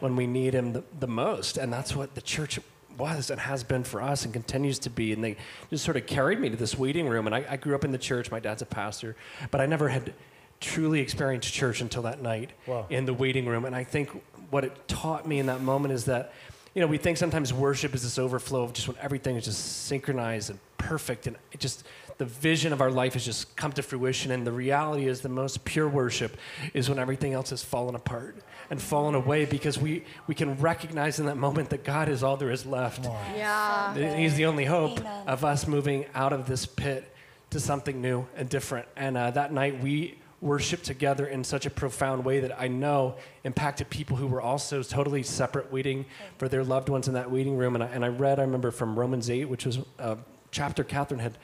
when 0.00 0.16
we 0.16 0.26
need 0.26 0.54
Him 0.54 0.72
the, 0.72 0.84
the 0.98 1.06
most. 1.06 1.58
And 1.58 1.70
that's 1.70 1.94
what 1.94 2.14
the 2.14 2.22
church 2.22 2.58
was 2.98 3.30
and 3.30 3.40
has 3.40 3.64
been 3.64 3.84
for 3.84 4.00
us 4.02 4.24
and 4.24 4.32
continues 4.32 4.78
to 4.80 4.90
be. 4.90 5.12
And 5.12 5.22
they 5.22 5.36
just 5.70 5.84
sort 5.84 5.96
of 5.96 6.06
carried 6.06 6.40
me 6.40 6.50
to 6.50 6.56
this 6.56 6.76
waiting 6.78 7.08
room. 7.08 7.26
And 7.26 7.34
I, 7.34 7.44
I 7.50 7.56
grew 7.56 7.74
up 7.74 7.84
in 7.84 7.92
the 7.92 7.98
church. 7.98 8.30
My 8.30 8.40
dad's 8.40 8.62
a 8.62 8.66
pastor, 8.66 9.16
but 9.50 9.60
I 9.60 9.66
never 9.66 9.88
had 9.88 10.12
truly 10.60 11.00
experienced 11.00 11.52
church 11.52 11.80
until 11.80 12.02
that 12.02 12.22
night 12.22 12.50
Wow. 12.66 12.86
in 12.88 13.04
the 13.04 13.14
waiting 13.14 13.46
room. 13.46 13.64
And 13.64 13.74
I 13.74 13.84
think 13.84 14.10
what 14.50 14.64
it 14.64 14.86
taught 14.88 15.26
me 15.26 15.38
in 15.38 15.46
that 15.46 15.60
moment 15.60 15.92
is 15.94 16.04
that, 16.04 16.32
you 16.74 16.80
know, 16.80 16.86
we 16.86 16.96
think 16.98 17.18
sometimes 17.18 17.52
worship 17.52 17.94
is 17.94 18.02
this 18.02 18.18
overflow 18.18 18.62
of 18.64 18.72
just 18.72 18.88
when 18.88 18.96
everything 19.00 19.36
is 19.36 19.44
just 19.44 19.84
synchronized 19.86 20.50
and 20.50 20.58
perfect 20.78 21.26
and 21.26 21.36
it 21.52 21.60
just 21.60 21.84
the 22.18 22.24
vision 22.24 22.72
of 22.72 22.80
our 22.80 22.90
life 22.90 23.14
has 23.14 23.24
just 23.24 23.54
come 23.56 23.72
to 23.72 23.82
fruition. 23.82 24.30
And 24.30 24.46
the 24.46 24.52
reality 24.52 25.06
is 25.08 25.20
the 25.22 25.28
most 25.28 25.64
pure 25.64 25.88
worship 25.88 26.36
is 26.74 26.88
when 26.88 26.98
everything 26.98 27.32
else 27.32 27.50
has 27.50 27.64
fallen 27.64 27.94
apart 27.94 28.36
and 28.70 28.80
fallen 28.80 29.14
away 29.14 29.44
because 29.44 29.78
we, 29.78 30.04
we 30.26 30.34
can 30.34 30.56
recognize 30.60 31.18
in 31.18 31.26
that 31.26 31.36
moment 31.36 31.70
that 31.70 31.84
God 31.84 32.08
is 32.08 32.22
all 32.22 32.36
there 32.36 32.50
is 32.50 32.64
left. 32.66 33.04
yeah. 33.36 33.92
Th- 33.94 34.16
He's 34.18 34.34
the 34.36 34.46
only 34.46 34.64
hope 34.64 35.00
Amen. 35.00 35.26
of 35.28 35.44
us 35.44 35.66
moving 35.66 36.06
out 36.14 36.32
of 36.32 36.46
this 36.46 36.64
pit 36.66 37.12
to 37.50 37.60
something 37.60 38.00
new 38.00 38.26
and 38.36 38.48
different. 38.48 38.86
And 38.96 39.16
uh, 39.16 39.30
that 39.32 39.52
night 39.52 39.82
we 39.82 40.18
worshiped 40.42 40.84
together 40.84 41.26
in 41.26 41.44
such 41.44 41.64
a 41.64 41.70
profound 41.70 42.24
way 42.24 42.40
that 42.40 42.60
I 42.60 42.66
know 42.66 43.14
impacted 43.44 43.88
people 43.88 44.16
who 44.16 44.26
were 44.26 44.42
also 44.42 44.82
totally 44.82 45.22
separate, 45.22 45.72
waiting 45.72 46.04
for 46.36 46.48
their 46.48 46.64
loved 46.64 46.88
ones 46.88 47.06
in 47.06 47.14
that 47.14 47.30
waiting 47.30 47.56
room. 47.56 47.76
And 47.76 47.84
I, 47.84 47.86
and 47.86 48.04
I 48.04 48.08
read, 48.08 48.40
I 48.40 48.42
remember 48.42 48.72
from 48.72 48.98
Romans 48.98 49.30
8, 49.30 49.44
which 49.46 49.64
was 49.64 49.78
a 49.98 50.18
chapter 50.50 50.82
Catherine 50.82 51.20
had 51.20 51.38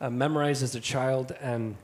uh, 0.00 0.08
memorized 0.08 0.62
as 0.62 0.76
a 0.76 0.80
child. 0.80 1.32
And, 1.40 1.76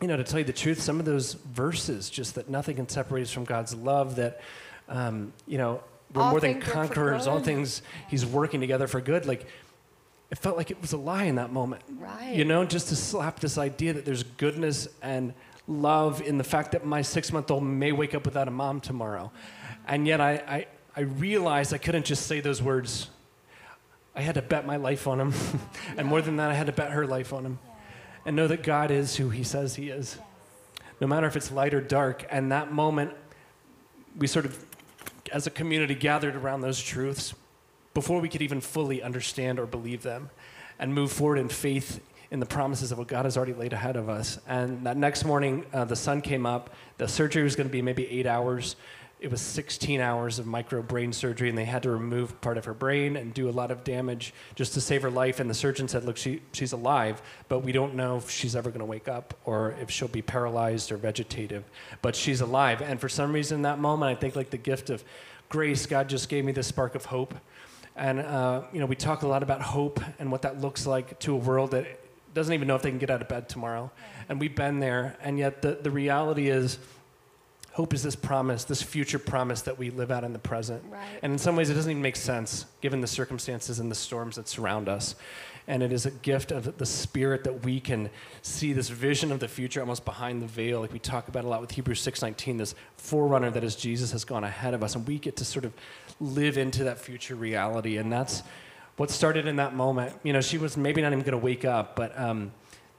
you 0.00 0.08
know, 0.08 0.16
to 0.16 0.24
tell 0.24 0.38
you 0.38 0.44
the 0.44 0.54
truth, 0.54 0.80
some 0.80 0.98
of 0.98 1.04
those 1.04 1.34
verses, 1.34 2.08
just 2.08 2.34
that 2.36 2.48
nothing 2.48 2.76
can 2.76 2.88
separate 2.88 3.22
us 3.22 3.30
from 3.30 3.44
God's 3.44 3.74
love, 3.74 4.16
that, 4.16 4.40
um, 4.88 5.34
you 5.46 5.58
know, 5.58 5.82
we're 6.14 6.22
All 6.22 6.30
more 6.30 6.40
than 6.40 6.54
things 6.54 6.64
work 6.64 6.74
for 6.74 6.86
conquerors, 6.86 7.26
all 7.26 7.40
things 7.40 7.82
He's 8.08 8.24
working 8.24 8.60
together 8.60 8.86
for 8.86 9.00
good. 9.00 9.26
Like, 9.26 9.46
it 10.30 10.38
felt 10.38 10.56
like 10.56 10.70
it 10.70 10.80
was 10.80 10.92
a 10.92 10.96
lie 10.96 11.24
in 11.24 11.36
that 11.36 11.52
moment. 11.52 11.82
Right. 11.98 12.34
You 12.34 12.44
know, 12.44 12.64
just 12.64 12.88
to 12.88 12.96
slap 12.96 13.38
this 13.40 13.58
idea 13.58 13.92
that 13.92 14.04
there's 14.04 14.22
goodness 14.22 14.88
and 15.02 15.34
love 15.68 16.20
in 16.20 16.38
the 16.38 16.44
fact 16.44 16.72
that 16.72 16.84
my 16.84 17.02
six 17.02 17.32
month 17.32 17.50
old 17.50 17.64
may 17.64 17.92
wake 17.92 18.14
up 18.14 18.24
without 18.24 18.48
a 18.48 18.50
mom 18.50 18.80
tomorrow. 18.80 19.32
And 19.86 20.06
yet 20.06 20.20
I, 20.20 20.32
I, 20.32 20.66
I 20.96 21.00
realized 21.02 21.74
I 21.74 21.78
couldn't 21.78 22.06
just 22.06 22.26
say 22.26 22.40
those 22.40 22.62
words. 22.62 23.10
I 24.14 24.22
had 24.22 24.36
to 24.36 24.42
bet 24.42 24.66
my 24.66 24.76
life 24.76 25.06
on 25.06 25.20
him. 25.20 25.34
and 25.96 26.06
more 26.08 26.22
than 26.22 26.36
that, 26.36 26.50
I 26.50 26.54
had 26.54 26.66
to 26.66 26.72
bet 26.72 26.92
her 26.92 27.06
life 27.06 27.32
on 27.32 27.44
him. 27.44 27.58
And 28.24 28.34
know 28.34 28.48
that 28.48 28.62
God 28.62 28.90
is 28.90 29.16
who 29.16 29.30
he 29.30 29.44
says 29.44 29.76
he 29.76 29.90
is. 29.90 30.18
No 31.00 31.06
matter 31.06 31.26
if 31.26 31.36
it's 31.36 31.52
light 31.52 31.74
or 31.74 31.80
dark. 31.80 32.26
And 32.30 32.50
that 32.50 32.72
moment, 32.72 33.12
we 34.16 34.26
sort 34.26 34.46
of, 34.46 34.64
as 35.30 35.46
a 35.46 35.50
community, 35.50 35.94
gathered 35.94 36.34
around 36.34 36.62
those 36.62 36.80
truths 36.80 37.34
before 37.94 38.20
we 38.20 38.28
could 38.28 38.42
even 38.42 38.60
fully 38.60 39.02
understand 39.02 39.58
or 39.58 39.66
believe 39.66 40.02
them 40.02 40.30
and 40.78 40.92
move 40.92 41.12
forward 41.12 41.38
in 41.38 41.48
faith 41.48 42.00
in 42.30 42.40
the 42.40 42.46
promises 42.46 42.92
of 42.92 42.98
what 42.98 43.08
God 43.08 43.24
has 43.24 43.36
already 43.36 43.54
laid 43.54 43.72
ahead 43.72 43.96
of 43.96 44.08
us. 44.08 44.38
And 44.48 44.86
that 44.86 44.96
next 44.96 45.24
morning, 45.24 45.64
uh, 45.72 45.84
the 45.84 45.96
sun 45.96 46.20
came 46.20 46.46
up. 46.46 46.74
The 46.98 47.08
surgery 47.08 47.42
was 47.42 47.56
going 47.56 47.68
to 47.68 47.72
be 47.72 47.82
maybe 47.82 48.08
eight 48.08 48.26
hours. 48.26 48.76
It 49.18 49.30
was 49.30 49.40
16 49.40 50.00
hours 50.00 50.38
of 50.38 50.46
micro 50.46 50.82
brain 50.82 51.10
surgery, 51.12 51.48
and 51.48 51.56
they 51.56 51.64
had 51.64 51.84
to 51.84 51.90
remove 51.90 52.38
part 52.42 52.58
of 52.58 52.66
her 52.66 52.74
brain 52.74 53.16
and 53.16 53.32
do 53.32 53.48
a 53.48 53.50
lot 53.50 53.70
of 53.70 53.82
damage 53.82 54.34
just 54.54 54.74
to 54.74 54.80
save 54.80 55.02
her 55.02 55.10
life. 55.10 55.40
And 55.40 55.48
the 55.48 55.54
surgeon 55.54 55.88
said, 55.88 56.04
Look, 56.04 56.18
she, 56.18 56.42
she's 56.52 56.72
alive, 56.72 57.22
but 57.48 57.60
we 57.60 57.72
don't 57.72 57.94
know 57.94 58.18
if 58.18 58.30
she's 58.30 58.54
ever 58.54 58.68
going 58.68 58.80
to 58.80 58.86
wake 58.86 59.08
up 59.08 59.32
or 59.46 59.74
if 59.80 59.90
she'll 59.90 60.08
be 60.08 60.20
paralyzed 60.20 60.92
or 60.92 60.98
vegetative. 60.98 61.64
But 62.02 62.14
she's 62.14 62.42
alive. 62.42 62.82
And 62.82 63.00
for 63.00 63.08
some 63.08 63.32
reason, 63.32 63.56
in 63.56 63.62
that 63.62 63.78
moment, 63.78 64.10
I 64.10 64.20
think 64.20 64.36
like 64.36 64.50
the 64.50 64.58
gift 64.58 64.90
of 64.90 65.02
grace, 65.48 65.86
God 65.86 66.10
just 66.10 66.28
gave 66.28 66.44
me 66.44 66.52
this 66.52 66.66
spark 66.66 66.94
of 66.94 67.06
hope. 67.06 67.34
And, 67.94 68.20
uh, 68.20 68.64
you 68.72 68.80
know, 68.80 68.86
we 68.86 68.96
talk 68.96 69.22
a 69.22 69.28
lot 69.28 69.42
about 69.42 69.62
hope 69.62 69.98
and 70.18 70.30
what 70.30 70.42
that 70.42 70.60
looks 70.60 70.86
like 70.86 71.18
to 71.20 71.32
a 71.32 71.36
world 71.36 71.70
that 71.70 71.86
doesn't 72.36 72.52
even 72.52 72.68
know 72.68 72.76
if 72.76 72.82
they 72.82 72.90
can 72.90 72.98
get 72.98 73.10
out 73.10 73.22
of 73.22 73.28
bed 73.28 73.48
tomorrow. 73.48 73.90
And 74.28 74.38
we've 74.38 74.54
been 74.54 74.78
there. 74.78 75.16
And 75.22 75.38
yet 75.38 75.62
the, 75.62 75.78
the 75.80 75.90
reality 75.90 76.48
is, 76.48 76.78
hope 77.72 77.94
is 77.94 78.02
this 78.02 78.14
promise, 78.14 78.64
this 78.64 78.82
future 78.82 79.18
promise 79.18 79.62
that 79.62 79.78
we 79.78 79.88
live 79.88 80.10
out 80.10 80.22
in 80.22 80.34
the 80.34 80.38
present. 80.38 80.84
Right. 80.90 81.02
And 81.22 81.32
in 81.32 81.38
some 81.38 81.56
ways, 81.56 81.70
it 81.70 81.74
doesn't 81.74 81.90
even 81.90 82.02
make 82.02 82.14
sense 82.14 82.66
given 82.82 83.00
the 83.00 83.06
circumstances 83.06 83.80
and 83.80 83.90
the 83.90 83.94
storms 83.94 84.36
that 84.36 84.48
surround 84.48 84.88
us. 84.88 85.14
And 85.66 85.82
it 85.82 85.92
is 85.92 86.04
a 86.04 86.10
gift 86.10 86.52
of 86.52 86.76
the 86.76 86.86
Spirit 86.86 87.42
that 87.44 87.64
we 87.64 87.80
can 87.80 88.10
see 88.42 88.74
this 88.74 88.90
vision 88.90 89.32
of 89.32 89.40
the 89.40 89.48
future 89.48 89.80
almost 89.80 90.04
behind 90.04 90.42
the 90.42 90.46
veil, 90.46 90.80
like 90.80 90.92
we 90.92 90.98
talk 90.98 91.28
about 91.28 91.44
a 91.44 91.48
lot 91.48 91.62
with 91.62 91.72
Hebrews 91.72 92.00
6:19. 92.02 92.58
This 92.58 92.74
forerunner 92.98 93.50
that 93.50 93.64
is 93.64 93.74
Jesus 93.74 94.12
has 94.12 94.24
gone 94.24 94.44
ahead 94.44 94.74
of 94.74 94.84
us, 94.84 94.94
and 94.94 95.08
we 95.08 95.18
get 95.18 95.36
to 95.36 95.44
sort 95.44 95.64
of 95.64 95.72
live 96.20 96.56
into 96.56 96.84
that 96.84 96.98
future 96.98 97.34
reality. 97.34 97.96
And 97.96 98.12
that's 98.12 98.42
what 98.96 99.10
started 99.10 99.46
in 99.46 99.56
that 99.56 99.74
moment. 99.74 100.14
You 100.22 100.32
know, 100.32 100.40
she 100.40 100.58
was 100.58 100.76
maybe 100.76 101.02
not 101.02 101.08
even 101.12 101.20
going 101.20 101.32
to 101.32 101.38
wake 101.38 101.64
up, 101.64 101.96
but 101.96 102.18
um, 102.18 102.52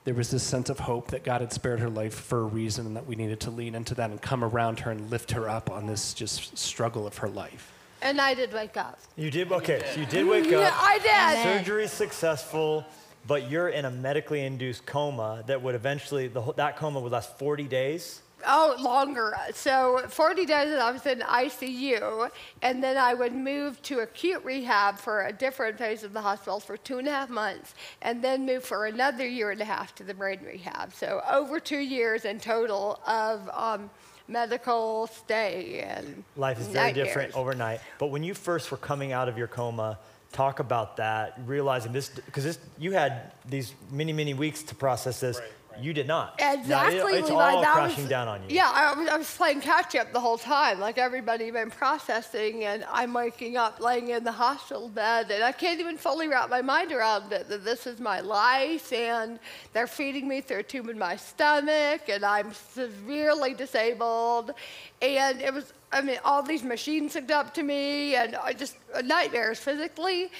there 0.04 0.14
was 0.14 0.30
this 0.30 0.42
sense 0.42 0.70
of 0.70 0.78
hope 0.80 1.08
that 1.08 1.24
God 1.24 1.40
had 1.40 1.52
spared 1.52 1.80
her 1.80 1.90
life 1.90 2.14
for 2.14 2.40
a 2.40 2.44
reason, 2.44 2.86
and 2.86 2.96
that 2.96 3.06
we 3.06 3.16
needed 3.16 3.40
to 3.40 3.50
lean 3.50 3.74
into 3.74 3.94
that 3.96 4.10
and 4.10 4.20
come 4.22 4.44
around 4.44 4.80
her 4.80 4.90
and 4.90 5.10
lift 5.10 5.32
her 5.32 5.48
up 5.48 5.70
on 5.70 5.86
this 5.86 6.14
just 6.14 6.56
struggle 6.56 7.06
of 7.06 7.18
her 7.18 7.28
life. 7.28 7.72
And 8.00 8.20
I 8.20 8.34
did 8.34 8.52
wake 8.52 8.76
up. 8.76 9.00
You 9.16 9.30
did? 9.30 9.50
Okay, 9.50 9.82
so 9.92 10.00
you 10.00 10.06
did 10.06 10.24
wake 10.26 10.46
Yeah, 10.46 10.68
up. 10.68 10.74
I 10.76 11.34
did. 11.34 11.42
Surgery 11.42 11.84
is 11.84 11.90
successful, 11.90 12.86
but 13.26 13.50
you're 13.50 13.68
in 13.68 13.84
a 13.84 13.90
medically 13.90 14.44
induced 14.44 14.86
coma 14.86 15.42
that 15.48 15.60
would 15.60 15.74
eventually, 15.74 16.28
the, 16.28 16.40
that 16.52 16.76
coma 16.76 17.00
would 17.00 17.10
last 17.10 17.36
40 17.38 17.64
days. 17.64 18.22
Oh, 18.46 18.76
longer. 18.78 19.36
So 19.52 20.02
40 20.08 20.46
days 20.46 20.70
and 20.70 20.80
I 20.80 20.90
was 20.90 21.06
in 21.06 21.20
ICU, 21.20 22.30
and 22.62 22.82
then 22.82 22.96
I 22.96 23.14
would 23.14 23.34
move 23.34 23.80
to 23.82 24.00
acute 24.00 24.44
rehab 24.44 24.98
for 24.98 25.26
a 25.26 25.32
different 25.32 25.78
phase 25.78 26.04
of 26.04 26.12
the 26.12 26.20
hospital 26.20 26.60
for 26.60 26.76
two 26.76 26.98
and 26.98 27.08
a 27.08 27.10
half 27.10 27.30
months, 27.30 27.74
and 28.02 28.22
then 28.22 28.46
move 28.46 28.64
for 28.64 28.86
another 28.86 29.26
year 29.26 29.50
and 29.50 29.60
a 29.60 29.64
half 29.64 29.94
to 29.96 30.04
the 30.04 30.14
brain 30.14 30.40
rehab. 30.44 30.94
So 30.94 31.20
over 31.28 31.58
two 31.58 31.78
years 31.78 32.24
in 32.24 32.38
total 32.38 33.00
of 33.06 33.48
um, 33.52 33.90
medical 34.28 35.08
stay 35.08 35.80
and 35.80 36.22
Life 36.36 36.60
is 36.60 36.68
very 36.68 36.88
nightmares. 36.88 37.08
different 37.08 37.34
overnight. 37.34 37.80
But 37.98 38.06
when 38.08 38.22
you 38.22 38.34
first 38.34 38.70
were 38.70 38.76
coming 38.76 39.12
out 39.12 39.28
of 39.28 39.36
your 39.36 39.48
coma, 39.48 39.98
talk 40.32 40.60
about 40.60 40.96
that, 40.98 41.38
realizing 41.46 41.92
this, 41.92 42.10
because 42.10 42.44
this, 42.44 42.58
you 42.78 42.92
had 42.92 43.32
these 43.48 43.72
many, 43.90 44.12
many 44.12 44.34
weeks 44.34 44.62
to 44.64 44.74
process 44.74 45.20
this. 45.20 45.40
You 45.80 45.92
did 45.92 46.06
not. 46.06 46.38
Now, 46.40 46.52
it- 46.52 46.58
Exactly. 46.60 47.18
it's 47.18 47.28
Levi, 47.30 47.40
all 47.54 47.60
that 47.62 47.74
crashing 47.74 48.04
was- 48.04 48.10
down 48.10 48.28
on 48.28 48.42
you. 48.42 48.56
Yeah, 48.56 48.70
I 48.72 48.94
was, 48.98 49.08
I 49.08 49.16
was 49.16 49.36
playing 49.36 49.60
catch 49.60 49.94
up 49.94 50.12
the 50.12 50.20
whole 50.20 50.38
time, 50.38 50.80
like 50.80 50.98
everybody 50.98 51.50
been 51.50 51.70
processing, 51.70 52.64
and 52.64 52.84
I'm 52.90 53.12
waking 53.14 53.56
up 53.56 53.80
laying 53.80 54.08
in 54.08 54.24
the 54.24 54.32
hospital 54.32 54.88
bed, 54.88 55.30
and 55.30 55.42
I 55.44 55.52
can't 55.52 55.78
even 55.80 55.96
fully 55.96 56.28
wrap 56.28 56.50
my 56.50 56.62
mind 56.62 56.92
around 56.92 57.32
it 57.32 57.48
that 57.48 57.64
this 57.64 57.86
is 57.86 58.00
my 58.00 58.20
life, 58.20 58.92
and 58.92 59.38
they're 59.72 59.86
feeding 59.86 60.26
me 60.26 60.40
through 60.40 60.58
a 60.58 60.62
tube 60.62 60.88
in 60.88 60.98
my 60.98 61.16
stomach, 61.16 62.08
and 62.08 62.24
I'm 62.24 62.52
severely 62.52 63.54
disabled, 63.54 64.52
and 65.00 65.40
it 65.40 65.52
was. 65.54 65.72
I 65.90 66.02
mean, 66.02 66.18
all 66.24 66.42
these 66.42 66.62
machines 66.62 67.14
hooked 67.14 67.30
up 67.30 67.54
to 67.54 67.62
me, 67.62 68.14
and 68.14 68.36
I 68.36 68.52
just 68.52 68.76
uh, 68.94 69.00
nightmares 69.00 69.58
physically, 69.58 70.30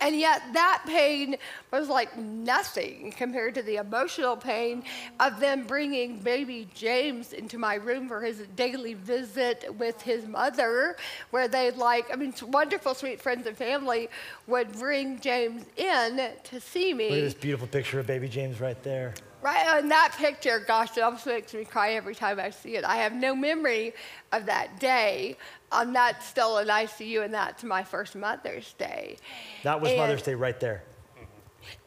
and 0.00 0.14
yet 0.14 0.42
that 0.52 0.82
pain 0.86 1.36
was 1.72 1.88
like 1.88 2.16
nothing 2.18 3.12
compared 3.16 3.54
to 3.54 3.62
the 3.62 3.76
emotional 3.76 4.36
pain 4.36 4.82
of 5.18 5.40
them 5.40 5.66
bringing 5.66 6.18
baby 6.18 6.68
James 6.74 7.32
into 7.32 7.56
my 7.56 7.76
room 7.76 8.06
for 8.06 8.20
his 8.20 8.38
daily 8.54 8.94
visit 8.94 9.64
with 9.78 10.00
his 10.02 10.26
mother, 10.26 10.96
where 11.30 11.48
they'd 11.48 11.76
like, 11.76 12.12
I 12.12 12.16
mean, 12.16 12.34
wonderful, 12.42 12.94
sweet 12.94 13.20
friends 13.20 13.46
and 13.46 13.56
family 13.56 14.10
would 14.46 14.72
bring 14.72 15.20
James 15.20 15.64
in 15.76 16.30
to 16.44 16.60
see 16.60 16.92
me. 16.92 17.08
Look 17.08 17.18
at 17.18 17.22
this 17.22 17.34
beautiful 17.34 17.66
picture 17.66 17.98
of 17.98 18.06
baby 18.06 18.28
James 18.28 18.60
right 18.60 18.80
there. 18.82 19.14
Right 19.40 19.68
on 19.76 19.88
that 19.88 20.14
picture, 20.16 20.58
gosh, 20.58 20.96
it 20.96 21.00
almost 21.00 21.26
makes 21.26 21.54
me 21.54 21.64
cry 21.64 21.92
every 21.92 22.14
time 22.14 22.40
I 22.40 22.50
see 22.50 22.74
it. 22.74 22.84
I 22.84 22.96
have 22.96 23.12
no 23.12 23.36
memory 23.36 23.94
of 24.32 24.46
that 24.46 24.80
day. 24.80 25.36
I'm 25.70 25.92
not 25.92 26.22
still 26.22 26.58
in 26.58 26.66
ICU, 26.66 27.24
and 27.24 27.32
that's 27.32 27.62
my 27.62 27.84
first 27.84 28.16
Mother's 28.16 28.72
Day. 28.74 29.16
That 29.62 29.80
was 29.80 29.90
And- 29.90 29.98
Mother's 30.00 30.22
Day 30.22 30.34
right 30.34 30.58
there. 30.58 30.82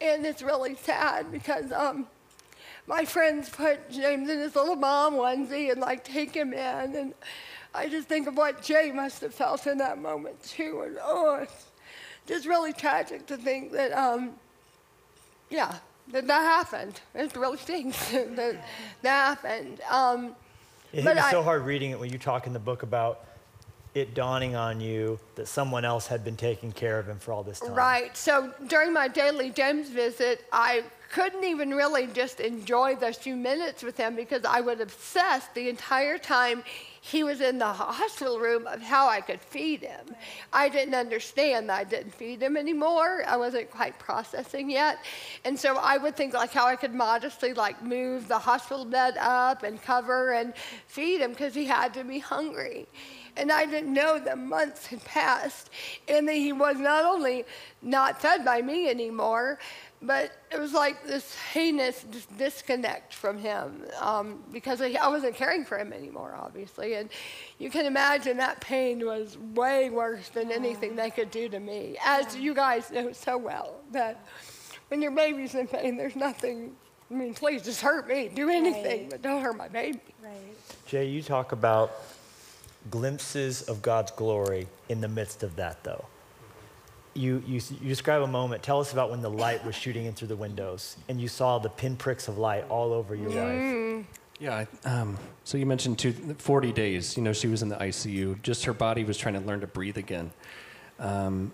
And 0.00 0.24
it's 0.24 0.42
really 0.42 0.76
sad 0.76 1.30
because 1.32 1.72
um, 1.72 2.06
my 2.86 3.04
friends 3.04 3.48
put 3.48 3.90
James 3.90 4.30
in 4.30 4.38
his 4.38 4.54
little 4.54 4.76
mom 4.76 5.14
onesie 5.14 5.72
and 5.72 5.80
like 5.80 6.04
take 6.04 6.34
him 6.34 6.52
in. 6.52 6.96
And 6.96 7.14
I 7.74 7.88
just 7.88 8.08
think 8.08 8.28
of 8.28 8.36
what 8.36 8.62
Jay 8.62 8.92
must 8.92 9.20
have 9.22 9.34
felt 9.34 9.66
in 9.66 9.78
that 9.78 9.98
moment 9.98 10.42
too. 10.42 10.82
And 10.86 10.98
oh, 11.02 11.40
it's 11.42 11.66
just 12.26 12.46
really 12.46 12.72
tragic 12.72 13.26
to 13.26 13.36
think 13.36 13.72
that, 13.72 13.92
um, 13.92 14.34
yeah, 15.50 15.78
that 16.12 16.26
that 16.26 16.42
happened. 16.42 17.00
It 17.14 17.34
really 17.36 17.58
stinks 17.58 18.10
that 18.10 18.56
that 19.02 19.26
happened. 19.26 19.80
Um, 19.90 20.34
It 20.92 21.06
I- 21.06 21.30
so 21.30 21.42
hard 21.42 21.62
reading 21.62 21.90
it 21.90 21.98
when 21.98 22.10
you 22.12 22.18
talk 22.18 22.46
in 22.46 22.52
the 22.52 22.58
book 22.58 22.82
about 22.82 23.24
it 23.94 24.14
dawning 24.14 24.56
on 24.56 24.80
you 24.80 25.18
that 25.34 25.46
someone 25.46 25.84
else 25.84 26.06
had 26.06 26.24
been 26.24 26.36
taking 26.36 26.72
care 26.72 26.98
of 26.98 27.06
him 27.06 27.18
for 27.18 27.32
all 27.32 27.42
this 27.42 27.60
time. 27.60 27.74
Right. 27.74 28.16
So 28.16 28.52
during 28.68 28.92
my 28.92 29.06
daily 29.08 29.50
James 29.50 29.90
visit, 29.90 30.44
I 30.50 30.84
couldn't 31.12 31.44
even 31.44 31.74
really 31.74 32.06
just 32.06 32.40
enjoy 32.40 32.96
those 32.96 33.18
few 33.18 33.36
minutes 33.36 33.82
with 33.82 33.98
him 33.98 34.16
because 34.16 34.46
I 34.46 34.62
would 34.62 34.80
obsess 34.80 35.46
the 35.54 35.68
entire 35.68 36.16
time 36.16 36.64
he 37.02 37.22
was 37.22 37.42
in 37.42 37.58
the 37.58 37.66
hospital 37.66 38.38
room 38.38 38.66
of 38.66 38.80
how 38.80 39.08
I 39.08 39.20
could 39.20 39.40
feed 39.40 39.82
him. 39.82 40.16
I 40.52 40.70
didn't 40.70 40.94
understand 40.94 41.68
that 41.68 41.80
I 41.80 41.84
didn't 41.84 42.14
feed 42.14 42.42
him 42.42 42.56
anymore. 42.56 43.24
I 43.26 43.36
wasn't 43.36 43.70
quite 43.70 43.98
processing 43.98 44.70
yet. 44.70 45.00
And 45.44 45.58
so 45.58 45.76
I 45.76 45.98
would 45.98 46.16
think 46.16 46.32
like 46.32 46.52
how 46.52 46.66
I 46.66 46.76
could 46.76 46.94
modestly 46.94 47.52
like 47.52 47.82
move 47.82 48.26
the 48.26 48.38
hospital 48.38 48.86
bed 48.86 49.18
up 49.18 49.64
and 49.64 49.82
cover 49.82 50.32
and 50.32 50.54
feed 50.86 51.20
him 51.20 51.32
because 51.32 51.54
he 51.54 51.66
had 51.66 51.92
to 51.94 52.04
be 52.04 52.20
hungry. 52.20 52.86
And 53.36 53.50
I 53.52 53.66
didn't 53.66 53.92
know 53.92 54.18
that 54.18 54.38
months 54.38 54.86
had 54.86 55.04
passed 55.04 55.70
and 56.08 56.26
that 56.28 56.34
he 56.34 56.52
was 56.52 56.76
not 56.78 57.04
only 57.04 57.44
not 57.82 58.20
fed 58.20 58.44
by 58.44 58.62
me 58.62 58.88
anymore, 58.88 59.58
but 60.02 60.32
it 60.50 60.58
was 60.58 60.72
like 60.72 61.06
this 61.06 61.34
heinous 61.52 62.04
disconnect 62.36 63.14
from 63.14 63.38
him 63.38 63.84
um, 64.00 64.42
because 64.52 64.80
I, 64.80 64.96
I 65.00 65.08
wasn't 65.08 65.36
caring 65.36 65.64
for 65.64 65.78
him 65.78 65.92
anymore, 65.92 66.36
obviously. 66.38 66.94
And 66.94 67.08
you 67.58 67.70
can 67.70 67.86
imagine 67.86 68.36
that 68.38 68.60
pain 68.60 69.06
was 69.06 69.38
way 69.54 69.90
worse 69.90 70.28
than 70.30 70.50
anything 70.50 70.96
they 70.96 71.10
could 71.10 71.30
do 71.30 71.48
to 71.48 71.60
me, 71.60 71.96
as 72.04 72.36
you 72.36 72.52
guys 72.54 72.90
know 72.90 73.12
so 73.12 73.38
well. 73.38 73.76
That 73.92 74.26
when 74.88 75.00
your 75.00 75.12
baby's 75.12 75.54
in 75.54 75.68
pain, 75.68 75.96
there's 75.96 76.16
nothing. 76.16 76.74
I 77.10 77.14
mean, 77.14 77.34
please 77.34 77.62
just 77.62 77.80
hurt 77.80 78.08
me. 78.08 78.28
Do 78.34 78.48
anything, 78.48 79.02
Right. 79.02 79.10
but 79.10 79.22
don't 79.22 79.42
hurt 79.42 79.56
my 79.56 79.68
baby. 79.68 80.00
Right. 80.22 80.32
Jay, 80.86 81.06
you 81.06 81.22
talk 81.22 81.52
about 81.52 81.92
glimpses 82.90 83.62
of 83.62 83.82
God's 83.82 84.10
glory 84.10 84.66
in 84.88 85.00
the 85.00 85.08
midst 85.08 85.42
of 85.42 85.54
that, 85.56 85.84
though. 85.84 86.04
You, 87.14 87.42
you, 87.46 87.60
you 87.80 87.88
describe 87.88 88.22
a 88.22 88.26
moment. 88.26 88.62
Tell 88.62 88.80
us 88.80 88.92
about 88.92 89.10
when 89.10 89.20
the 89.20 89.30
light 89.30 89.64
was 89.64 89.74
shooting 89.74 90.06
in 90.06 90.14
through 90.14 90.28
the 90.28 90.36
windows 90.36 90.96
and 91.08 91.20
you 91.20 91.28
saw 91.28 91.58
the 91.58 91.68
pinpricks 91.68 92.28
of 92.28 92.38
light 92.38 92.64
all 92.68 92.92
over 92.92 93.14
your 93.14 93.28
wife. 93.30 94.06
Yeah. 94.38 94.64
I- 94.84 94.88
Um, 94.88 95.18
so 95.44 95.58
you 95.58 95.66
mentioned 95.66 95.98
two, 95.98 96.12
40 96.38 96.72
days. 96.72 97.16
You 97.16 97.22
know, 97.22 97.32
she 97.32 97.48
was 97.48 97.62
in 97.62 97.68
the 97.68 97.76
ICU. 97.76 98.40
Just 98.42 98.64
her 98.64 98.72
body 98.72 99.04
was 99.04 99.16
trying 99.18 99.34
to 99.34 99.40
learn 99.40 99.60
to 99.60 99.66
breathe 99.66 99.98
again. 99.98 100.32
Um, 100.98 101.52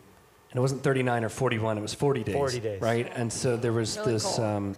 and 0.50 0.56
it 0.56 0.60
wasn't 0.60 0.82
39 0.82 1.24
or 1.24 1.28
41. 1.28 1.76
It 1.76 1.80
was 1.82 1.92
40 1.94 2.24
days. 2.24 2.34
40 2.34 2.60
days. 2.60 2.80
Right. 2.80 3.10
And 3.14 3.32
so 3.32 3.56
there 3.56 3.72
was 3.72 3.98
Really 3.98 4.12
this 4.12 4.36
cool. 4.36 4.44
um, 4.44 4.76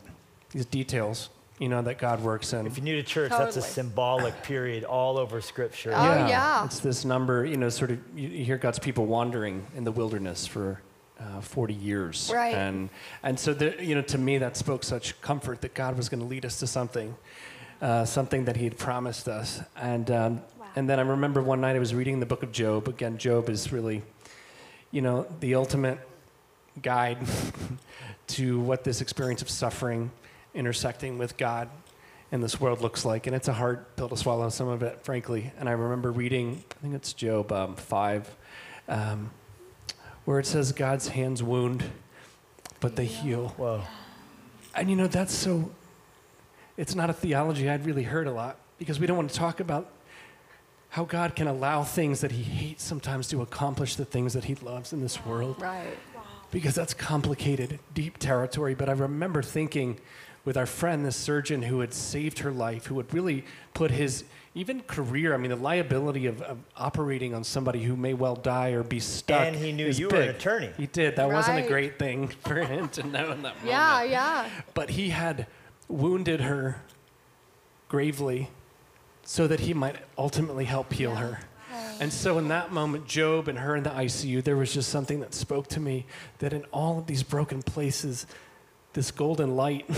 these 0.50 0.66
details. 0.66 1.28
You 1.60 1.68
know 1.68 1.82
that 1.82 1.98
God 1.98 2.22
works 2.22 2.52
in. 2.54 2.66
If 2.66 2.78
you're 2.78 2.84
new 2.84 2.96
to 2.96 3.02
church, 3.02 3.30
that's 3.30 3.56
a 3.56 3.62
symbolic 3.62 4.42
period 4.42 4.82
all 4.82 5.18
over 5.18 5.40
Scripture. 5.42 5.92
Oh, 5.94 6.26
yeah. 6.26 6.64
It's 6.64 6.80
this 6.80 7.04
number. 7.04 7.44
You 7.44 7.58
know, 7.58 7.68
sort 7.68 7.90
of. 7.92 7.98
You, 8.16 8.28
you 8.28 8.44
hear 8.46 8.56
God's 8.56 8.78
people 8.78 9.04
wandering 9.06 9.66
in 9.76 9.84
the 9.84 9.92
wilderness 9.92 10.46
for. 10.46 10.80
Uh, 11.20 11.38
40 11.42 11.74
years 11.74 12.32
Right. 12.34 12.54
and 12.54 12.88
and 13.22 13.38
so 13.38 13.52
the, 13.52 13.76
you 13.84 13.94
know 13.94 14.00
to 14.00 14.16
me 14.16 14.38
that 14.38 14.56
spoke 14.56 14.82
such 14.82 15.20
comfort 15.20 15.60
that 15.60 15.74
god 15.74 15.94
was 15.94 16.08
going 16.08 16.20
to 16.20 16.26
lead 16.26 16.46
us 16.46 16.60
to 16.60 16.66
something 16.66 17.14
uh, 17.82 18.06
something 18.06 18.46
that 18.46 18.56
he 18.56 18.64
had 18.64 18.78
promised 18.78 19.28
us 19.28 19.60
and 19.76 20.10
um, 20.10 20.40
and 20.76 20.88
then 20.88 20.98
i 20.98 21.02
remember 21.02 21.42
one 21.42 21.60
night 21.60 21.76
i 21.76 21.78
was 21.78 21.94
reading 21.94 22.20
the 22.20 22.24
book 22.24 22.42
of 22.42 22.52
job 22.52 22.88
again 22.88 23.18
job 23.18 23.50
is 23.50 23.70
really 23.70 24.00
you 24.92 25.02
know 25.02 25.26
the 25.40 25.54
ultimate 25.56 25.98
guide 26.80 27.18
to 28.28 28.58
what 28.60 28.82
this 28.82 29.02
experience 29.02 29.42
of 29.42 29.50
suffering 29.50 30.10
intersecting 30.54 31.18
with 31.18 31.36
god 31.36 31.68
and 32.32 32.42
this 32.42 32.60
world 32.60 32.80
looks 32.80 33.04
like 33.04 33.26
and 33.26 33.34
it's 33.34 33.48
a 33.48 33.52
hard 33.52 33.84
pill 33.96 34.08
to 34.08 34.16
swallow 34.16 34.48
some 34.48 34.68
of 34.68 34.82
it 34.82 35.00
frankly 35.02 35.52
and 35.58 35.68
i 35.68 35.72
remember 35.72 36.10
reading 36.10 36.62
i 36.78 36.82
think 36.82 36.94
it's 36.94 37.12
job 37.12 37.50
um, 37.52 37.74
5 37.76 38.34
um, 38.88 39.30
where 40.24 40.38
it 40.38 40.46
says 40.46 40.72
god's 40.72 41.08
hands 41.08 41.42
wound 41.42 41.84
but 42.80 42.96
they 42.96 43.04
heal 43.06 43.48
Whoa. 43.56 43.82
and 44.74 44.88
you 44.88 44.96
know, 44.96 45.06
that's 45.06 45.34
so, 45.34 45.70
it's 46.78 46.94
not 46.94 47.10
a 47.10 47.12
theology 47.12 47.68
I'd 47.68 47.84
really 47.84 48.04
heard 48.04 48.26
a 48.26 48.32
lot 48.32 48.56
because 48.78 48.98
we 48.98 49.06
don't 49.06 49.16
want 49.18 49.28
to 49.30 49.36
talk 49.36 49.60
about 49.60 49.90
how 50.88 51.04
God 51.04 51.36
can 51.36 51.46
allow 51.46 51.84
things 51.84 52.20
that 52.22 52.32
he 52.32 52.42
hates 52.42 52.82
sometimes 52.82 53.28
to 53.28 53.42
accomplish 53.42 53.96
the 53.96 54.04
things 54.06 54.32
that 54.32 54.44
he 54.44 54.54
loves 54.56 54.92
in 54.94 55.00
this 55.02 55.24
world 55.26 55.60
Right. 55.60 55.96
because 56.50 56.74
that's 56.74 56.94
complicated, 56.94 57.78
deep 57.92 58.16
territory. 58.18 58.74
But 58.74 58.88
I 58.88 58.92
remember 58.92 59.42
thinking 59.42 60.00
with 60.44 60.56
our 60.56 60.66
friend, 60.66 61.04
this 61.04 61.16
surgeon 61.16 61.62
who 61.62 61.80
had 61.80 61.92
saved 61.92 62.40
her 62.40 62.50
life, 62.50 62.86
who 62.86 62.96
had 62.98 63.12
really 63.12 63.44
put 63.74 63.90
his 63.90 64.24
even 64.54 64.80
career, 64.80 65.32
I 65.32 65.36
mean, 65.36 65.50
the 65.50 65.56
liability 65.56 66.26
of, 66.26 66.42
of 66.42 66.58
operating 66.76 67.34
on 67.34 67.44
somebody 67.44 67.82
who 67.84 67.94
may 67.94 68.14
well 68.14 68.34
die 68.34 68.70
or 68.70 68.82
be 68.82 68.98
stuck. 68.98 69.42
And 69.42 69.54
he 69.54 69.70
knew 69.70 69.86
is 69.86 70.00
you 70.00 70.08
were 70.08 70.20
an 70.20 70.30
attorney. 70.30 70.70
He 70.76 70.86
did. 70.86 71.16
That 71.16 71.30
wasn't 71.30 71.64
a 71.64 71.68
great 71.68 71.98
thing 71.98 72.28
for 72.44 72.56
him 72.56 72.88
to 72.90 73.02
know 73.04 73.30
in 73.30 73.42
that 73.42 73.54
moment 73.56 73.66
Yeah, 73.66 74.02
yeah. 74.02 74.48
but 74.74 74.90
he 74.90 75.10
had 75.10 75.46
wounded 75.88 76.40
her 76.40 76.82
gravely 77.88 78.48
so 79.22 79.46
that 79.46 79.60
he 79.60 79.74
might 79.74 79.96
ultimately 80.18 80.64
help 80.64 80.92
heal 80.92 81.16
her. 81.16 81.40
And 82.00 82.12
so, 82.12 82.38
in 82.38 82.48
that 82.48 82.72
moment, 82.72 83.06
Job 83.06 83.46
and 83.46 83.58
her 83.58 83.76
in 83.76 83.82
the 83.84 83.90
ICU, 83.90 84.42
there 84.42 84.56
was 84.56 84.72
just 84.72 84.88
something 84.88 85.20
that 85.20 85.34
spoke 85.34 85.68
to 85.68 85.80
me 85.80 86.06
that 86.38 86.52
in 86.54 86.64
all 86.72 86.98
of 86.98 87.06
these 87.06 87.22
broken 87.22 87.62
places, 87.62 88.26
this 88.92 89.10
golden 89.10 89.56
light, 89.56 89.88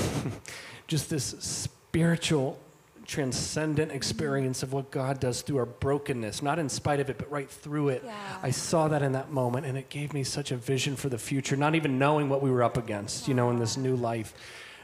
just 0.87 1.11
this 1.11 1.25
spiritual, 1.25 2.59
transcendent 3.07 3.91
experience 3.93 4.63
of 4.63 4.73
what 4.73 4.91
God 4.91 5.21
does 5.21 5.43
through 5.43 5.59
our 5.59 5.67
brokenness, 5.67 6.43
not 6.43 6.59
in 6.59 6.69
spite 6.69 7.01
of 7.01 7.11
it, 7.11 7.19
but 7.19 7.31
right 7.31 7.51
through 7.51 7.91
it. 7.91 8.05
I 8.43 8.51
saw 8.51 8.89
that 8.89 9.03
in 9.03 9.13
that 9.13 9.31
moment, 9.31 9.67
and 9.67 9.77
it 9.77 9.89
gave 9.89 10.13
me 10.15 10.25
such 10.25 10.53
a 10.53 10.57
vision 10.57 10.97
for 10.97 11.09
the 11.09 11.19
future, 11.19 11.57
not 11.57 11.75
even 11.75 11.99
knowing 11.99 12.29
what 12.29 12.43
we 12.43 12.51
were 12.51 12.63
up 12.63 12.77
against, 12.77 13.29
you 13.29 13.35
know, 13.35 13.51
in 13.51 13.59
this 13.59 13.77
new 13.77 13.97
life, 13.97 14.35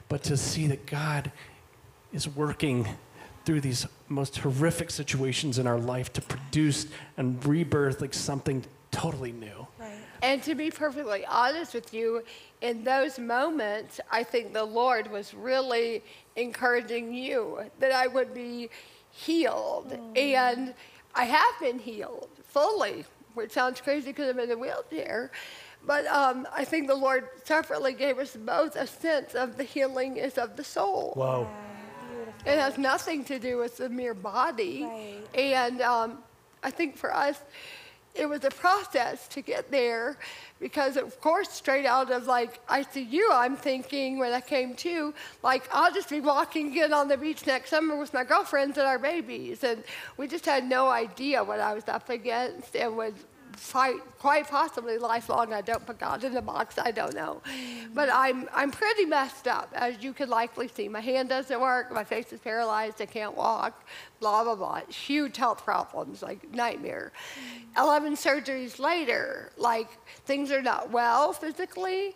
but 0.09 0.23
to 0.25 0.37
see 0.37 0.67
that 0.67 0.87
God 0.87 1.31
is 2.13 2.29
working 2.29 2.89
through 3.45 3.61
these 3.61 3.87
most 4.09 4.37
horrific 4.39 4.91
situations 4.91 5.59
in 5.59 5.67
our 5.67 5.79
life 5.79 6.13
to 6.15 6.21
produce 6.21 6.87
and 7.17 7.45
rebirth 7.47 8.01
like 8.01 8.13
something 8.13 8.65
totally 8.91 9.33
new. 9.33 9.67
And 10.23 10.43
to 10.43 10.55
be 10.55 10.71
perfectly 10.71 11.25
honest 11.27 11.75
with 11.75 11.95
you, 11.95 12.23
in 12.61 12.85
those 12.85 13.19
moments, 13.19 14.01
I 14.11 14.23
think 14.25 14.53
the 14.53 14.65
Lord 14.65 15.11
was 15.11 15.33
really 15.33 16.03
encouraging 16.37 17.15
you 17.15 17.61
that 17.79 17.93
I 17.93 18.07
would 18.07 18.35
be 18.35 18.71
healed. 19.11 19.97
And 20.17 20.75
I 21.15 21.25
have 21.25 21.61
been 21.61 21.79
healed 21.79 22.29
fully, 22.49 23.05
which 23.35 23.53
sounds 23.53 23.81
crazy 23.81 24.11
because 24.11 24.29
I'm 24.29 24.41
in 24.41 24.51
a 24.51 24.57
wheelchair. 24.57 25.31
But 25.87 26.07
um, 26.07 26.47
I 26.53 26.65
think 26.65 26.89
the 26.89 26.95
Lord 26.95 27.29
separately 27.45 27.93
gave 27.93 28.19
us 28.19 28.37
both 28.37 28.75
a 28.77 28.87
sense 28.87 29.35
of 29.35 29.57
the 29.57 29.65
healing 29.65 30.17
is 30.17 30.37
of 30.37 30.57
the 30.57 30.65
soul. 30.65 31.13
Whoa. 31.15 31.49
It 32.45 32.59
has 32.59 32.79
nothing 32.79 33.25
to 33.25 33.39
do 33.39 33.59
with 33.59 33.77
the 33.77 33.89
mere 33.89 34.15
body. 34.15 34.83
Right. 34.85 35.23
And 35.35 35.81
um, 35.81 36.19
I 36.63 36.71
think 36.71 36.97
for 36.97 37.15
us, 37.15 37.41
it 38.15 38.29
was 38.29 38.45
a 38.45 38.51
process 38.51 39.29
to 39.29 39.41
get 39.43 39.71
there 39.71 40.17
because, 40.61 40.97
of 40.97 41.21
course, 41.21 41.51
straight 41.51 41.87
out 41.87 42.11
of 42.11 42.27
like 42.27 42.67
ICU, 42.67 43.21
I'm 43.31 43.57
thinking 43.57 44.19
when 44.19 44.33
I 44.33 44.41
came 44.41 44.75
to, 44.77 45.15
like, 45.43 45.69
I'll 45.73 45.93
just 45.93 46.11
be 46.11 46.21
walking 46.21 46.77
in 46.77 46.93
on 46.93 47.09
the 47.09 47.17
beach 47.17 47.47
next 47.47 47.71
summer 47.71 47.97
with 47.97 48.13
my 48.13 48.25
girlfriends 48.25 48.77
and 48.77 48.87
our 48.87 48.99
babies. 48.99 49.63
And 49.63 49.85
we 50.17 50.27
just 50.27 50.45
had 50.45 50.65
no 50.65 50.89
idea 50.89 51.45
what 51.45 51.61
I 51.61 51.75
was 51.75 51.89
up 51.89 52.09
against 52.09 52.75
and 52.75 52.97
would 52.97 53.15
fight 53.59 53.97
quite 54.19 54.49
possibly 54.49 54.99
lifelong. 54.99 55.53
I 55.53 55.61
don't 55.61 55.85
put 55.85 55.99
God 55.99 56.25
in 56.25 56.37
a 56.37 56.43
box, 56.43 56.79
I 56.79 56.91
don't 56.91 57.15
know. 57.15 57.43
But 57.93 58.09
I'm, 58.13 58.49
I'm 58.55 58.71
pretty 58.71 59.05
messed 59.05 59.49
up, 59.49 59.71
as 59.75 60.03
you 60.03 60.13
can 60.13 60.29
likely 60.29 60.69
see. 60.69 60.89
My 60.89 61.01
hand 61.01 61.29
doesn't 61.29 61.61
work, 61.61 61.93
my 61.93 62.05
face 62.05 62.33
is 62.33 62.41
paralyzed, 62.41 63.03
I 63.03 63.07
can't 63.07 63.37
walk, 63.37 63.85
blah, 64.21 64.45
blah, 64.45 64.55
blah. 64.55 64.81
Huge 64.89 65.37
health 65.37 65.65
problems, 65.65 66.23
like 66.23 66.51
nightmare. 66.53 67.13
11 67.77 68.15
surgeries 68.15 68.79
later, 68.79 69.53
like 69.57 69.89
things 70.25 70.51
are 70.51 70.63
not 70.63 70.91
well 70.91 71.33
physically, 71.33 72.15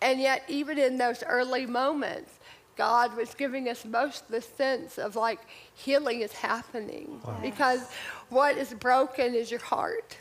and 0.00 0.20
yet 0.20 0.42
even 0.48 0.78
in 0.78 0.96
those 0.96 1.22
early 1.24 1.66
moments, 1.66 2.38
God 2.76 3.16
was 3.16 3.34
giving 3.34 3.68
us 3.68 3.84
most 3.84 4.28
the 4.28 4.40
sense 4.40 4.98
of 4.98 5.14
like 5.14 5.40
healing 5.74 6.22
is 6.22 6.32
happening 6.32 7.20
because 7.40 7.88
what 8.30 8.56
is 8.56 8.74
broken 8.74 9.34
is 9.34 9.50
your 9.50 9.60
heart 9.60 10.18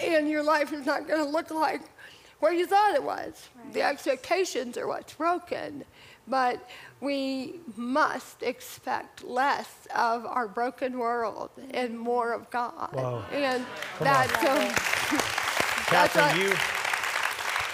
and 0.00 0.28
your 0.28 0.42
life 0.42 0.72
is 0.72 0.84
not 0.86 1.06
going 1.08 1.24
to 1.24 1.28
look 1.30 1.50
like 1.50 1.82
what 2.40 2.50
you 2.56 2.66
thought 2.66 2.94
it 2.94 3.02
was. 3.02 3.48
The 3.72 3.82
expectations 3.82 4.78
are 4.78 4.86
what's 4.86 5.12
broken, 5.14 5.84
but 6.26 6.68
we 7.00 7.56
must 7.76 8.42
expect 8.42 9.24
less 9.24 9.68
of 9.94 10.24
our 10.26 10.46
broken 10.48 10.98
world 10.98 11.50
and 11.72 11.98
more 11.98 12.32
of 12.32 12.48
God. 12.50 12.90
Whoa. 12.92 13.24
And 13.32 13.64
Come 13.98 14.04
that's 14.06 14.34
on. 14.44 14.48
um, 14.48 14.56
That's 15.90 16.12
Catherine, 16.12 16.50
what- 16.50 16.52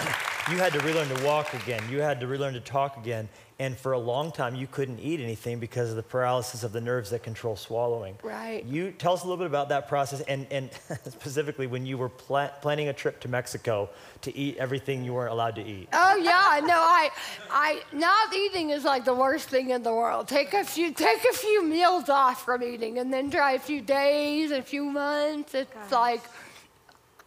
you 0.09 0.14
you 0.50 0.59
had 0.59 0.72
to 0.74 0.80
relearn 0.80 1.09
to 1.09 1.24
walk 1.24 1.54
again. 1.54 1.83
You 1.90 2.00
had 2.00 2.20
to 2.20 2.26
relearn 2.26 2.54
to 2.54 2.61
talk 2.61 2.96
again. 2.96 3.28
And 3.61 3.76
for 3.76 3.92
a 3.92 3.98
long 3.98 4.33
time, 4.33 4.57
you 4.57 4.66
couldn't 4.66 4.98
eat 4.98 5.20
anything 5.20 5.61
because 5.61 5.88
of 5.88 5.96
the 5.96 6.02
paralysis 6.02 6.64
of 6.64 6.72
the 6.72 6.80
nerves 6.80 7.11
that 7.11 7.22
control 7.22 7.54
swallowing. 7.54 8.18
Right. 8.22 8.64
You 8.64 8.90
tell 8.90 9.12
us 9.12 9.22
a 9.22 9.26
little 9.26 9.38
bit 9.38 9.46
about 9.46 9.68
that 9.68 9.87
process, 9.87 10.22
and, 10.22 10.46
and 10.50 10.70
specifically 11.09 11.68
when 11.68 11.87
you 11.87 11.96
were 11.96 12.09
pla- 12.09 12.50
planning 12.61 12.88
a 12.88 12.92
trip 12.92 13.20
to 13.20 13.28
Mexico 13.28 13.88
to 14.22 14.37
eat 14.37 14.57
everything 14.57 15.04
you 15.04 15.14
weren't 15.14 15.30
allowed 15.30 15.54
to 15.54 15.62
eat. 15.64 15.88
Oh 15.92 16.16
yeah, 16.16 16.66
no, 16.66 16.74
I, 16.74 17.11
I 17.48 17.83
not 17.92 18.35
eating 18.35 18.70
is 18.70 18.83
like 18.83 19.04
the 19.04 19.14
worst 19.14 19.48
thing 19.48 19.70
in 19.70 19.85
the 19.85 19.94
world. 19.94 20.26
Take 20.26 20.52
a 20.52 20.64
few, 20.64 20.92
take 20.92 21.24
a 21.24 21.35
few 21.35 21.64
meals 21.64 22.09
off 22.09 22.44
from 22.44 22.64
eating, 22.64 22.98
and 22.98 23.12
then 23.12 23.30
try 23.30 23.52
a 23.52 23.61
few 23.61 23.80
days, 23.80 24.50
a 24.50 24.62
few 24.62 24.85
months. 24.85 25.54
It's 25.54 25.92
like 25.92 26.22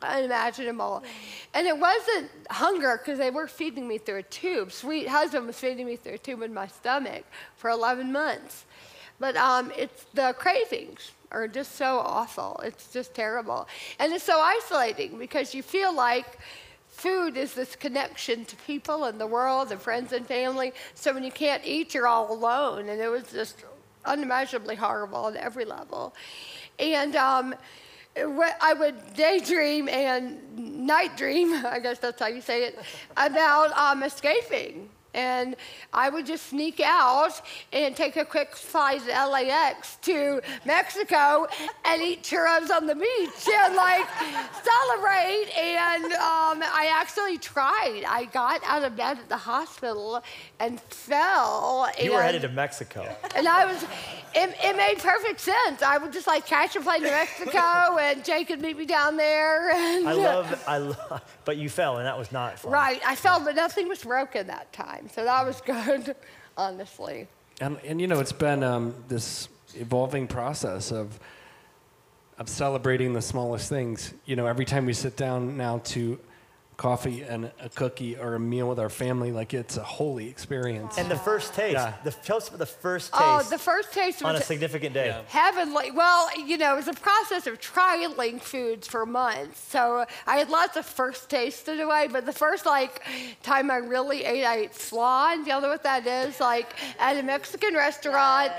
unimaginable. 0.01 1.03
And 1.53 1.67
it 1.67 1.77
wasn't 1.77 2.29
hunger 2.49 2.99
because 3.03 3.17
they 3.17 3.31
were 3.31 3.47
feeding 3.47 3.87
me 3.87 3.97
through 3.97 4.17
a 4.17 4.23
tube. 4.23 4.71
Sweet 4.71 5.07
husband 5.07 5.47
was 5.47 5.59
feeding 5.59 5.85
me 5.85 5.95
through 5.95 6.13
a 6.13 6.17
tube 6.17 6.41
in 6.41 6.53
my 6.53 6.67
stomach 6.67 7.23
for 7.55 7.69
11 7.69 8.11
months. 8.11 8.65
But 9.19 9.35
um, 9.35 9.71
it's 9.75 10.05
the 10.13 10.35
cravings 10.37 11.11
are 11.31 11.47
just 11.47 11.75
so 11.75 11.99
awful. 11.99 12.59
It's 12.63 12.91
just 12.91 13.13
terrible. 13.13 13.67
And 13.99 14.13
it's 14.13 14.23
so 14.23 14.39
isolating 14.39 15.17
because 15.17 15.53
you 15.53 15.63
feel 15.63 15.93
like 15.93 16.37
food 16.87 17.37
is 17.37 17.53
this 17.53 17.75
connection 17.75 18.45
to 18.45 18.55
people 18.57 19.05
and 19.05 19.19
the 19.19 19.27
world 19.27 19.71
and 19.71 19.81
friends 19.81 20.13
and 20.13 20.25
family. 20.25 20.73
So 20.93 21.13
when 21.13 21.23
you 21.23 21.31
can't 21.31 21.63
eat, 21.65 21.93
you're 21.93 22.07
all 22.07 22.31
alone. 22.31 22.89
And 22.89 23.01
it 23.01 23.09
was 23.09 23.31
just 23.31 23.63
unimaginably 24.05 24.75
horrible 24.75 25.25
on 25.25 25.37
every 25.37 25.65
level. 25.65 26.13
And 26.79 27.15
um, 27.15 27.55
I 28.19 28.73
would 28.73 28.95
daydream 29.15 29.89
and 29.89 30.85
night 30.87 31.17
dream, 31.17 31.53
I 31.65 31.79
guess 31.79 31.99
that's 31.99 32.19
how 32.19 32.27
you 32.27 32.41
say 32.41 32.63
it, 32.63 32.79
about 33.15 33.71
um, 33.77 34.03
escaping 34.03 34.89
and 35.17 35.55
I 35.91 36.09
would 36.09 36.25
just 36.25 36.47
sneak 36.47 36.79
out 36.79 37.41
and 37.73 37.95
take 37.95 38.15
a 38.17 38.23
quick 38.23 38.55
flight 38.55 39.07
at 39.09 39.25
LAX 39.25 39.95
to 40.03 40.41
Mexico 40.63 41.47
and 41.85 42.01
eat 42.01 42.23
churros 42.23 42.69
on 42.69 42.85
the 42.85 42.95
beach 42.95 43.49
and 43.51 43.75
like 43.75 44.07
celebrate. 44.63 45.47
And 45.57 46.05
um, 46.05 46.61
I 46.63 46.93
actually 46.93 47.39
tried. 47.39 48.03
I 48.07 48.25
got 48.31 48.61
out 48.65 48.83
of 48.83 48.95
bed 48.95 49.17
at 49.17 49.27
the 49.27 49.37
hospital 49.37 50.23
and 50.59 50.79
fell. 50.81 51.89
You 52.01 52.13
were 52.13 52.21
headed 52.21 52.41
to 52.43 52.49
Mexico. 52.49 53.15
and 53.35 53.47
I 53.47 53.65
was, 53.65 53.83
it, 54.35 54.55
it 54.63 54.75
made 54.75 54.97
perfect 54.99 55.39
sense. 55.39 55.81
I 55.81 55.97
would 55.97 56.11
just 56.11 56.27
like 56.27 56.45
catch 56.45 56.75
a 56.75 56.81
plane 56.81 57.01
to 57.01 57.09
Mexico, 57.09 57.97
and 58.01 58.23
Jay 58.23 58.43
could 58.43 58.61
meet 58.61 58.77
me 58.77 58.85
down 58.85 59.17
there. 59.17 59.71
And, 59.71 60.07
I 60.07 60.13
love, 60.13 60.63
I 60.67 60.77
love, 60.79 61.21
but 61.45 61.57
you 61.57 61.69
fell, 61.69 61.97
and 61.97 62.05
that 62.05 62.17
was 62.17 62.31
not 62.31 62.59
fun. 62.59 62.71
Right, 62.71 63.01
I 63.05 63.15
felt, 63.15 63.45
but 63.45 63.55
nothing 63.55 63.87
was 63.87 64.03
broken 64.03 64.47
that 64.47 64.71
time, 64.73 65.09
so 65.09 65.23
that 65.23 65.45
was 65.45 65.61
good, 65.61 66.15
honestly. 66.57 67.27
And, 67.61 67.77
and 67.85 68.01
you 68.01 68.07
know, 68.07 68.19
it's 68.19 68.31
been 68.31 68.63
um, 68.63 68.95
this 69.07 69.49
evolving 69.75 70.27
process 70.27 70.91
of, 70.91 71.19
of 72.37 72.49
celebrating 72.49 73.13
the 73.13 73.21
smallest 73.21 73.69
things. 73.69 74.13
You 74.25 74.35
know, 74.35 74.45
every 74.45 74.65
time 74.65 74.85
we 74.85 74.93
sit 74.93 75.15
down 75.17 75.57
now 75.57 75.79
to 75.85 76.19
coffee 76.77 77.23
and 77.23 77.51
a 77.59 77.69
cookie 77.69 78.15
or 78.15 78.35
a 78.35 78.39
meal 78.39 78.69
with 78.69 78.79
our 78.79 78.89
family, 78.89 79.31
like 79.31 79.53
it's 79.53 79.77
a 79.77 79.83
holy 79.83 80.29
experience. 80.29 80.97
And 80.97 81.09
the 81.09 81.15
first 81.15 81.55
taste. 81.55 81.73
Yeah. 81.73 81.95
The, 82.03 82.11
tell 82.11 82.37
us 82.37 82.47
about 82.47 82.59
the 82.59 82.67
first 82.67 83.09
oh, 83.13 83.17
taste 83.39 83.47
Oh, 83.47 83.55
the 83.55 83.61
first 83.61 83.93
taste 83.93 84.23
on 84.23 84.35
a 84.35 84.41
significant 84.41 84.93
day. 84.93 85.19
heavenly. 85.27 85.89
Well, 85.91 86.29
you 86.39 86.57
know, 86.57 86.73
it 86.73 86.77
was 86.77 86.87
a 86.87 86.93
process 86.93 87.47
of 87.47 87.59
trialing 87.59 88.39
foods 88.39 88.87
for 88.87 89.05
months. 89.07 89.59
So 89.59 90.05
I 90.27 90.37
had 90.37 90.49
lots 90.49 90.77
of 90.77 90.85
first 90.85 91.29
tastes 91.29 91.67
in 91.67 91.79
a 91.79 91.87
way, 91.87 92.07
but 92.11 92.25
the 92.27 92.33
first 92.33 92.65
like 92.67 93.01
time 93.41 93.71
I 93.71 93.77
really 93.77 94.23
ate, 94.23 94.45
I 94.45 94.57
ate 94.57 94.75
flan. 94.75 95.43
Do 95.43 95.49
y'all 95.49 95.61
know 95.61 95.69
what 95.69 95.83
that 95.83 96.05
is? 96.05 96.39
Like 96.39 96.73
at 96.99 97.17
a 97.17 97.23
Mexican 97.23 97.73
restaurant. 97.73 98.51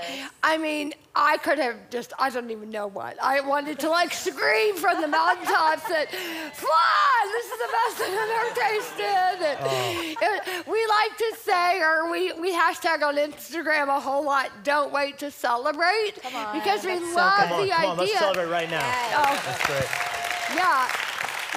I 0.43 0.57
mean, 0.57 0.93
I 1.15 1.37
could 1.37 1.57
have 1.57 1.89
just, 1.89 2.13
I 2.19 2.29
don't 2.29 2.51
even 2.51 2.69
know 2.69 2.87
what. 2.87 3.21
I 3.21 3.41
wanted 3.41 3.79
to 3.79 3.89
like 3.89 4.13
scream 4.13 4.75
from 4.75 5.01
the 5.01 5.07
mountaintops 5.07 5.83
that, 5.89 6.09
flan, 6.11 7.23
this 7.33 7.45
is 7.45 7.59
the 7.59 7.71
best 7.71 8.08
thing 8.09 8.19
I've 8.19 8.29
ever 8.29 8.55
tasted. 8.55 9.45
And 9.69 10.17
it- 10.21 10.67
we 10.67 10.85
like 10.87 11.17
to 11.17 11.35
say, 11.43 11.81
or 11.81 12.11
we, 12.11 12.31
we 12.33 12.51
hashtag 12.53 13.01
on 13.03 13.15
Instagram 13.17 13.87
a 13.87 13.99
whole 13.99 14.23
lot, 14.23 14.49
don't 14.63 14.91
wait 14.91 15.17
to 15.19 15.31
celebrate. 15.31 16.13
because 16.53 16.83
we 16.85 16.93
that's 16.99 17.09
so 17.11 17.15
love 17.15 17.33
Come 17.37 17.51
on, 17.53 17.65
the 17.67 17.71
come 17.73 17.85
on, 17.85 17.99
idea. 17.99 18.13
let's 18.13 18.19
celebrate 18.19 18.45
right 18.47 18.69
now. 18.69 18.81
Oh, 19.15 19.41
That's 19.45 19.65
great. 19.65 20.57
yeah. 20.57 20.87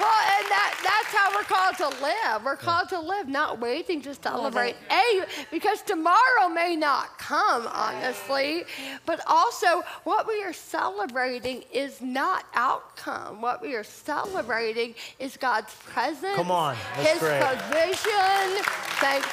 Well, 0.03 0.21
and 0.37 0.45
that, 0.51 0.71
that's 0.83 1.15
how 1.15 1.31
we're 1.33 1.43
called 1.45 1.77
to 1.77 2.03
live. 2.03 2.43
We're 2.43 2.57
called 2.57 2.89
to 2.89 2.99
live, 2.99 3.29
not 3.29 3.61
waiting 3.61 4.01
to 4.01 4.13
celebrate. 4.13 4.75
A, 4.91 5.25
because 5.49 5.81
tomorrow 5.81 6.49
may 6.49 6.75
not 6.75 7.17
come, 7.17 7.67
honestly, 7.67 8.65
but 9.05 9.21
also 9.27 9.83
what 10.03 10.27
we 10.27 10.43
are 10.43 10.51
celebrating 10.51 11.63
is 11.71 12.01
not 12.01 12.43
outcome. 12.53 13.41
What 13.41 13.61
we 13.61 13.75
are 13.75 13.83
celebrating 13.85 14.93
is 15.19 15.37
God's 15.37 15.73
presence. 15.85 16.35
Come 16.35 16.51
on, 16.51 16.75
His 16.97 17.19
great. 17.19 17.41
provision, 17.41 18.63
thank, 18.99 19.23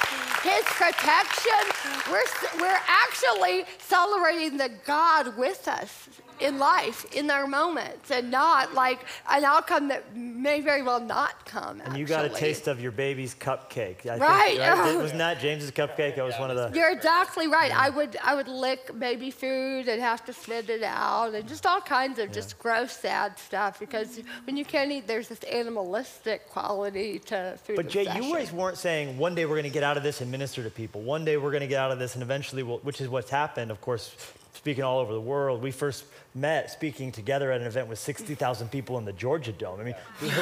His 0.41 0.63
protection. 0.65 1.61
We're, 2.09 2.23
we're 2.61 2.81
actually 2.87 3.65
celebrating 3.79 4.57
the 4.57 4.71
God 4.85 5.37
with 5.37 5.67
us 5.67 6.07
in 6.41 6.57
life, 6.57 7.05
in 7.13 7.27
their 7.27 7.47
moments, 7.47 8.11
and 8.11 8.31
not 8.31 8.73
like 8.73 9.05
an 9.29 9.43
outcome 9.43 9.87
that 9.89 10.15
may 10.15 10.61
very 10.61 10.81
well 10.81 10.99
not 10.99 11.45
come. 11.45 11.81
And 11.81 11.97
you 11.97 12.05
got 12.05 12.25
a 12.25 12.29
taste 12.29 12.67
of 12.67 12.81
your 12.81 12.91
baby's 12.91 13.35
cupcake. 13.35 14.05
I 14.05 14.17
Right. 14.17 14.57
Think, 14.57 15.01
Wasn't 15.01 15.19
that 15.19 15.39
James's 15.39 15.71
cupcake? 15.71 16.15
That 16.15 16.25
was 16.25 16.35
one 16.39 16.51
of 16.51 16.57
the. 16.57 16.77
You're 16.77 16.91
exactly 16.91 17.47
right. 17.47 17.71
I 17.71 17.89
would 17.89 18.17
I 18.23 18.35
would 18.35 18.47
lick 18.47 18.97
baby 18.99 19.31
food 19.31 19.87
and 19.87 20.01
have 20.01 20.25
to 20.25 20.33
spit 20.33 20.69
it 20.69 20.83
out 20.83 21.33
and 21.33 21.47
just 21.47 21.65
all 21.65 21.81
kinds 21.81 22.19
of 22.19 22.31
just 22.31 22.57
gross, 22.59 22.91
sad 22.93 23.37
stuff 23.39 23.79
because 23.79 24.19
when 24.45 24.57
you 24.57 24.65
can't 24.65 24.91
eat, 24.91 25.07
there's 25.07 25.27
this 25.27 25.43
animalistic 25.43 26.49
quality 26.49 27.19
to 27.19 27.57
food. 27.63 27.75
But 27.75 27.89
Jay, 27.89 28.03
you 28.15 28.23
always 28.23 28.51
weren't 28.51 28.77
saying 28.77 29.17
one 29.17 29.35
day 29.35 29.45
we're 29.45 29.55
going 29.55 29.63
to 29.63 29.69
get 29.69 29.83
out 29.83 29.97
of 29.97 30.03
this 30.03 30.21
and 30.21 30.31
minister 30.31 30.63
to 30.63 30.69
people. 30.69 31.01
One 31.01 31.25
day 31.25 31.37
we're 31.37 31.51
going 31.51 31.61
to 31.61 31.67
get 31.67 31.79
out 31.79 31.91
of 31.91 31.99
this 31.99 32.15
and 32.15 32.23
eventually, 32.23 32.63
we'll, 32.63 32.79
which 32.79 33.01
is 33.01 33.09
what's 33.09 33.29
happened, 33.29 33.71
of 33.71 33.81
course, 33.81 34.15
speaking 34.53 34.83
all 34.83 34.99
over 34.99 35.13
the 35.13 35.21
world. 35.21 35.61
We 35.61 35.71
first 35.71 36.05
met 36.35 36.71
speaking 36.71 37.11
together 37.11 37.51
at 37.51 37.61
an 37.61 37.67
event 37.67 37.87
with 37.87 37.99
60,000 37.99 38.69
people 38.69 38.97
in 38.97 39.05
the 39.05 39.13
Georgia 39.13 39.51
Dome. 39.51 39.79
I 39.79 39.83
mean, 39.83 39.95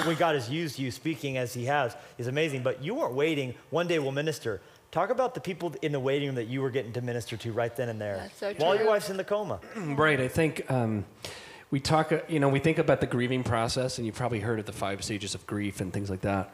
we 0.08 0.16
God 0.16 0.36
has 0.36 0.50
used 0.50 0.80
you 0.80 0.92
speaking 0.92 1.38
as 1.38 1.54
He 1.54 1.66
has 1.66 1.96
is 2.18 2.28
amazing. 2.28 2.64
But 2.64 2.84
you 2.84 2.96
weren't 2.96 3.14
waiting. 3.14 3.56
One 3.70 3.88
day 3.88 4.00
we'll 4.00 4.12
minister. 4.12 4.62
Talk 4.92 5.12
about 5.12 5.36
the 5.36 5.42
people 5.42 5.76
in 5.84 5.92
the 5.92 6.00
waiting 6.00 6.30
room 6.30 6.36
that 6.36 6.48
you 6.48 6.62
were 6.62 6.72
getting 6.72 6.94
to 6.94 7.02
minister 7.02 7.38
to 7.38 7.52
right 7.52 7.76
then 7.76 7.90
and 7.90 8.02
there, 8.02 8.18
That's 8.18 8.40
so 8.40 8.54
while 8.58 8.72
true. 8.72 8.86
your 8.86 8.92
wife's 8.92 9.12
in 9.12 9.18
the 9.18 9.24
coma. 9.24 9.60
Right. 9.76 10.20
I 10.20 10.28
think 10.28 10.70
um, 10.72 11.06
we 11.70 11.80
talk, 11.80 12.12
uh, 12.12 12.22
you 12.28 12.40
know, 12.40 12.50
we 12.50 12.58
think 12.60 12.80
about 12.80 13.00
the 13.00 13.06
grieving 13.06 13.44
process, 13.44 14.00
and 14.00 14.08
you've 14.08 14.16
probably 14.16 14.40
heard 14.40 14.58
of 14.60 14.66
the 14.66 14.72
five 14.72 15.04
stages 15.04 15.36
of 15.36 15.46
grief 15.46 15.80
and 15.80 15.94
things 15.94 16.10
like 16.10 16.22
that. 16.22 16.52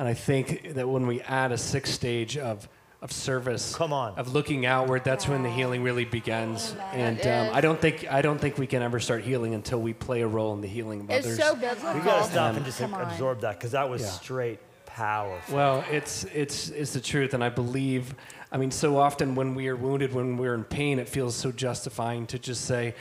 And 0.00 0.08
I 0.08 0.14
think 0.14 0.74
that 0.74 0.88
when 0.88 1.06
we 1.06 1.20
add 1.22 1.52
a 1.52 1.58
sixth 1.58 1.94
stage 1.94 2.36
of 2.36 2.68
of 3.02 3.12
service, 3.12 3.74
Come 3.74 3.92
on. 3.92 4.14
of 4.18 4.32
looking 4.32 4.64
outward, 4.66 5.04
that's 5.04 5.28
when 5.28 5.42
the 5.42 5.50
healing 5.50 5.82
really 5.82 6.04
begins. 6.06 6.74
And 6.92 7.20
um. 7.26 7.50
I 7.54 7.60
don't 7.60 7.80
think 7.80 8.10
I 8.10 8.22
don't 8.22 8.40
think 8.40 8.56
we 8.58 8.66
can 8.66 8.82
ever 8.82 9.00
start 9.00 9.22
healing 9.22 9.54
until 9.54 9.80
we 9.80 9.92
play 9.92 10.22
a 10.22 10.26
role 10.26 10.54
in 10.54 10.60
the 10.62 10.68
healing 10.68 11.00
of 11.02 11.10
It's 11.10 11.26
others. 11.26 11.38
so 11.38 11.54
biblical. 11.54 11.94
We 11.94 12.00
got 12.00 12.24
to 12.24 12.30
stop 12.30 12.56
and 12.56 12.64
just 12.64 12.80
absorb 12.80 13.40
that 13.42 13.58
because 13.58 13.72
that 13.72 13.88
was 13.88 14.02
Yeah. 14.02 14.08
straight 14.08 14.58
powerful. 14.86 15.54
Well, 15.54 15.84
it's 15.90 16.24
it's 16.32 16.70
it's 16.70 16.92
the 16.94 17.00
truth, 17.00 17.34
and 17.34 17.44
I 17.44 17.50
believe. 17.50 18.14
I 18.50 18.56
mean, 18.58 18.70
so 18.70 18.96
often 18.96 19.34
when 19.34 19.54
we 19.54 19.68
are 19.68 19.76
wounded, 19.76 20.14
when 20.14 20.38
we're 20.38 20.54
in 20.54 20.64
pain, 20.64 20.98
it 20.98 21.08
feels 21.08 21.34
so 21.34 21.52
justifying 21.52 22.26
to 22.28 22.38
just 22.38 22.64
say, 22.64 22.94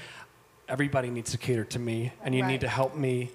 "Everybody 0.68 1.10
needs 1.10 1.32
to 1.32 1.38
cater 1.38 1.64
to 1.66 1.80
me, 1.80 2.12
and 2.24 2.36
you 2.36 2.42
Right. 2.42 2.52
need 2.52 2.62
to 2.62 2.68
help 2.68 2.96
me." 2.96 3.32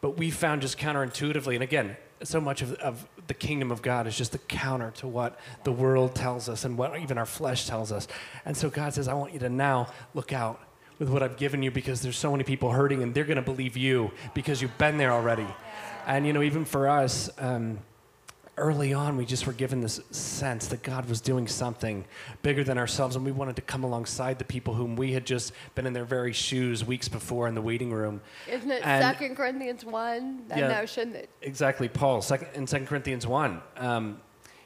But 0.00 0.16
we 0.16 0.30
found 0.30 0.62
just 0.62 0.78
counterintuitively, 0.78 1.54
and 1.54 1.62
again, 1.62 1.96
so 2.22 2.40
much 2.40 2.62
of, 2.62 2.74
of 2.74 3.06
the 3.26 3.34
kingdom 3.34 3.70
of 3.70 3.82
God 3.82 4.06
is 4.06 4.16
just 4.16 4.32
the 4.32 4.38
counter 4.38 4.90
to 4.96 5.06
what 5.06 5.38
the 5.64 5.72
world 5.72 6.14
tells 6.14 6.48
us 6.48 6.64
and 6.64 6.76
what 6.76 6.98
even 6.98 7.18
our 7.18 7.26
flesh 7.26 7.66
tells 7.66 7.92
us. 7.92 8.08
And 8.44 8.56
so 8.56 8.70
God 8.70 8.94
says, 8.94 9.08
"I 9.08 9.14
want 9.14 9.32
you 9.32 9.38
to 9.40 9.48
now 9.48 9.88
look 10.14 10.32
out." 10.32 10.60
With 10.98 11.10
what 11.10 11.22
I've 11.22 11.36
given 11.36 11.62
you, 11.62 11.70
because 11.70 12.02
there's 12.02 12.18
so 12.18 12.32
many 12.32 12.42
people 12.42 12.72
hurting, 12.72 13.04
and 13.04 13.14
they're 13.14 13.22
going 13.22 13.36
to 13.36 13.40
believe 13.42 13.76
you 13.76 14.10
because 14.34 14.60
you've 14.60 14.76
been 14.78 14.98
there 14.98 15.12
already. 15.12 15.46
And 16.08 16.26
you 16.26 16.32
know, 16.32 16.42
even 16.42 16.64
for 16.64 16.88
us, 16.88 17.30
um, 17.38 17.78
early 18.58 18.92
on, 18.92 19.16
we 19.16 19.24
just 19.24 19.46
were 19.46 19.52
given 19.52 19.80
this 19.80 20.00
sense 20.10 20.66
that 20.68 20.82
God 20.82 21.08
was 21.08 21.20
doing 21.20 21.46
something 21.48 22.04
bigger 22.42 22.62
than 22.64 22.78
ourselves, 22.78 23.16
and 23.16 23.24
we 23.24 23.32
wanted 23.32 23.56
to 23.56 23.62
come 23.62 23.84
alongside 23.84 24.38
the 24.38 24.44
people 24.44 24.74
whom 24.74 24.96
we 24.96 25.12
had 25.12 25.24
just 25.24 25.52
been 25.74 25.86
in 25.86 25.92
their 25.92 26.04
very 26.04 26.32
shoes 26.32 26.84
weeks 26.84 27.08
before 27.08 27.48
in 27.48 27.54
the 27.54 27.62
waiting 27.62 27.92
room. 27.92 28.20
Isn't 28.48 28.70
it 28.70 28.82
And- 28.84 29.02
Second 29.02 29.36
Corinthians 29.36 29.84
one? 29.84 30.46
That 30.48 30.58
Yeah. 30.58 30.68
notion 30.68 31.12
that 31.12 31.28
Exactly, 31.42 31.88
Paul, 31.88 32.20
second, 32.22 32.48
in 32.54 32.66
Second 32.66 32.86
Corinthians 32.86 33.26
1. 33.26 33.60
Um, 33.76 34.20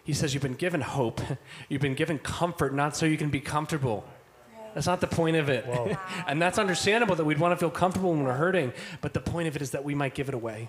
he 0.05 0.12
says, 0.12 0.35
You've 0.35 0.42
been 0.42 0.55
given 0.55 0.81
hope, 0.81 1.20
you've 1.68 1.83
been 1.83 1.94
given 1.94 2.18
comfort, 2.18 2.74
not 2.74 2.96
so 2.96 3.07
you 3.07 3.16
can 3.16 3.31
be 3.31 3.40
comfortable. 3.40 4.05
That's 4.74 4.87
not 4.87 5.02
the 5.02 5.07
point 5.07 5.37
of 5.37 5.50
it. 5.50 5.66
and 6.26 6.40
that's 6.40 6.59
understandable 6.59 7.14
that 7.16 7.24
we'd 7.24 7.38
want 7.38 7.52
to 7.52 7.57
feel 7.57 7.70
comfortable 7.70 8.12
when 8.12 8.24
we're 8.24 8.33
hurting, 8.33 8.72
but 9.02 9.12
the 9.12 9.20
point 9.20 9.46
of 9.46 9.55
it 9.55 9.61
is 9.62 9.72
that 9.72 9.85
we 9.85 9.94
might 9.94 10.14
give 10.14 10.28
it 10.28 10.35
away. 10.35 10.68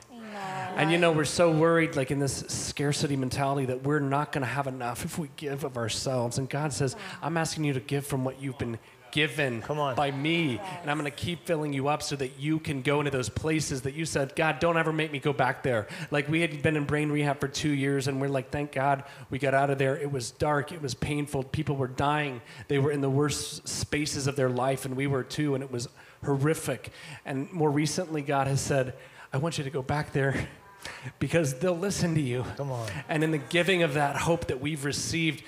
And 0.75 0.91
you 0.91 0.97
know, 0.97 1.11
we're 1.11 1.25
so 1.25 1.51
worried, 1.51 1.95
like 1.95 2.09
in 2.09 2.19
this 2.19 2.43
scarcity 2.47 3.15
mentality, 3.15 3.67
that 3.67 3.83
we're 3.83 3.99
not 3.99 4.31
going 4.31 4.41
to 4.41 4.47
have 4.47 4.65
enough 4.67 5.05
if 5.05 5.19
we 5.19 5.29
give 5.35 5.63
of 5.63 5.77
ourselves. 5.77 6.39
And 6.39 6.49
God 6.49 6.73
says, 6.73 6.95
uh-huh. 6.95 7.17
I'm 7.21 7.37
asking 7.37 7.65
you 7.65 7.73
to 7.73 7.79
give 7.79 8.05
from 8.05 8.23
what 8.23 8.41
you've 8.41 8.57
been 8.57 8.79
given 9.13 9.61
Come 9.61 9.79
on. 9.79 9.95
by 9.95 10.11
me. 10.11 10.59
And 10.81 10.89
I'm 10.91 10.97
going 10.97 11.09
to 11.09 11.15
keep 11.15 11.45
filling 11.45 11.71
you 11.71 11.87
up 11.87 12.01
so 12.01 12.15
that 12.15 12.39
you 12.39 12.59
can 12.59 12.81
go 12.81 12.99
into 12.99 13.11
those 13.11 13.29
places 13.29 13.83
that 13.83 13.93
you 13.93 14.05
said, 14.05 14.35
God, 14.35 14.59
don't 14.59 14.75
ever 14.75 14.91
make 14.91 15.11
me 15.11 15.19
go 15.19 15.31
back 15.31 15.61
there. 15.61 15.87
Like 16.09 16.27
we 16.27 16.41
had 16.41 16.63
been 16.63 16.75
in 16.75 16.85
brain 16.85 17.11
rehab 17.11 17.39
for 17.39 17.47
two 17.47 17.69
years, 17.69 18.07
and 18.07 18.19
we're 18.19 18.27
like, 18.27 18.49
thank 18.49 18.71
God 18.71 19.03
we 19.29 19.37
got 19.37 19.53
out 19.53 19.69
of 19.69 19.77
there. 19.77 19.95
It 19.95 20.11
was 20.11 20.31
dark, 20.31 20.71
it 20.71 20.81
was 20.81 20.95
painful. 20.95 21.43
People 21.43 21.75
were 21.75 21.87
dying, 21.87 22.41
they 22.67 22.79
were 22.79 22.91
in 22.91 23.01
the 23.01 23.09
worst 23.09 23.67
spaces 23.67 24.25
of 24.25 24.35
their 24.35 24.49
life, 24.49 24.85
and 24.85 24.97
we 24.97 25.05
were 25.05 25.23
too, 25.23 25.53
and 25.53 25.63
it 25.63 25.71
was 25.71 25.87
horrific. 26.25 26.91
And 27.23 27.51
more 27.53 27.69
recently, 27.69 28.23
God 28.23 28.47
has 28.47 28.61
said, 28.61 28.95
I 29.33 29.37
want 29.37 29.57
you 29.57 29.63
to 29.63 29.71
go 29.71 29.81
back 29.81 30.13
there 30.13 30.47
because 31.17 31.55
they'll 31.55 31.77
listen 31.77 32.13
to 32.13 32.21
you. 32.21 32.45
Come 32.55 32.71
on. 32.71 32.87
And 33.09 33.23
in 33.23 33.31
the 33.31 33.39
giving 33.39 33.81
of 33.81 33.95
that 33.95 34.15
hope 34.15 34.45
that 34.47 34.61
we've 34.61 34.85
received, 34.85 35.43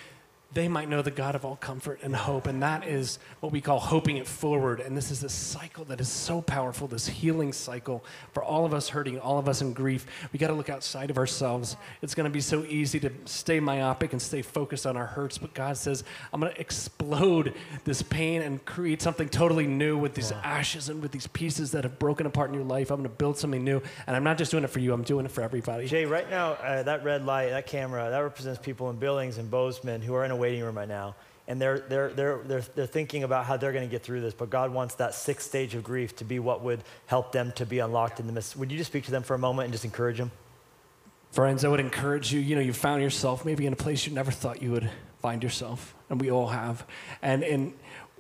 they 0.54 0.68
might 0.68 0.90
know 0.90 1.02
the 1.02 1.12
God 1.12 1.36
of 1.36 1.44
all 1.44 1.58
comfort 1.58 2.00
and 2.02 2.16
hope. 2.16 2.48
And 2.48 2.64
that 2.64 2.88
is 2.88 3.20
what 3.42 3.52
we 3.52 3.62
call 3.62 3.80
hoping 3.80 4.18
it 4.18 4.28
forward. 4.28 4.80
And 4.80 4.96
this 4.96 5.12
is 5.12 5.24
a 5.24 5.30
cycle 5.30 5.84
that 5.86 6.00
is 6.00 6.08
so 6.08 6.42
powerful, 6.42 6.88
this 6.88 7.08
healing 7.08 7.52
cycle 7.52 8.04
for 8.34 8.44
all 8.44 8.66
of 8.66 8.74
us 8.74 8.90
hurting, 8.90 9.20
all 9.20 9.38
of 9.38 9.50
us 9.50 9.62
in 9.62 9.74
grief. 9.74 10.06
We 10.32 10.40
got 10.40 10.48
to 10.48 10.54
look 10.54 10.70
outside 10.70 11.10
of 11.10 11.18
ourselves. 11.18 11.76
It's 12.02 12.16
going 12.16 12.26
to 12.26 12.34
be 12.34 12.42
so 12.42 12.64
easy 12.66 13.00
to 13.02 13.12
stay 13.26 13.60
myopic 13.60 14.14
and 14.14 14.22
stay 14.22 14.42
focused 14.42 14.86
on 14.86 14.96
our 14.96 15.06
hurts. 15.06 15.38
But 15.38 15.54
God 15.54 15.78
says, 15.78 16.04
I'm 16.32 16.40
going 16.40 16.54
to 16.54 16.60
explode 16.60 17.54
this 17.84 18.02
pain 18.02 18.42
and 18.42 18.64
create 18.64 19.02
something 19.02 19.28
totally 19.28 19.68
new 19.68 19.98
with 19.98 20.14
these 20.14 20.32
ashes 20.32 20.90
and 20.90 21.02
with 21.02 21.12
these 21.12 21.28
pieces 21.28 21.72
that 21.72 21.84
have 21.84 22.00
broken 22.00 22.26
apart 22.26 22.50
in 22.50 22.54
your 22.54 22.64
life. 22.64 22.92
I'm 22.92 22.98
going 22.98 23.10
to 23.10 23.16
build 23.16 23.38
something 23.38 23.64
new. 23.64 23.82
And 24.08 24.16
I'm 24.16 24.24
not 24.24 24.38
just 24.38 24.52
doing 24.52 24.64
it 24.64 24.70
for 24.70 24.80
you, 24.80 24.94
I'm 24.94 25.04
doing 25.04 25.26
it 25.26 25.32
for 25.32 25.42
everybody. 25.42 25.88
Jay, 25.88 26.06
right 26.06 26.30
now, 26.30 26.54
uh, 26.54 26.84
that 26.84 27.04
red 27.04 27.26
light, 27.26 27.50
that 27.50 27.68
camera, 27.68 28.10
that 28.10 28.20
represents 28.20 28.60
people 28.60 28.90
in 28.90 28.98
Billings 28.98 29.38
and 29.38 29.52
Bozeman 29.52 30.02
who 30.02 30.14
are 30.14 30.24
in 30.24 30.32
a 30.36 30.40
waiting 30.40 30.62
room 30.62 30.78
right 30.78 30.88
now 30.88 31.16
and 31.48 31.62
they're, 31.62 31.80
they're, 31.80 32.10
they're, 32.10 32.38
they're, 32.40 32.62
they're 32.62 32.88
thinking 32.88 33.24
about 33.24 33.46
how 33.46 33.58
they're 33.58 33.72
going 33.72 33.88
to 33.88 33.92
get 33.92 34.02
through 34.02 34.22
this, 34.22 34.34
but 34.34 34.50
God 34.50 34.74
wants 34.74 34.96
that 34.96 35.14
sixth 35.14 35.48
stage 35.48 35.76
of 35.76 35.84
grief 35.84 36.16
to 36.18 36.24
be 36.24 36.40
what 36.40 36.64
would 36.64 36.84
help 37.06 37.32
them 37.32 37.52
to 37.54 37.66
be 37.66 37.80
unlocked 37.80 38.20
in 38.20 38.28
the 38.28 38.34
midst. 38.34 38.56
Would 38.58 38.72
you 38.72 38.78
just 38.78 38.92
speak 38.92 39.06
to 39.06 39.12
them 39.12 39.24
for 39.24 39.36
a 39.36 39.40
moment 39.40 39.66
and 39.66 39.74
just 39.74 39.86
encourage 39.86 40.18
them? 40.18 40.32
Friends, 41.32 41.64
I 41.64 41.68
would 41.68 41.80
encourage 41.80 42.34
you, 42.34 42.40
you 42.40 42.56
know, 42.56 42.62
you 42.62 42.74
found 42.74 43.04
yourself 43.04 43.46
maybe 43.46 43.66
in 43.66 43.74
a 43.74 43.76
place 43.76 44.08
you 44.08 44.14
never 44.14 44.32
thought 44.32 44.62
you 44.62 44.72
would 44.72 44.90
find 45.22 45.44
yourself, 45.44 45.94
and 46.10 46.20
we 46.20 46.32
all 46.32 46.48
have. 46.48 46.86
And, 47.22 47.44
and 47.44 47.74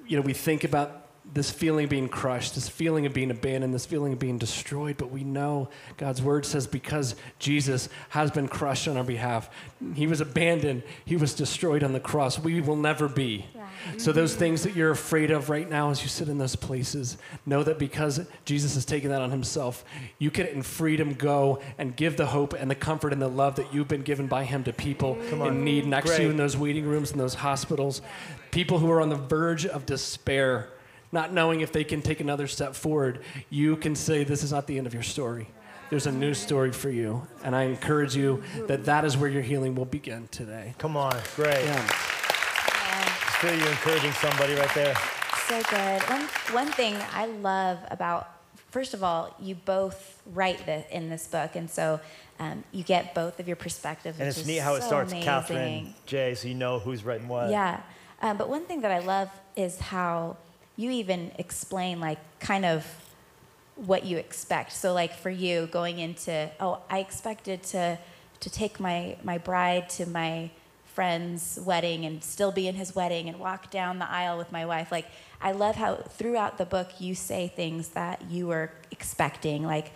you 0.07 0.17
know, 0.17 0.21
we 0.21 0.33
think 0.33 0.63
about 0.63 1.04
this 1.33 1.51
feeling 1.51 1.85
of 1.85 1.89
being 1.89 2.07
crushed, 2.07 2.55
this 2.55 2.69
feeling 2.69 3.05
of 3.05 3.13
being 3.13 3.31
abandoned, 3.31 3.73
this 3.73 3.85
feeling 3.85 4.13
of 4.13 4.19
being 4.19 4.37
destroyed. 4.37 4.97
But 4.97 5.11
we 5.11 5.23
know 5.23 5.69
God's 5.97 6.21
word 6.21 6.45
says 6.45 6.65
because 6.67 7.15
Jesus 7.39 7.89
has 8.09 8.31
been 8.31 8.47
crushed 8.47 8.87
on 8.87 8.95
our 8.97 9.03
behalf, 9.03 9.49
he 9.93 10.07
was 10.07 10.21
abandoned, 10.21 10.83
he 11.03 11.17
was 11.17 11.33
destroyed 11.33 11.83
on 11.83 11.93
the 11.93 11.99
cross. 11.99 12.39
We 12.39 12.61
will 12.61 12.77
never 12.77 13.07
be. 13.07 13.45
So, 13.97 14.11
those 14.11 14.35
things 14.35 14.63
that 14.63 14.75
you're 14.75 14.91
afraid 14.91 15.31
of 15.31 15.49
right 15.49 15.69
now 15.69 15.91
as 15.91 16.01
you 16.01 16.09
sit 16.09 16.27
in 16.27 16.37
those 16.37 16.55
places, 16.55 17.17
know 17.45 17.63
that 17.63 17.77
because 17.77 18.25
Jesus 18.43 18.73
has 18.75 18.85
taken 18.85 19.09
that 19.11 19.21
on 19.21 19.31
himself, 19.31 19.85
you 20.17 20.31
can 20.31 20.47
in 20.47 20.63
freedom 20.63 21.13
go 21.13 21.61
and 21.77 21.95
give 21.95 22.17
the 22.17 22.25
hope 22.25 22.53
and 22.53 22.69
the 22.69 22.75
comfort 22.75 23.13
and 23.13 23.21
the 23.21 23.27
love 23.27 23.55
that 23.55 23.73
you've 23.73 23.87
been 23.87 24.01
given 24.01 24.27
by 24.27 24.43
him 24.43 24.63
to 24.63 24.73
people 24.73 25.15
mm-hmm. 25.15 25.41
in 25.43 25.63
need 25.63 25.85
next 25.85 26.07
Great. 26.07 26.17
to 26.17 26.23
you 26.23 26.29
in 26.31 26.37
those 26.37 26.57
waiting 26.57 26.85
rooms, 26.85 27.11
in 27.11 27.17
those 27.17 27.35
hospitals, 27.35 28.01
people 28.51 28.79
who 28.79 28.89
are 28.89 29.01
on 29.01 29.09
the 29.09 29.15
verge 29.15 29.65
of 29.65 29.85
despair 29.85 30.69
not 31.15 31.33
knowing 31.33 31.61
if 31.61 31.71
they 31.71 31.83
can 31.83 32.03
take 32.03 32.19
another 32.19 32.45
step 32.45 32.75
forward, 32.75 33.21
you 33.49 33.75
can 33.77 33.95
say, 33.95 34.23
This 34.23 34.43
is 34.43 34.51
not 34.51 34.67
the 34.67 34.77
end 34.77 34.85
of 34.85 34.93
your 34.93 35.01
story. 35.01 35.47
There's 35.89 36.05
a 36.05 36.11
new 36.11 36.33
story 36.33 36.71
for 36.71 36.89
you. 36.89 37.25
And 37.43 37.55
I 37.55 37.63
encourage 37.63 38.15
you 38.15 38.43
that 38.67 38.85
that 38.85 39.05
is 39.05 39.17
where 39.17 39.29
your 39.29 39.41
healing 39.41 39.75
will 39.75 39.85
begin 39.85 40.27
today. 40.29 40.75
Come 40.77 40.97
on, 40.97 41.17
great. 41.35 41.63
Yeah. 41.63 41.87
Just 41.87 43.37
feel 43.37 43.55
you 43.55 43.67
encouraging 43.67 44.11
somebody 44.13 44.53
right 44.55 44.73
there. 44.75 44.95
So 45.47 45.61
good. 45.69 46.01
One, 46.09 46.21
one 46.51 46.71
thing 46.73 46.95
I 47.13 47.27
love 47.27 47.79
about, 47.89 48.29
first 48.71 48.93
of 48.93 49.03
all, 49.03 49.35
you 49.39 49.55
both 49.55 50.21
write 50.33 50.65
the, 50.65 50.83
in 50.95 51.09
this 51.09 51.27
book, 51.27 51.55
and 51.55 51.69
so 51.69 51.99
um, 52.39 52.63
you 52.71 52.83
get 52.83 53.13
both 53.13 53.39
of 53.39 53.47
your 53.47 53.55
perspectives. 53.55 54.17
And 54.19 54.27
which 54.27 54.37
it's 54.37 54.41
is 54.41 54.47
neat 54.47 54.57
how 54.57 54.73
it 54.75 54.81
so 54.81 54.87
starts 54.87 55.11
amazing. 55.11 55.25
Katherine, 55.25 55.93
Jay, 56.07 56.33
so 56.33 56.47
you 56.47 56.55
know 56.55 56.79
who's 56.79 57.03
writing 57.03 57.27
what. 57.27 57.51
Yeah. 57.51 57.81
Um, 58.21 58.37
but 58.37 58.49
one 58.49 58.65
thing 58.65 58.81
that 58.81 58.91
I 58.91 58.99
love 58.99 59.29
is 59.55 59.77
how 59.77 60.37
you 60.75 60.91
even 60.91 61.31
explain, 61.37 61.99
like, 61.99 62.19
kind 62.39 62.65
of 62.65 62.85
what 63.75 64.05
you 64.05 64.17
expect. 64.17 64.71
So, 64.71 64.93
like, 64.93 65.13
for 65.13 65.29
you 65.29 65.67
going 65.67 65.99
into, 65.99 66.49
oh, 66.59 66.79
I 66.89 66.99
expected 66.99 67.63
to, 67.63 67.97
to 68.39 68.49
take 68.49 68.79
my, 68.79 69.17
my 69.23 69.37
bride 69.37 69.89
to 69.91 70.05
my 70.05 70.51
friend's 70.85 71.59
wedding 71.61 72.05
and 72.05 72.23
still 72.23 72.51
be 72.53 72.67
in 72.67 72.75
his 72.75 72.95
wedding 72.95 73.27
and 73.27 73.37
walk 73.37 73.69
down 73.69 73.99
the 73.99 74.09
aisle 74.09 74.37
with 74.37 74.51
my 74.51 74.65
wife. 74.65 74.91
Like, 74.91 75.07
I 75.41 75.51
love 75.51 75.75
how 75.75 75.95
throughout 75.95 76.57
the 76.57 76.65
book 76.65 76.89
you 76.99 77.15
say 77.15 77.51
things 77.53 77.89
that 77.89 78.23
you 78.29 78.47
were 78.47 78.71
expecting, 78.91 79.65
like, 79.65 79.91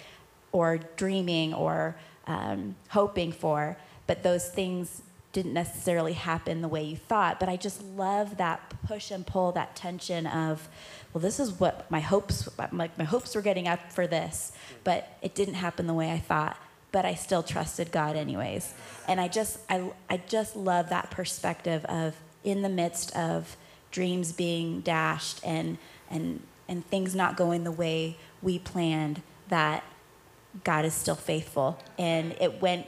or 0.52 0.80
dreaming 0.98 1.54
or 1.54 1.96
um, 2.28 2.76
hoping 2.90 3.32
for, 3.32 3.78
but 4.08 4.24
those 4.24 4.50
things 4.50 5.02
didn't 5.32 5.54
necessarily 5.54 6.14
happen 6.14 6.62
the 6.62 6.68
way 6.68 6.84
you 6.84 6.98
thought. 6.98 7.40
But 7.40 7.50
I 7.50 7.56
just 7.56 7.84
love 7.84 8.38
that 8.38 8.74
push 8.88 9.12
and 9.12 9.26
pull, 9.26 9.52
that 9.52 9.76
tension 9.76 10.26
of, 10.26 10.68
well, 11.14 11.22
this 11.22 11.40
is 11.40 11.60
what 11.60 11.90
my 11.92 12.00
hopes, 12.00 12.50
like 12.58 12.98
my 12.98 13.04
hopes 13.04 13.36
were 13.36 13.42
getting 13.42 13.68
up 13.68 13.92
for 13.92 14.08
this, 14.08 14.52
but 14.84 15.18
it 15.22 15.36
didn't 15.36 15.56
happen 15.56 15.88
the 15.88 15.94
way 15.94 16.12
I 16.12 16.20
thought. 16.20 16.58
But 16.92 17.06
I 17.06 17.14
still 17.14 17.44
trusted 17.44 17.92
God 17.92 18.16
anyways. 18.16 18.74
And 19.08 19.22
I 19.22 19.28
just, 19.28 19.60
I, 19.70 19.92
I 20.10 20.18
just 20.18 20.56
love 20.56 20.90
that 20.90 21.12
perspective 21.12 21.86
of 21.86 22.16
in 22.44 22.64
the 22.64 22.70
midst 22.70 23.16
of 23.16 23.56
dreams 23.92 24.32
being 24.32 24.82
dashed 24.82 25.40
and, 25.44 25.78
and, 26.10 26.42
and 26.68 26.84
things 26.88 27.14
not 27.14 27.38
going 27.38 27.64
the 27.64 27.72
way 27.72 28.18
we 28.42 28.58
planned, 28.58 29.22
that 29.50 29.84
God 30.64 30.84
is 30.86 30.96
still 30.96 31.16
faithful. 31.16 31.78
And 32.00 32.36
it 32.40 32.60
went 32.60 32.88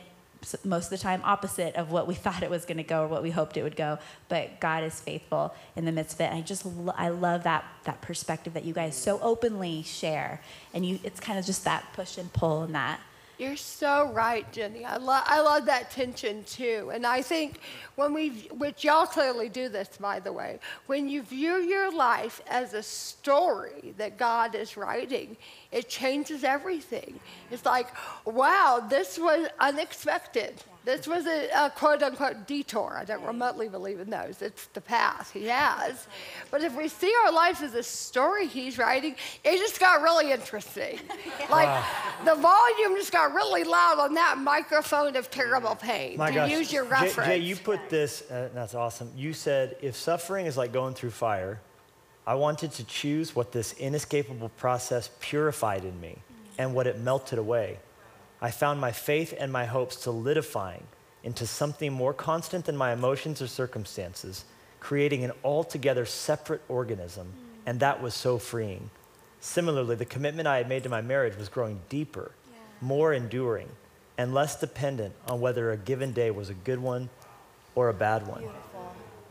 most 0.63 0.86
of 0.86 0.89
the 0.91 0.97
time 0.97 1.21
opposite 1.23 1.75
of 1.75 1.91
what 1.91 2.08
we 2.08 2.13
thought 2.23 2.43
it 2.43 2.49
was 2.49 2.65
going 2.65 2.77
to 2.77 2.84
go 2.84 3.04
or 3.04 3.08
what 3.08 3.23
we 3.23 3.32
hoped 3.32 3.58
it 3.58 3.63
would 3.63 3.75
go. 3.75 3.99
But 4.30 4.60
God 4.60 4.84
is 4.84 4.99
faithful 4.99 5.54
in 5.75 5.86
the 5.86 5.91
midst 5.91 6.15
of 6.15 6.21
it. 6.21 6.25
And 6.25 6.38
I 6.38 6.41
just 6.41 6.65
lo- 6.65 6.93
I 6.97 7.10
love 7.10 7.43
that 7.43 7.65
that 7.84 8.01
perspective 8.01 8.54
that 8.54 8.65
you 8.65 8.73
guys 8.73 8.95
so 8.95 9.19
openly 9.21 9.84
share. 9.84 10.41
And 10.73 10.86
you 10.86 10.99
it's 11.04 11.19
kind 11.19 11.38
of 11.38 11.45
just 11.45 11.63
that 11.65 11.86
push 11.93 12.17
and 12.17 12.32
pull 12.34 12.63
and 12.63 12.75
that. 12.75 12.99
You're 13.41 13.56
so 13.56 14.12
right, 14.13 14.45
Jenny. 14.51 14.86
I, 14.86 14.97
lo- 14.97 15.23
I 15.25 15.41
love 15.41 15.65
that 15.65 15.89
tension 15.89 16.43
too. 16.43 16.91
And 16.93 17.08
I 17.08 17.23
think 17.23 17.60
when 17.95 18.13
we, 18.13 18.30
which 18.51 18.84
y'all 18.84 19.08
clearly 19.08 19.49
do 19.49 19.67
this, 19.67 19.89
by 19.99 20.19
the 20.19 20.32
way, 20.32 20.60
when 20.86 21.10
you 21.10 21.23
view 21.23 21.56
your 21.56 21.91
life 21.91 22.39
as 22.47 22.75
a 22.75 22.84
story 22.84 23.95
that 23.97 24.19
God 24.19 24.54
is 24.54 24.77
writing, 24.77 25.38
it 25.71 25.89
changes 25.89 26.43
everything. 26.43 27.19
It's 27.49 27.65
like, 27.65 27.88
wow, 28.25 28.86
this 28.88 29.17
was 29.17 29.47
unexpected. 29.60 30.63
This 30.84 31.08
was 31.08 31.28
a, 31.28 31.50
a 31.56 31.70
quote 31.70 32.02
unquote 32.02 32.48
detour. 32.48 32.98
I 32.98 33.06
don't 33.06 33.24
remotely 33.24 33.70
believe 33.70 34.00
in 34.00 34.10
those. 34.10 34.41
It's 34.41 34.65
the 34.67 34.82
path 34.82 35.32
he 35.32 35.46
has. 35.46 36.08
But 36.50 36.63
if 36.63 36.76
we 36.76 36.88
see 36.88 37.13
our 37.26 37.32
life 37.32 37.62
as 37.62 37.76
a 37.76 37.84
story 37.84 38.48
he's 38.48 38.80
writing, 38.80 39.15
it 39.44 39.58
just 39.58 39.80
got 39.80 40.02
really 40.02 40.32
interesting. 40.32 41.00
Like 41.50 41.84
the 42.24 42.36
volume 42.36 42.96
just 42.96 43.12
got 43.12 43.34
really 43.34 43.65
loud 43.65 44.00
on 44.00 44.13
that 44.13 44.38
microphone 44.38 45.17
of 45.17 45.30
terrible 45.30 45.76
pain. 45.76 46.17
My 46.17 46.30
to 46.30 46.36
gosh. 46.36 46.52
use 46.52 46.72
your 46.72 46.86
Jay- 46.86 46.89
reference. 46.91 47.28
Jay, 47.28 47.38
you 47.39 47.56
put 47.58 47.89
this, 47.89 48.30
uh, 48.32 48.50
that's 48.54 48.74
awesome. 48.74 49.12
You 49.17 49.34
said, 49.34 49.76
if 49.82 49.96
suffering 49.96 50.46
is 50.46 50.56
like 50.56 50.72
going 50.72 50.94
through 50.94 51.10
fire, 51.10 51.60
I 52.26 52.36
wanted 52.36 52.72
to 52.74 52.86
choose 52.86 53.36
what 53.36 53.52
this 53.52 53.74
inescapable 53.74 54.50
process 54.50 55.10
purified 55.20 55.84
in 55.84 56.00
me 56.00 56.20
and 56.58 56.74
what 56.74 56.88
it 56.88 57.00
melted 57.00 57.39
away. 57.39 57.80
I 58.41 58.51
found 58.51 58.82
my 58.82 58.91
faith 58.91 59.34
and 59.39 59.51
my 59.51 59.65
hopes 59.65 59.99
solidifying 59.99 60.84
into 61.23 61.45
something 61.45 61.93
more 61.93 62.13
constant 62.13 62.65
than 62.65 62.75
my 62.75 62.91
emotions 62.91 63.41
or 63.41 63.47
circumstances, 63.47 64.45
creating 64.80 65.23
an 65.23 65.32
altogether 65.43 66.06
separate 66.06 66.62
organism, 66.67 67.34
and 67.65 67.80
that 67.80 68.01
was 68.01 68.15
so 68.15 68.39
freeing. 68.39 68.89
Similarly, 69.39 69.95
the 69.95 70.06
commitment 70.06 70.47
I 70.47 70.58
had 70.58 70.67
made 70.67 70.84
to 70.84 70.89
my 70.89 71.01
marriage 71.01 71.38
was 71.38 71.49
growing 71.49 71.82
deeper, 71.89 72.32
more 72.82 73.13
enduring, 73.13 73.69
and 74.17 74.34
less 74.34 74.60
dependent 74.60 75.13
on 75.27 75.39
whether 75.39 75.71
a 75.71 75.77
given 75.77 76.12
day 76.12 76.32
was 76.32 76.49
a 76.49 76.56
good 76.56 76.80
one 76.80 77.10
or 77.75 77.89
a 77.89 77.93
bad 77.93 78.25
one. 78.27 78.43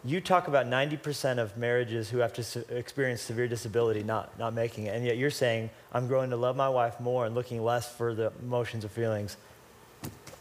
You 0.02 0.20
talk 0.20 0.48
about 0.48 0.66
90% 0.66 1.38
of 1.38 1.56
marriages 1.58 2.08
who 2.08 2.18
have 2.18 2.32
to 2.34 2.42
se- 2.42 2.64
experience 2.70 3.20
severe 3.20 3.48
disability 3.48 4.02
not, 4.02 4.38
not 4.38 4.54
making 4.54 4.86
it, 4.86 4.96
and 4.96 5.04
yet 5.04 5.18
you're 5.18 5.30
saying, 5.30 5.68
I'm 5.92 6.06
growing 6.08 6.30
to 6.30 6.36
love 6.36 6.56
my 6.56 6.68
wife 6.70 6.98
more 7.00 7.26
and 7.26 7.34
looking 7.34 7.62
less 7.62 7.94
for 7.94 8.14
the 8.14 8.32
emotions 8.42 8.84
or 8.84 8.88
feelings. 8.88 9.36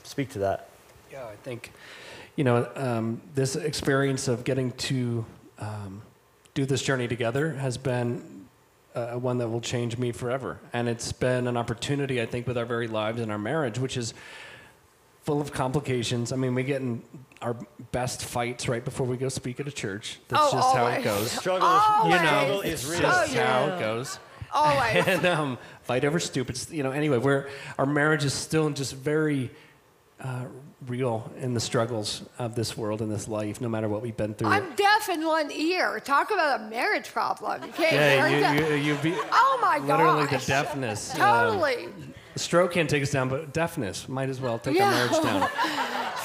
Speak 0.04 0.30
to 0.30 0.39
that. 0.39 0.69
Yeah, 1.12 1.26
I 1.26 1.36
think, 1.43 1.74
you 2.38 2.45
know, 2.45 2.69
um, 2.76 3.22
this 3.36 3.58
experience 3.58 4.30
of 4.30 4.45
getting 4.45 4.72
to 4.72 5.26
um, 5.58 6.04
do 6.54 6.65
this 6.65 6.82
journey 6.82 7.08
together 7.08 7.52
has 7.52 7.78
been 7.78 8.48
uh, 8.95 9.15
one 9.15 9.38
that 9.39 9.50
will 9.50 9.62
change 9.62 9.98
me 9.98 10.12
forever. 10.12 10.60
And 10.74 10.88
it's 10.88 11.12
been 11.12 11.48
an 11.48 11.58
opportunity, 11.58 12.22
I 12.22 12.26
think, 12.26 12.48
with 12.48 12.58
our 12.58 12.65
very 12.65 12.88
lives 12.88 13.22
and 13.22 13.32
our 13.32 13.38
marriage, 13.38 13.78
which 13.78 13.98
is 13.98 14.13
full 15.23 15.41
of 15.41 15.51
complications. 15.51 16.32
I 16.32 16.36
mean, 16.36 16.55
we 16.55 16.63
get 16.63 16.82
in 16.82 17.01
our 17.41 17.55
best 17.91 18.25
fights 18.25 18.67
right 18.67 18.84
before 18.84 19.05
we 19.08 19.17
go 19.17 19.29
speak 19.29 19.60
at 19.60 19.67
a 19.67 19.71
church. 19.71 20.19
That's 20.27 20.41
Oh, 20.45 20.51
just 20.51 20.75
how 20.75 20.88
it 20.88 20.89
always. 20.89 21.03
goes. 21.05 21.32
Struggle, 21.39 21.67
Always. 21.67 22.13
is, 22.15 22.19
struggle 22.21 22.62
is 22.62 22.73
It's 22.84 22.89
real. 22.89 23.01
just 23.01 23.32
Oh, 23.32 23.36
yeah. 23.36 23.47
how 23.69 23.75
it 23.75 23.79
goes. 23.79 24.19
Always. 24.51 25.08
and 25.08 25.25
um, 25.25 25.58
fight 25.84 26.03
over 26.05 26.19
stupid. 26.19 26.60
You 26.71 26.84
know, 26.84 26.91
anyway, 26.91 27.17
where 27.17 27.49
our 27.77 27.86
marriage 27.86 28.25
is 28.25 28.34
still 28.34 28.69
just 28.71 28.95
very 28.95 29.51
uh, 30.21 30.45
real 30.88 31.32
in 31.39 31.53
the 31.53 31.60
struggles 31.62 32.23
of 32.39 32.55
this 32.55 32.75
world 32.75 33.01
and 33.01 33.10
this 33.12 33.27
life, 33.27 33.62
no 33.62 33.69
matter 33.69 33.88
what 33.88 34.01
we've 34.01 34.17
been 34.17 34.34
through. 34.34 34.49
I'm 34.49 34.73
deaf 34.75 35.08
in 35.10 35.25
one 35.25 35.49
ear. 35.51 35.99
Talk 36.01 36.32
about 36.32 36.60
a 36.60 36.63
marriage 36.65 37.08
problem. 37.10 37.63
You 37.63 37.71
can't 37.71 37.91
hear 37.91 38.27
yeah, 38.39 38.53
that. 38.53 38.69
you, 38.71 38.75
you, 38.75 38.93
you 38.95 38.95
be, 38.95 39.13
Oh 39.32 39.60
my 39.62 39.77
god, 39.79 39.88
literally 39.88 40.25
the 40.25 40.43
deafness. 40.45 41.13
um, 41.13 41.19
Totally. 41.21 41.88
the 41.88 42.09
stroke 42.39 42.73
can't 42.73 42.89
take 42.89 43.04
us 43.04 43.12
down, 43.12 43.30
but 43.30 43.54
deafness 43.54 44.08
might 44.10 44.30
as 44.30 44.39
well 44.41 44.58
take 44.60 44.75
Yeah. 44.78 44.86
our 44.86 44.91
marriage 44.91 45.12
down. 45.23 45.49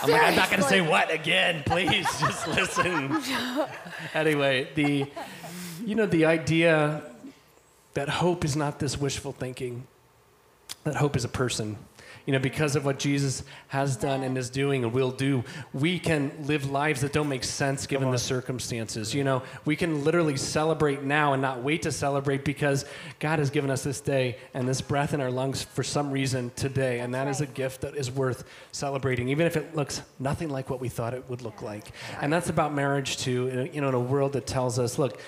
I'm 0.03 0.11
like, 0.11 0.23
I'm 0.23 0.37
not 0.37 0.51
going 0.51 0.63
to 0.63 0.69
say 0.69 0.81
what 0.83 1.11
again. 1.11 1.63
Please, 1.65 2.07
just 2.21 2.47
listen. 2.49 3.23
anyway, 4.15 4.69
the, 4.75 5.07
you 5.85 5.95
know, 5.95 6.05
the 6.07 6.27
idea 6.27 7.03
that 7.95 8.09
hope 8.09 8.45
is 8.45 8.55
not 8.57 8.79
this 8.81 8.99
wishful 8.99 9.33
thinking, 9.33 9.87
that 10.85 10.97
hope 10.97 11.17
is 11.17 11.25
a 11.25 11.29
person. 11.29 11.79
You 12.27 12.33
know, 12.33 12.39
because 12.39 12.75
of 12.75 12.87
what 12.87 12.99
Jesus 12.99 13.43
has 13.69 13.97
done 13.97 14.23
and 14.23 14.39
is 14.39 14.49
doing 14.49 14.83
and 14.83 14.95
will 14.95 15.11
do, 15.11 15.45
we 15.75 15.99
can 15.99 16.33
live 16.47 16.71
lives 16.71 17.03
that 17.03 17.13
don't 17.13 17.29
make 17.29 17.45
sense 17.45 17.87
given 17.87 18.11
the 18.11 18.19
circumstances. 18.19 19.15
You 19.15 19.25
know, 19.25 19.43
we 19.67 19.77
can 19.77 20.05
literally 20.05 20.39
celebrate 20.39 21.03
now 21.03 21.35
and 21.35 21.43
not 21.43 21.63
wait 21.63 21.83
to 21.83 21.93
celebrate 21.93 22.45
because 22.45 22.87
God 23.19 23.41
has 23.41 23.51
given 23.51 23.71
us 23.71 23.85
this 23.85 24.01
day 24.01 24.39
and 24.55 24.67
this 24.67 24.81
breath 24.81 25.13
in 25.13 25.21
our 25.21 25.31
lungs 25.31 25.63
for 25.63 25.83
some 25.83 26.11
reason 26.11 26.51
today. 26.57 27.01
And 27.01 27.15
that 27.15 27.29
is 27.29 27.43
a 27.43 27.47
gift 27.47 27.83
that 27.83 27.95
is 27.95 28.11
worth 28.11 28.45
celebrating, 28.73 29.29
even 29.29 29.47
if 29.47 29.57
it 29.57 29.77
looks 29.77 30.01
nothing 30.19 30.49
like 30.49 30.71
what 30.71 30.81
we 30.81 30.89
thought 30.89 31.13
it 31.13 31.29
would 31.29 31.43
look 31.43 31.61
like. 31.61 31.93
And 32.23 32.33
that's 32.33 32.49
about 32.49 32.73
marriage 32.73 33.19
too. 33.19 33.69
You 33.73 33.81
know, 33.83 33.89
in 33.89 33.95
a 33.95 34.01
world 34.01 34.33
that 34.33 34.47
tells 34.47 34.79
us, 34.79 34.99
look, 34.99 35.21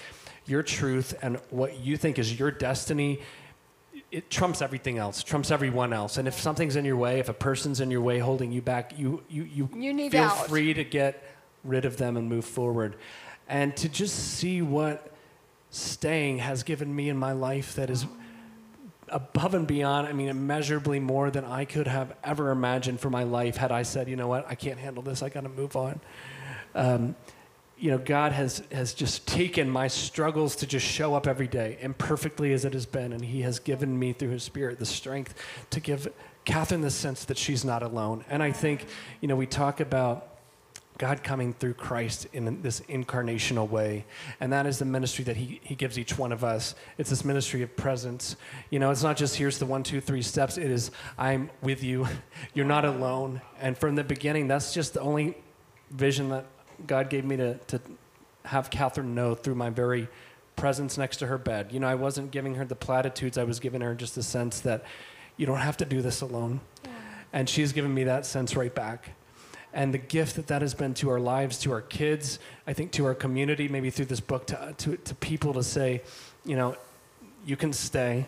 your 0.46 0.62
truth 0.62 1.12
and 1.22 1.38
what 1.50 1.80
you 1.80 1.96
think 1.96 2.18
is 2.18 2.38
your 2.38 2.50
destiny 2.50 3.20
it 4.10 4.30
trumps 4.30 4.62
everything 4.62 4.98
else, 4.98 5.22
trumps 5.22 5.50
everyone 5.50 5.92
else. 5.92 6.16
And 6.16 6.28
if 6.28 6.34
something's 6.40 6.76
in 6.76 6.84
your 6.84 6.96
way, 6.96 7.18
if 7.18 7.28
a 7.28 7.34
person's 7.34 7.80
in 7.80 7.90
your 7.90 8.00
way 8.00 8.18
holding 8.18 8.52
you 8.52 8.62
back, 8.62 8.98
you 8.98 9.22
you 9.28 9.44
you, 9.44 9.68
You 9.74 10.10
feel 10.10 10.24
out. 10.24 10.46
free 10.48 10.72
to 10.74 10.84
get 10.84 11.22
rid 11.64 11.84
of 11.84 11.96
them 11.96 12.16
and 12.16 12.28
move 12.28 12.44
forward. 12.44 12.96
And 13.48 13.76
to 13.78 13.88
just 13.88 14.16
see 14.34 14.62
what 14.62 15.12
staying 15.70 16.38
has 16.38 16.62
given 16.62 16.94
me 16.94 17.08
in 17.08 17.16
my 17.16 17.32
life 17.32 17.74
that 17.74 17.90
is 17.90 18.06
above 19.08 19.54
and 19.54 19.66
beyond, 19.66 20.08
I 20.08 20.12
mean, 20.12 20.28
immeasurably 20.28 20.98
more 21.00 21.30
than 21.30 21.44
I 21.44 21.64
could 21.64 21.86
have 21.86 22.14
ever 22.24 22.50
imagined 22.50 22.98
for 23.00 23.10
my 23.10 23.22
life 23.24 23.56
had 23.56 23.70
I 23.70 23.82
said, 23.82 24.08
you 24.08 24.16
know 24.16 24.26
what, 24.28 24.46
I 24.48 24.54
can't 24.54 24.78
handle 24.78 25.02
this, 25.02 25.22
I 25.22 25.28
gotta 25.28 25.48
move 25.48 25.76
on. 25.76 26.00
Um, 26.74 27.14
you 27.78 27.90
know, 27.90 27.98
God 27.98 28.32
has, 28.32 28.62
has 28.72 28.94
just 28.94 29.26
taken 29.26 29.68
my 29.68 29.88
struggles 29.88 30.56
to 30.56 30.66
just 30.66 30.86
show 30.86 31.14
up 31.14 31.26
every 31.26 31.46
day, 31.46 31.78
imperfectly 31.80 32.52
as 32.52 32.64
it 32.64 32.72
has 32.72 32.86
been, 32.86 33.12
and 33.12 33.24
He 33.24 33.42
has 33.42 33.58
given 33.58 33.98
me 33.98 34.12
through 34.12 34.30
His 34.30 34.42
Spirit 34.42 34.78
the 34.78 34.86
strength 34.86 35.34
to 35.70 35.80
give 35.80 36.08
Katherine 36.44 36.80
the 36.80 36.90
sense 36.90 37.24
that 37.26 37.36
she's 37.36 37.64
not 37.64 37.82
alone. 37.82 38.24
And 38.30 38.42
I 38.42 38.52
think, 38.52 38.86
you 39.20 39.28
know, 39.28 39.36
we 39.36 39.46
talk 39.46 39.80
about 39.80 40.36
God 40.98 41.22
coming 41.22 41.52
through 41.52 41.74
Christ 41.74 42.26
in 42.32 42.62
this 42.62 42.80
incarnational 42.82 43.68
way. 43.68 44.06
And 44.40 44.52
that 44.52 44.66
is 44.66 44.78
the 44.78 44.86
ministry 44.86 45.24
that 45.24 45.36
he, 45.36 45.60
he 45.62 45.74
gives 45.74 45.98
each 45.98 46.16
one 46.16 46.32
of 46.32 46.42
us. 46.42 46.74
It's 46.96 47.10
this 47.10 47.24
ministry 47.24 47.60
of 47.62 47.76
presence. 47.76 48.36
You 48.70 48.78
know, 48.78 48.90
it's 48.90 49.02
not 49.02 49.18
just 49.18 49.36
here's 49.36 49.58
the 49.58 49.66
one, 49.66 49.82
two, 49.82 50.00
three 50.00 50.22
steps. 50.22 50.56
It 50.56 50.70
is 50.70 50.90
I'm 51.18 51.50
with 51.60 51.82
you. 51.82 52.08
You're 52.54 52.64
not 52.64 52.86
alone. 52.86 53.42
And 53.60 53.76
from 53.76 53.94
the 53.94 54.04
beginning, 54.04 54.48
that's 54.48 54.72
just 54.72 54.94
the 54.94 55.00
only 55.00 55.36
vision 55.90 56.30
that 56.30 56.46
God 56.86 57.10
gave 57.10 57.24
me 57.24 57.36
to, 57.36 57.54
to 57.54 57.80
have 58.44 58.70
Katherine 58.70 59.14
know 59.14 59.34
through 59.34 59.54
my 59.54 59.70
very 59.70 60.08
presence 60.56 60.96
next 60.96 61.18
to 61.18 61.26
her 61.26 61.38
bed. 61.38 61.72
You 61.72 61.80
know, 61.80 61.86
I 61.86 61.94
wasn't 61.94 62.30
giving 62.30 62.54
her 62.54 62.64
the 62.64 62.74
platitudes, 62.74 63.38
I 63.38 63.44
was 63.44 63.60
giving 63.60 63.80
her 63.82 63.94
just 63.94 64.16
a 64.16 64.22
sense 64.22 64.60
that 64.60 64.84
you 65.36 65.46
don't 65.46 65.58
have 65.58 65.76
to 65.78 65.84
do 65.84 66.02
this 66.02 66.22
alone. 66.22 66.60
And 67.32 67.48
she's 67.48 67.72
given 67.72 67.92
me 67.92 68.04
that 68.04 68.24
sense 68.24 68.56
right 68.56 68.74
back. 68.74 69.10
And 69.74 69.92
the 69.92 69.98
gift 69.98 70.36
that 70.36 70.46
that 70.46 70.62
has 70.62 70.72
been 70.72 70.94
to 70.94 71.10
our 71.10 71.20
lives, 71.20 71.58
to 71.58 71.72
our 71.72 71.82
kids, 71.82 72.38
I 72.66 72.72
think 72.72 72.92
to 72.92 73.04
our 73.04 73.14
community, 73.14 73.68
maybe 73.68 73.90
through 73.90 74.06
this 74.06 74.20
book, 74.20 74.46
to, 74.46 74.74
to, 74.78 74.96
to 74.96 75.14
people 75.16 75.52
to 75.52 75.62
say, 75.62 76.02
you 76.46 76.56
know, 76.56 76.76
you 77.44 77.56
can 77.56 77.74
stay 77.74 78.26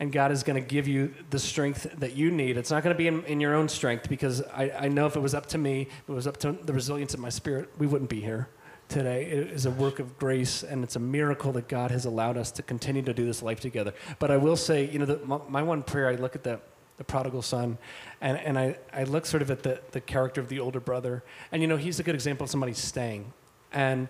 and 0.00 0.10
God 0.12 0.32
is 0.32 0.42
going 0.42 0.60
to 0.60 0.66
give 0.66 0.88
you 0.88 1.14
the 1.30 1.38
strength 1.38 1.88
that 1.98 2.16
you 2.16 2.30
need. 2.30 2.56
It's 2.56 2.70
not 2.70 2.82
going 2.82 2.94
to 2.94 2.98
be 2.98 3.06
in, 3.06 3.24
in 3.24 3.40
your 3.40 3.54
own 3.54 3.68
strength 3.68 4.08
because 4.08 4.42
I, 4.42 4.70
I 4.70 4.88
know 4.88 5.06
if 5.06 5.16
it 5.16 5.20
was 5.20 5.34
up 5.34 5.46
to 5.46 5.58
me, 5.58 5.82
if 5.82 6.08
it 6.08 6.12
was 6.12 6.26
up 6.26 6.36
to 6.38 6.52
the 6.52 6.72
resilience 6.72 7.14
of 7.14 7.20
my 7.20 7.28
spirit, 7.28 7.70
we 7.78 7.86
wouldn't 7.86 8.10
be 8.10 8.20
here 8.20 8.48
today. 8.88 9.24
It 9.24 9.52
is 9.52 9.66
a 9.66 9.70
work 9.70 10.00
of 10.00 10.18
grace 10.18 10.62
and 10.62 10.82
it's 10.82 10.96
a 10.96 11.00
miracle 11.00 11.52
that 11.52 11.68
God 11.68 11.90
has 11.90 12.04
allowed 12.04 12.36
us 12.36 12.50
to 12.52 12.62
continue 12.62 13.02
to 13.02 13.14
do 13.14 13.24
this 13.24 13.42
life 13.42 13.60
together. 13.60 13.94
But 14.18 14.30
I 14.30 14.36
will 14.36 14.56
say, 14.56 14.90
you 14.90 14.98
know, 14.98 15.06
the, 15.06 15.18
my, 15.24 15.38
my 15.48 15.62
one 15.62 15.82
prayer, 15.82 16.08
I 16.08 16.16
look 16.16 16.34
at 16.34 16.42
the, 16.42 16.60
the 16.96 17.04
prodigal 17.04 17.42
son 17.42 17.78
and, 18.20 18.36
and 18.38 18.58
I, 18.58 18.76
I 18.92 19.04
look 19.04 19.26
sort 19.26 19.42
of 19.42 19.50
at 19.50 19.62
the, 19.62 19.80
the 19.92 20.00
character 20.00 20.40
of 20.40 20.48
the 20.48 20.58
older 20.58 20.80
brother. 20.80 21.22
And, 21.52 21.62
you 21.62 21.68
know, 21.68 21.76
he's 21.76 22.00
a 22.00 22.02
good 22.02 22.14
example 22.16 22.44
of 22.44 22.50
somebody 22.50 22.72
staying. 22.72 23.32
And, 23.72 24.08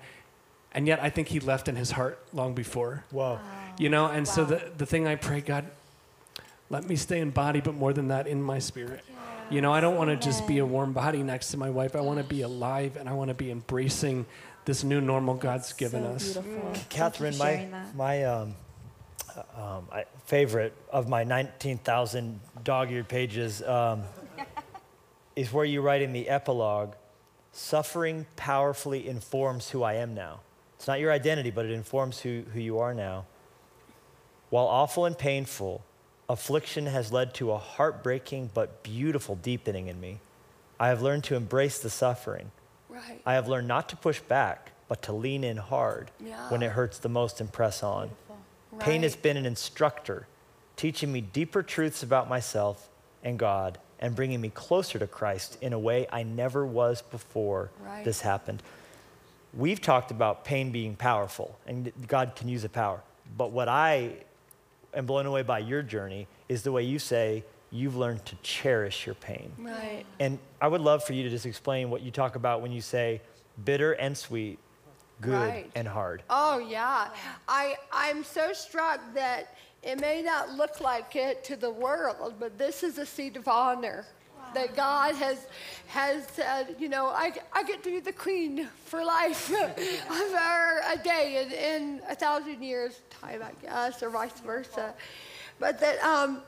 and 0.74 0.86
yet 0.86 1.00
I 1.00 1.08
think 1.10 1.28
he 1.28 1.40
left 1.40 1.68
in 1.68 1.76
his 1.76 1.92
heart 1.92 2.18
long 2.32 2.54
before. 2.54 3.04
Whoa. 3.10 3.38
You 3.78 3.88
know, 3.88 4.06
and 4.06 4.26
so 4.26 4.44
the, 4.44 4.62
the 4.76 4.86
thing 4.86 5.06
I 5.06 5.14
pray, 5.14 5.40
God, 5.40 5.66
let 6.70 6.88
me 6.88 6.96
stay 6.96 7.20
in 7.20 7.30
body, 7.30 7.60
but 7.60 7.74
more 7.74 7.92
than 7.92 8.08
that, 8.08 8.26
in 8.26 8.42
my 8.42 8.58
spirit. 8.58 9.04
You 9.50 9.60
know, 9.60 9.72
I 9.72 9.80
don't 9.80 9.96
want 9.96 10.10
to 10.10 10.16
just 10.16 10.46
be 10.46 10.58
a 10.58 10.66
warm 10.66 10.92
body 10.92 11.22
next 11.22 11.50
to 11.50 11.56
my 11.56 11.70
wife. 11.70 11.94
I 11.94 12.00
want 12.00 12.18
to 12.18 12.24
be 12.24 12.42
alive 12.42 12.96
and 12.96 13.08
I 13.08 13.12
want 13.12 13.28
to 13.28 13.34
be 13.34 13.50
embracing 13.50 14.26
this 14.64 14.82
new 14.82 15.00
normal 15.00 15.34
God's 15.34 15.72
given 15.74 16.02
so 16.02 16.10
us. 16.10 16.32
Beautiful. 16.32 16.62
Thank 16.62 16.76
you 16.76 16.82
for 16.82 16.88
Katherine, 16.88 17.38
my 17.38 17.68
that. 17.70 17.94
my 17.94 18.24
um, 18.24 18.54
uh, 19.36 19.76
um, 19.76 19.88
I, 19.92 20.04
favorite 20.24 20.74
of 20.90 21.08
my 21.08 21.24
19,000 21.24 22.40
dog-eared 22.62 23.08
pages 23.08 23.62
um, 23.62 24.04
is 25.36 25.52
where 25.52 25.66
you 25.66 25.82
write 25.82 26.00
in 26.00 26.14
the 26.14 26.28
epilogue, 26.28 26.94
"Suffering 27.52 28.26
powerfully 28.36 29.06
informs 29.06 29.70
who 29.70 29.82
I 29.82 29.94
am 29.94 30.14
now." 30.14 30.40
It's 30.84 30.88
not 30.88 31.00
your 31.00 31.12
identity, 31.12 31.50
but 31.50 31.64
it 31.64 31.70
informs 31.70 32.20
who, 32.20 32.42
who 32.52 32.60
you 32.60 32.78
are 32.78 32.92
now. 32.92 33.24
While 34.50 34.66
awful 34.66 35.06
and 35.06 35.16
painful, 35.16 35.82
affliction 36.28 36.84
has 36.84 37.10
led 37.10 37.32
to 37.36 37.52
a 37.52 37.56
heartbreaking 37.56 38.50
but 38.52 38.82
beautiful 38.82 39.34
deepening 39.36 39.86
in 39.86 39.98
me. 39.98 40.18
I 40.78 40.88
have 40.88 41.00
learned 41.00 41.24
to 41.24 41.36
embrace 41.36 41.78
the 41.78 41.88
suffering. 41.88 42.50
Right. 42.90 43.18
I 43.24 43.32
have 43.32 43.48
learned 43.48 43.66
not 43.66 43.88
to 43.88 43.96
push 43.96 44.20
back, 44.20 44.72
but 44.86 45.00
to 45.04 45.14
lean 45.14 45.42
in 45.42 45.56
hard 45.56 46.10
when 46.50 46.62
it 46.62 46.72
hurts 46.72 46.98
the 46.98 47.08
most 47.08 47.40
and 47.40 47.50
press 47.50 47.82
on. 47.82 48.10
Pain 48.78 49.04
has 49.04 49.16
been 49.16 49.38
an 49.38 49.46
instructor, 49.46 50.26
teaching 50.76 51.10
me 51.10 51.22
deeper 51.22 51.62
truths 51.62 52.02
about 52.02 52.28
myself 52.28 52.90
and 53.22 53.38
God 53.38 53.78
and 54.00 54.14
bringing 54.14 54.42
me 54.42 54.50
closer 54.50 54.98
to 54.98 55.06
Christ 55.06 55.56
in 55.62 55.72
a 55.72 55.78
way 55.78 56.06
I 56.12 56.24
never 56.24 56.66
was 56.66 57.00
before 57.00 57.70
Right. 57.82 58.04
this 58.04 58.20
happened. 58.20 58.62
We've 59.56 59.80
talked 59.80 60.10
about 60.10 60.44
pain 60.44 60.70
being 60.72 60.96
powerful 60.96 61.56
and 61.66 61.92
God 62.06 62.34
can 62.36 62.48
use 62.48 62.62
the 62.62 62.68
power. 62.68 63.00
But 63.36 63.52
what 63.52 63.68
I 63.68 64.12
am 64.92 65.06
blown 65.06 65.26
away 65.26 65.42
by 65.42 65.60
your 65.60 65.82
journey 65.82 66.26
is 66.48 66.62
the 66.62 66.72
way 66.72 66.82
you 66.82 66.98
say 66.98 67.44
you've 67.70 67.96
learned 67.96 68.24
to 68.26 68.36
cherish 68.42 69.06
your 69.06 69.14
pain. 69.16 69.52
Right. 69.58 70.04
And 70.20 70.38
I 70.60 70.68
would 70.68 70.80
love 70.80 71.04
for 71.04 71.12
you 71.12 71.22
to 71.24 71.30
just 71.30 71.46
explain 71.46 71.90
what 71.90 72.02
you 72.02 72.10
talk 72.10 72.36
about 72.36 72.62
when 72.62 72.72
you 72.72 72.80
say 72.80 73.20
bitter 73.64 73.92
and 73.92 74.16
sweet, 74.16 74.58
good 75.20 75.32
Right. 75.32 75.70
and 75.74 75.86
hard. 75.86 76.22
Oh 76.30 76.58
yeah. 76.58 77.08
I 77.48 77.76
I'm 77.92 78.24
so 78.24 78.52
struck 78.52 79.00
that 79.14 79.54
it 79.82 80.00
may 80.00 80.22
not 80.22 80.50
look 80.52 80.80
like 80.80 81.14
it 81.14 81.44
to 81.44 81.56
the 81.56 81.70
world, 81.70 82.34
but 82.40 82.58
this 82.58 82.82
is 82.82 82.98
a 82.98 83.06
seat 83.06 83.36
of 83.36 83.46
honor. 83.48 84.06
That 84.54 84.76
God 84.76 85.14
has 85.16 85.46
has 85.88 86.26
said, 86.28 86.76
you 86.78 86.88
know, 86.88 87.06
I, 87.06 87.32
I 87.52 87.62
get 87.62 87.82
to 87.84 87.90
be 87.90 88.00
the 88.00 88.12
queen 88.12 88.68
for 88.84 89.04
life, 89.04 89.36
for 89.38 90.80
a 90.92 90.98
day 91.02 91.44
in, 91.44 91.52
in 91.52 92.00
a 92.08 92.14
thousand 92.14 92.62
years 92.62 93.00
time, 93.20 93.42
I 93.42 93.52
guess, 93.62 94.02
or 94.02 94.10
vice 94.10 94.40
versa. 94.40 94.94
But 95.58 95.78
that, 95.80 96.02
um, 96.02 96.42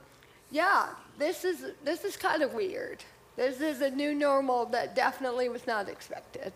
yeah, 0.50 0.88
this 1.18 1.44
is 1.44 1.64
this 1.84 2.04
is 2.04 2.16
kind 2.16 2.42
of 2.42 2.54
weird. 2.54 3.04
This 3.36 3.60
is 3.60 3.82
a 3.82 3.90
new 3.90 4.14
normal 4.14 4.66
that 4.66 4.96
definitely 4.96 5.48
was 5.48 5.66
not 5.66 5.88
expected, 5.88 6.52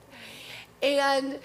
and 0.82 1.38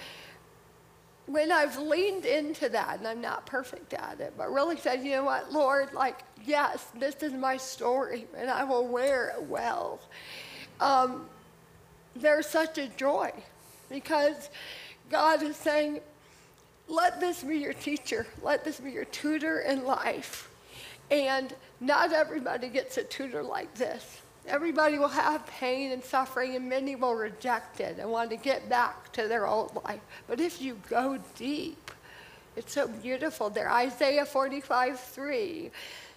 when 1.28 1.52
I've 1.52 1.78
leaned 1.78 2.26
into 2.26 2.70
that, 2.70 3.00
and 3.00 3.08
I'm 3.08 3.22
not 3.22 3.46
perfect 3.46 3.94
at 3.94 4.20
it, 4.20 4.34
but 4.38 4.52
really 4.52 4.78
said, 4.78 5.04
you 5.04 5.12
know 5.12 5.24
what, 5.24 5.52
Lord, 5.52 5.94
like, 5.94 6.20
yes, 6.46 6.86
this 7.00 7.16
is 7.24 7.34
my 7.34 7.58
story, 7.58 8.28
and 8.38 8.50
I 8.50 8.64
will 8.64 8.88
wear 8.88 9.30
it 9.30 9.44
well. 9.44 10.00
Um, 10.80 11.26
there's 12.16 12.48
such 12.48 12.78
a 12.78 12.88
joy 12.90 13.32
because 13.90 14.50
God 15.10 15.42
is 15.42 15.56
saying, 15.56 16.00
let 16.88 17.20
this 17.20 17.44
be 17.44 17.58
your 17.58 17.74
teacher, 17.74 18.28
let 18.44 18.64
this 18.64 18.80
be 18.80 18.92
your 18.92 19.06
tutor 19.06 19.60
in 19.62 19.84
life. 19.86 20.50
And 21.10 21.54
not 21.80 22.14
everybody 22.14 22.70
gets 22.70 22.98
a 22.98 23.04
tutor 23.04 23.44
like 23.44 23.74
this. 23.76 24.22
Everybody 24.48 25.00
will 25.00 25.08
have 25.08 25.46
pain 25.48 25.92
and 25.92 26.04
suffering, 26.04 26.56
and 26.56 26.70
many 26.70 26.96
will 26.96 27.16
reject 27.16 27.80
it 27.80 27.98
and 28.00 28.10
want 28.10 28.30
to 28.30 28.38
get 28.38 28.70
back 28.70 29.12
to 29.14 29.28
their 29.28 29.48
old 29.48 29.80
life. 29.86 30.02
But 30.28 30.40
if 30.40 30.62
you 30.62 30.80
go 30.90 31.18
deep, 31.36 31.92
it's 32.56 32.74
so 32.74 32.88
beautiful 32.88 33.50
there. 33.50 33.72
Isaiah 33.72 34.26
45 34.26 35.00
3 35.00 35.72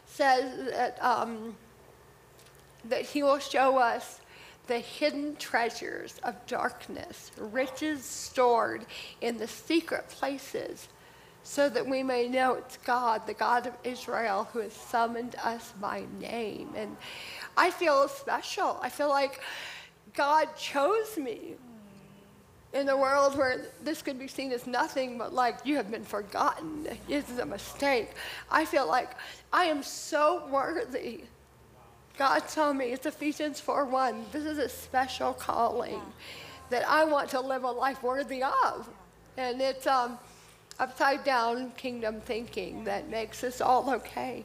says 0.07 0.71
that, 0.71 1.03
um, 1.03 1.57
that 2.85 3.03
he 3.03 3.23
will 3.23 3.39
show 3.39 3.79
us 3.79 4.21
the 4.67 4.79
hidden 4.79 5.35
treasures 5.37 6.21
of 6.23 6.35
darkness, 6.47 7.33
riches 7.39 8.05
stored 8.05 8.85
in 9.21 9.39
the 9.39 9.49
secret 9.49 10.09
places, 10.09 10.89
so 11.43 11.69
that 11.71 11.87
we 11.87 12.03
may 12.03 12.29
know 12.29 12.55
it's 12.55 12.77
God, 12.79 13.27
the 13.27 13.33
God 13.33 13.67
of 13.67 13.73
Israel, 13.83 14.49
who 14.53 14.59
has 14.59 14.75
summoned 14.75 15.35
us 15.43 15.73
by 15.81 16.05
name. 16.21 16.69
And 16.77 16.97
I 17.59 17.71
feel 17.71 18.09
special. 18.09 18.79
I 18.81 18.89
feel 18.89 19.09
like 19.09 19.41
God 20.15 20.47
chose 20.57 21.17
me 21.17 21.57
in 22.73 22.89
a 22.89 22.97
world 22.97 23.37
where 23.37 23.67
this 23.83 24.03
could 24.03 24.19
be 24.19 24.29
seen 24.29 24.53
as 24.53 24.67
nothing 24.67 25.19
but 25.19 25.33
like 25.33 25.57
you 25.65 25.77
have 25.77 25.91
been 25.91 26.05
forgotten. 26.05 26.87
This 27.09 27.29
is 27.29 27.39
a 27.39 27.47
mistake. 27.47 28.11
I 28.51 28.65
feel 28.65 28.87
like 28.87 29.11
I 29.53 29.65
am 29.65 29.83
so 29.83 30.47
worthy 30.51 31.25
God 32.19 32.49
told 32.49 32.77
me 32.77 32.87
it's 32.87 33.07
Ephesians 33.07 33.61
4 33.61 33.85
1. 33.85 34.25
This 34.33 34.45
is 34.45 34.59
a 34.59 34.69
special 34.69 35.33
calling 35.33 36.03
that 36.69 36.85
I 36.89 37.05
want 37.05 37.31
to 37.31 37.41
live 37.41 37.63
a 37.63 37.71
life 37.71 38.03
worthy 38.03 38.43
of. 38.43 38.89
And 39.37 39.61
it's 39.63 39.87
um, 39.87 40.19
upside 40.81 41.23
down 41.23 41.71
kingdom 41.77 42.21
thinking 42.21 42.83
that 42.85 43.09
makes 43.09 43.45
us 43.45 43.61
all 43.61 43.89
okay. 43.91 44.45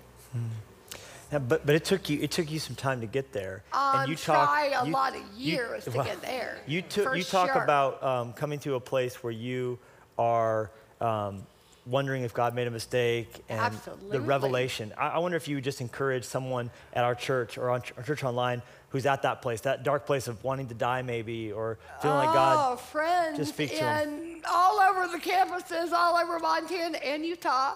Yeah, 1.34 1.40
but 1.40 1.66
but 1.66 1.74
it 1.74 1.84
took 1.84 2.10
you 2.12 2.20
it 2.22 2.30
took 2.30 2.52
you 2.52 2.60
some 2.60 2.76
time 2.76 3.02
to 3.02 3.08
get 3.08 3.34
there. 3.34 3.64
Um, 3.74 4.08
you 4.08 4.16
try 4.16 4.72
a 4.80 4.86
you- 4.86 4.92
lot 4.94 5.16
of 5.16 5.22
you- 5.36 5.54
years 5.56 5.86
to 5.86 5.92
well, 5.92 6.06
get 6.06 6.22
there, 6.22 6.60
You 6.68 6.84
took 6.84 7.16
you 7.18 7.24
talk 7.24 7.52
sure. 7.54 7.64
about 7.64 8.04
um, 8.04 8.34
coming 8.34 8.60
to 8.60 8.76
a 8.76 8.80
place 8.80 9.24
where 9.24 9.34
you 9.34 9.80
are 10.20 10.70
um, 11.02 11.42
wondering 11.88 12.22
if 12.22 12.36
God 12.36 12.54
made 12.54 12.68
a 12.68 12.72
mistake 12.72 13.44
and 13.50 13.74
the 14.12 14.22
revelation. 14.22 14.94
I, 14.96 15.08
I 15.08 15.18
wonder 15.18 15.36
if 15.36 15.48
you 15.48 15.56
would 15.56 15.64
just 15.64 15.82
encourage 15.82 16.24
someone 16.24 16.70
at 16.94 17.04
our 17.04 17.16
church 17.16 17.58
or 17.58 17.72
on 17.72 17.82
ch- 17.82 17.94
our 17.98 18.04
church 18.04 18.24
online 18.24 18.62
who's 18.90 19.08
at 19.08 19.24
that 19.24 19.42
place, 19.42 19.62
that 19.62 19.82
dark 19.82 20.06
place 20.06 20.28
of 20.28 20.44
wanting 20.44 20.68
to 20.68 20.76
die 20.76 21.02
maybe 21.02 21.52
or 21.52 21.80
feeling 22.00 22.18
like 22.20 22.30
Oh, 22.30 22.34
God. 22.34 22.80
friends, 22.80 23.38
just 23.40 23.54
speak 23.56 23.72
to 23.72 23.84
'em. 23.84 24.08
and 24.08 24.46
all 24.48 24.80
over 24.80 25.08
the 25.08 25.18
campuses, 25.18 25.92
all 25.94 26.16
over 26.16 26.38
Montana 26.38 27.00
and 27.00 27.26
Utah. 27.26 27.74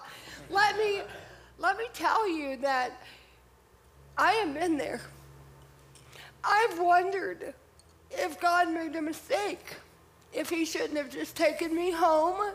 Let 0.52 0.78
me, 0.78 1.02
let 1.58 1.76
me 1.76 1.86
tell 1.96 2.30
you 2.30 2.58
that 2.58 3.02
I 4.18 4.32
have 4.34 4.54
been 4.54 4.78
there. 4.78 5.02
I've 6.44 6.80
wondered 6.80 7.54
if 8.10 8.40
God 8.40 8.72
made 8.72 8.96
a 8.96 9.02
mistake, 9.02 9.76
if 10.34 10.50
He 10.50 10.66
shouldn't 10.66 10.98
have 10.98 11.12
just 11.12 11.36
taken 11.36 11.76
me 11.76 11.92
home, 11.92 12.54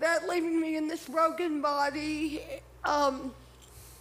that 0.00 0.28
leaving 0.28 0.60
me 0.60 0.76
in 0.76 0.88
this 0.88 1.06
broken 1.08 1.60
body 1.60 2.42
um, 2.84 3.32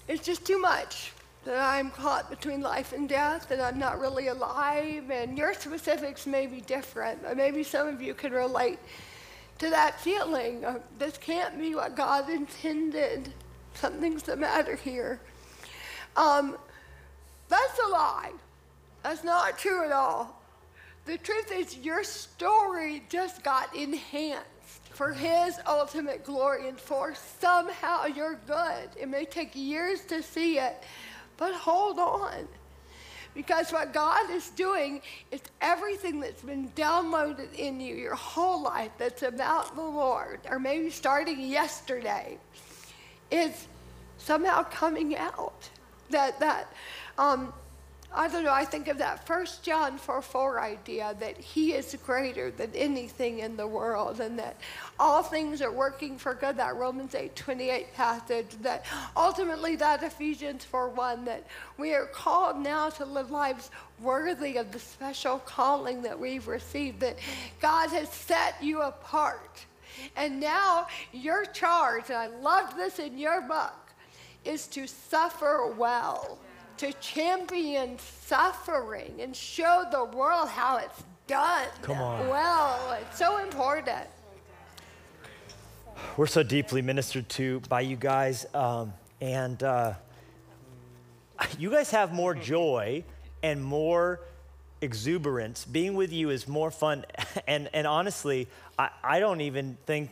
is 0.07 0.19
just 0.19 0.45
too 0.45 0.59
much. 0.59 1.11
That 1.45 1.59
I'm 1.59 1.91
caught 1.91 2.29
between 2.29 2.59
life 2.59 2.91
and 2.91 3.07
death, 3.07 3.47
that 3.49 3.61
I'm 3.61 3.79
not 3.79 3.99
really 3.99 4.27
alive. 4.27 5.09
And 5.09 5.37
your 5.37 5.53
specifics 5.53 6.25
may 6.25 6.45
be 6.45 6.59
different, 6.61 7.23
but 7.23 7.37
maybe 7.37 7.63
some 7.63 7.87
of 7.87 8.01
you 8.01 8.13
can 8.13 8.33
relate 8.33 8.79
to 9.59 9.69
that 9.69 9.99
feeling 9.99 10.65
of 10.65 10.81
this 10.99 11.17
can't 11.17 11.57
be 11.57 11.73
what 11.73 11.95
God 11.95 12.29
intended. 12.29 13.31
Something's 13.75 14.23
the 14.23 14.35
matter 14.35 14.75
here. 14.75 15.21
Um, 16.17 16.57
that's 17.47 17.79
a 17.85 17.89
lie. 17.89 18.31
That's 19.03 19.23
not 19.23 19.57
true 19.57 19.85
at 19.85 19.91
all. 19.91 20.35
The 21.05 21.17
truth 21.17 21.51
is, 21.53 21.77
your 21.77 22.03
story 22.03 23.03
just 23.07 23.43
got 23.43 23.73
enhanced 23.73 24.43
for 24.89 25.13
His 25.13 25.57
ultimate 25.65 26.25
glory 26.25 26.67
and 26.67 26.77
for 26.77 27.15
somehow 27.39 28.07
you're 28.07 28.39
good. 28.47 28.89
It 28.99 29.07
may 29.07 29.23
take 29.23 29.55
years 29.55 30.01
to 30.05 30.21
see 30.21 30.57
it, 30.57 30.83
but 31.37 31.53
hold 31.53 31.99
on. 31.99 32.47
Because 33.33 33.71
what 33.71 33.93
God 33.93 34.31
is 34.31 34.49
doing 34.49 35.01
is 35.31 35.41
everything 35.61 36.19
that's 36.19 36.41
been 36.41 36.69
downloaded 36.69 37.53
in 37.53 37.79
you 37.79 37.95
your 37.95 38.15
whole 38.15 38.63
life 38.63 38.91
that's 38.97 39.21
about 39.21 39.75
the 39.75 39.81
Lord, 39.83 40.39
or 40.49 40.57
maybe 40.57 40.89
starting 40.89 41.39
yesterday, 41.39 42.39
is 43.29 43.67
somehow 44.17 44.63
coming 44.63 45.15
out. 45.15 45.69
That 46.09 46.39
that 46.39 46.73
um, 47.17 47.53
I 48.15 48.29
don't 48.29 48.45
know. 48.45 48.53
I 48.53 48.63
think 48.63 48.87
of 48.87 48.99
that 48.99 49.27
First 49.27 49.63
John 49.63 49.97
four 49.97 50.21
four 50.21 50.61
idea 50.61 51.15
that 51.19 51.37
He 51.37 51.73
is 51.73 51.95
greater 52.05 52.49
than 52.49 52.71
anything 52.73 53.39
in 53.39 53.57
the 53.57 53.67
world, 53.67 54.21
and 54.21 54.39
that 54.39 54.55
all 54.97 55.21
things 55.21 55.61
are 55.61 55.71
working 55.71 56.17
for 56.17 56.33
good. 56.33 56.57
That 56.57 56.77
Romans 56.77 57.13
eight 57.15 57.35
twenty 57.35 57.69
eight 57.69 57.93
passage. 57.93 58.47
That 58.61 58.85
ultimately 59.15 59.75
that 59.75 60.01
Ephesians 60.03 60.63
four 60.63 60.87
one. 60.87 61.25
That 61.25 61.45
we 61.77 61.93
are 61.93 62.05
called 62.05 62.57
now 62.57 62.89
to 62.91 63.05
live 63.05 63.29
lives 63.29 63.69
worthy 64.01 64.55
of 64.55 64.71
the 64.71 64.79
special 64.79 65.39
calling 65.39 66.01
that 66.03 66.17
we've 66.17 66.47
received. 66.47 67.01
That 67.01 67.17
God 67.59 67.89
has 67.89 68.09
set 68.09 68.55
you 68.63 68.81
apart, 68.83 69.65
and 70.15 70.39
now 70.39 70.87
your 71.11 71.43
charge. 71.45 72.05
And 72.09 72.17
I 72.17 72.27
loved 72.27 72.77
this 72.77 72.99
in 72.99 73.17
your 73.17 73.41
book 73.41 73.73
is 74.47 74.67
to 74.67 74.87
suffer 74.87 75.73
well, 75.77 76.37
to 76.77 76.93
champion 76.93 77.97
suffering 77.99 79.19
and 79.19 79.35
show 79.35 79.83
the 79.91 80.05
world 80.05 80.47
how 80.47 80.77
it's 80.77 81.03
done. 81.27 81.67
Come 81.81 81.97
on. 81.97 82.27
Well, 82.29 82.97
it's 83.01 83.17
so 83.17 83.37
important. 83.37 84.07
We're 86.15 86.27
so 86.27 86.43
deeply 86.43 86.81
ministered 86.81 87.27
to 87.29 87.59
by 87.61 87.81
you 87.81 87.95
guys, 87.95 88.45
um, 88.53 88.93
and 89.19 89.61
uh, 89.61 89.93
you 91.57 91.71
guys 91.71 91.91
have 91.91 92.13
more 92.13 92.33
joy 92.33 93.03
and 93.43 93.63
more 93.63 94.21
exuberance. 94.81 95.65
Being 95.65 95.95
with 95.95 96.13
you 96.13 96.29
is 96.29 96.47
more 96.47 96.71
fun, 96.71 97.05
and 97.47 97.69
and 97.73 97.87
honestly, 97.87 98.47
I, 98.77 98.89
I 99.03 99.19
don't 99.19 99.41
even 99.41 99.77
think 99.85 100.11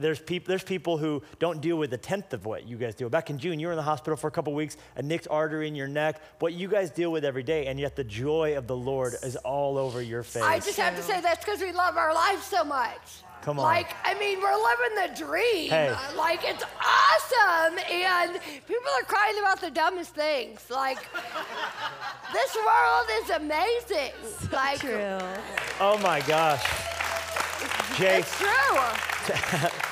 there's 0.00 0.20
people 0.20 0.48
there's 0.48 0.64
people 0.64 0.98
who 0.98 1.22
don't 1.38 1.60
deal 1.60 1.76
with 1.76 1.92
a 1.92 1.98
tenth 1.98 2.32
of 2.32 2.46
what 2.46 2.66
you 2.66 2.76
guys 2.76 2.94
do. 2.94 3.08
Back 3.08 3.30
in 3.30 3.38
June, 3.38 3.60
you 3.60 3.66
were 3.66 3.72
in 3.72 3.76
the 3.76 3.82
hospital 3.82 4.16
for 4.16 4.28
a 4.28 4.30
couple 4.30 4.52
weeks, 4.54 4.76
a 4.96 5.02
nicked 5.02 5.28
artery 5.30 5.68
in 5.68 5.74
your 5.74 5.88
neck. 5.88 6.20
What 6.38 6.52
you 6.54 6.68
guys 6.68 6.90
deal 6.90 7.12
with 7.12 7.24
every 7.24 7.42
day, 7.42 7.66
and 7.66 7.78
yet 7.78 7.96
the 7.96 8.04
joy 8.04 8.56
of 8.56 8.66
the 8.66 8.76
Lord 8.76 9.14
is 9.22 9.36
all 9.36 9.78
over 9.78 10.02
your 10.02 10.22
face. 10.22 10.42
I 10.42 10.58
just 10.58 10.78
have 10.78 10.96
to 10.96 11.02
say 11.02 11.20
that's 11.20 11.44
because 11.44 11.60
we 11.60 11.72
love 11.72 11.96
our 11.96 12.14
lives 12.14 12.44
so 12.44 12.64
much. 12.64 13.22
Come 13.42 13.58
on. 13.58 13.64
Like, 13.64 13.94
I 14.04 14.14
mean, 14.18 14.38
we're 14.40 14.54
living 14.54 15.14
the 15.14 15.24
dream. 15.24 15.70
Hey. 15.70 15.96
Like, 16.14 16.40
it's 16.44 16.62
awesome. 16.62 17.78
And 17.90 18.38
people 18.66 18.90
are 19.00 19.04
crying 19.06 19.38
about 19.38 19.60
the 19.62 19.70
dumbest 19.70 20.14
things. 20.14 20.62
Like, 20.68 20.98
this 22.32 22.54
world 22.56 23.06
is 23.22 23.30
amazing. 23.30 24.12
like, 24.52 24.80
True. 24.80 25.18
oh 25.80 25.98
my 26.02 26.20
gosh, 26.20 26.62
Jake. 27.96 28.20
it's 28.20 28.38
true. 28.38 29.70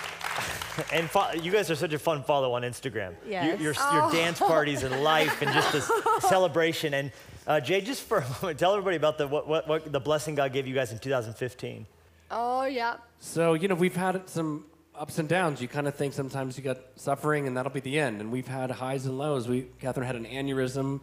And 0.93 1.09
fo- 1.11 1.33
you 1.33 1.51
guys 1.53 1.71
are 1.71 1.75
such 1.77 1.93
a 1.93 1.99
fun 1.99 2.23
follow 2.23 2.53
on 2.55 2.63
Instagram. 2.63 3.15
Your- 3.27 3.57
Your, 3.57 3.75
Oh. 3.79 3.93
your 3.95 4.13
dance 4.13 4.39
parties 4.39 4.83
and 4.83 5.03
life 5.03 5.43
and 5.43 5.53
just 5.53 5.73
this 5.73 5.91
celebration. 6.29 6.95
And 6.95 7.13
uh, 7.47 7.61
Jay, 7.61 7.81
just 7.81 8.03
for 8.03 8.19
a 8.19 8.27
moment, 8.43 8.59
tell 8.59 8.73
everybody 8.73 8.97
about 8.97 9.19
the, 9.19 9.27
what, 9.27 9.47
what, 9.49 9.67
what 9.69 9.91
the 9.93 10.01
blessing 10.01 10.35
God 10.35 10.53
gave 10.53 10.67
you 10.67 10.75
guys 10.75 10.93
in 10.93 10.99
2015. 10.99 11.87
Oh, 12.31 12.65
yeah. 12.65 12.97
So, 13.21 13.55
you 13.55 13.69
know, 13.69 13.75
we've 13.75 13.97
had 13.97 14.29
some 14.29 14.67
ups 14.95 15.19
and 15.19 15.29
downs. 15.29 15.63
You 15.63 15.69
kind 15.69 15.89
of 15.89 15.95
think 15.95 16.13
sometimes 16.13 16.59
you 16.59 16.65
got 16.65 16.79
suffering 16.97 17.47
and 17.47 17.57
that'll 17.57 17.73
be 17.73 17.81
the 17.81 17.99
end. 17.99 18.21
And 18.21 18.31
we've 18.31 18.49
had 18.49 18.71
highs 18.71 19.07
and 19.07 19.17
lows. 19.17 19.49
We, 19.49 19.63
Katherine 19.81 20.07
had 20.07 20.17
an 20.17 20.27
aneurysm, 20.27 21.01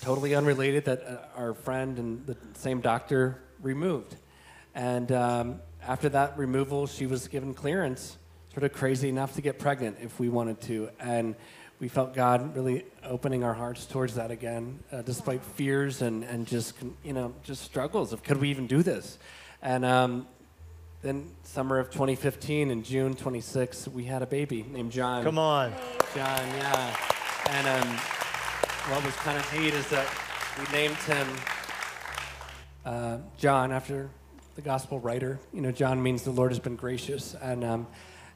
totally 0.00 0.34
unrelated, 0.34 0.84
that 0.86 1.02
uh, 1.06 1.16
our 1.38 1.54
friend 1.54 1.98
and 1.98 2.26
the 2.26 2.36
same 2.54 2.80
doctor 2.80 3.40
removed. 3.62 4.16
And 4.74 5.10
um, 5.12 5.60
after 5.86 6.08
that 6.10 6.36
removal, 6.38 6.86
she 6.86 7.06
was 7.06 7.28
given 7.28 7.54
clearance, 7.54 8.16
sort 8.58 8.72
of 8.72 8.76
crazy 8.76 9.08
enough 9.08 9.36
to 9.36 9.40
get 9.40 9.56
pregnant 9.56 9.96
if 10.02 10.18
we 10.18 10.28
wanted 10.28 10.60
to. 10.60 10.90
And 10.98 11.36
we 11.78 11.86
felt 11.86 12.12
God 12.12 12.56
really 12.56 12.84
opening 13.04 13.44
our 13.44 13.54
hearts 13.54 13.86
towards 13.86 14.16
that 14.16 14.32
again, 14.32 14.80
uh, 14.90 15.00
despite 15.02 15.44
fears 15.44 16.02
and, 16.02 16.24
and 16.24 16.44
just, 16.44 16.74
you 17.04 17.12
know, 17.12 17.32
just 17.44 17.62
struggles 17.62 18.12
of 18.12 18.24
could 18.24 18.38
we 18.38 18.50
even 18.50 18.66
do 18.66 18.82
this? 18.82 19.16
And 19.62 19.84
um, 19.84 20.26
then 21.02 21.30
summer 21.44 21.78
of 21.78 21.90
2015 21.90 22.72
in 22.72 22.82
June 22.82 23.14
26, 23.14 23.86
we 23.86 24.02
had 24.02 24.22
a 24.22 24.26
baby 24.26 24.64
named 24.68 24.90
John. 24.90 25.22
Come 25.22 25.38
on. 25.38 25.70
John, 26.12 26.40
yeah. 26.56 26.96
And 27.50 27.68
um, 27.68 27.88
what 28.90 29.04
was 29.04 29.14
kind 29.14 29.38
of 29.38 29.54
neat 29.54 29.72
is 29.72 29.88
that 29.90 30.12
we 30.58 30.76
named 30.76 30.96
him 30.96 31.28
uh, 32.84 33.18
John 33.36 33.70
after 33.70 34.10
the 34.56 34.62
gospel 34.62 34.98
writer. 34.98 35.38
You 35.52 35.60
know, 35.60 35.70
John 35.70 36.02
means 36.02 36.24
the 36.24 36.32
Lord 36.32 36.50
has 36.50 36.58
been 36.58 36.74
gracious. 36.74 37.36
And, 37.40 37.62
um, 37.62 37.86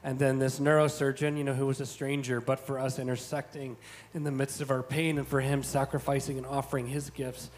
and 0.03 0.19
then 0.19 0.37
this 0.37 0.59
neurosurgeon, 0.59 1.37
you 1.37 1.45
know, 1.45 1.53
who 1.53 1.65
was 1.65 1.79
a 1.79 1.85
stranger, 1.85 2.41
but 2.41 2.59
for 2.59 2.77
us 2.77 2.99
intersecting 2.99 3.77
in 4.13 4.23
the 4.23 4.31
midst 4.31 4.59
of 4.59 4.69
our 4.69 4.83
pain 4.83 5.17
and 5.17 5.25
for 5.25 5.39
him 5.39 5.63
sacrificing 5.63 6.37
and 6.37 6.45
offering 6.45 6.87
his 6.87 7.09
gifts 7.09 7.49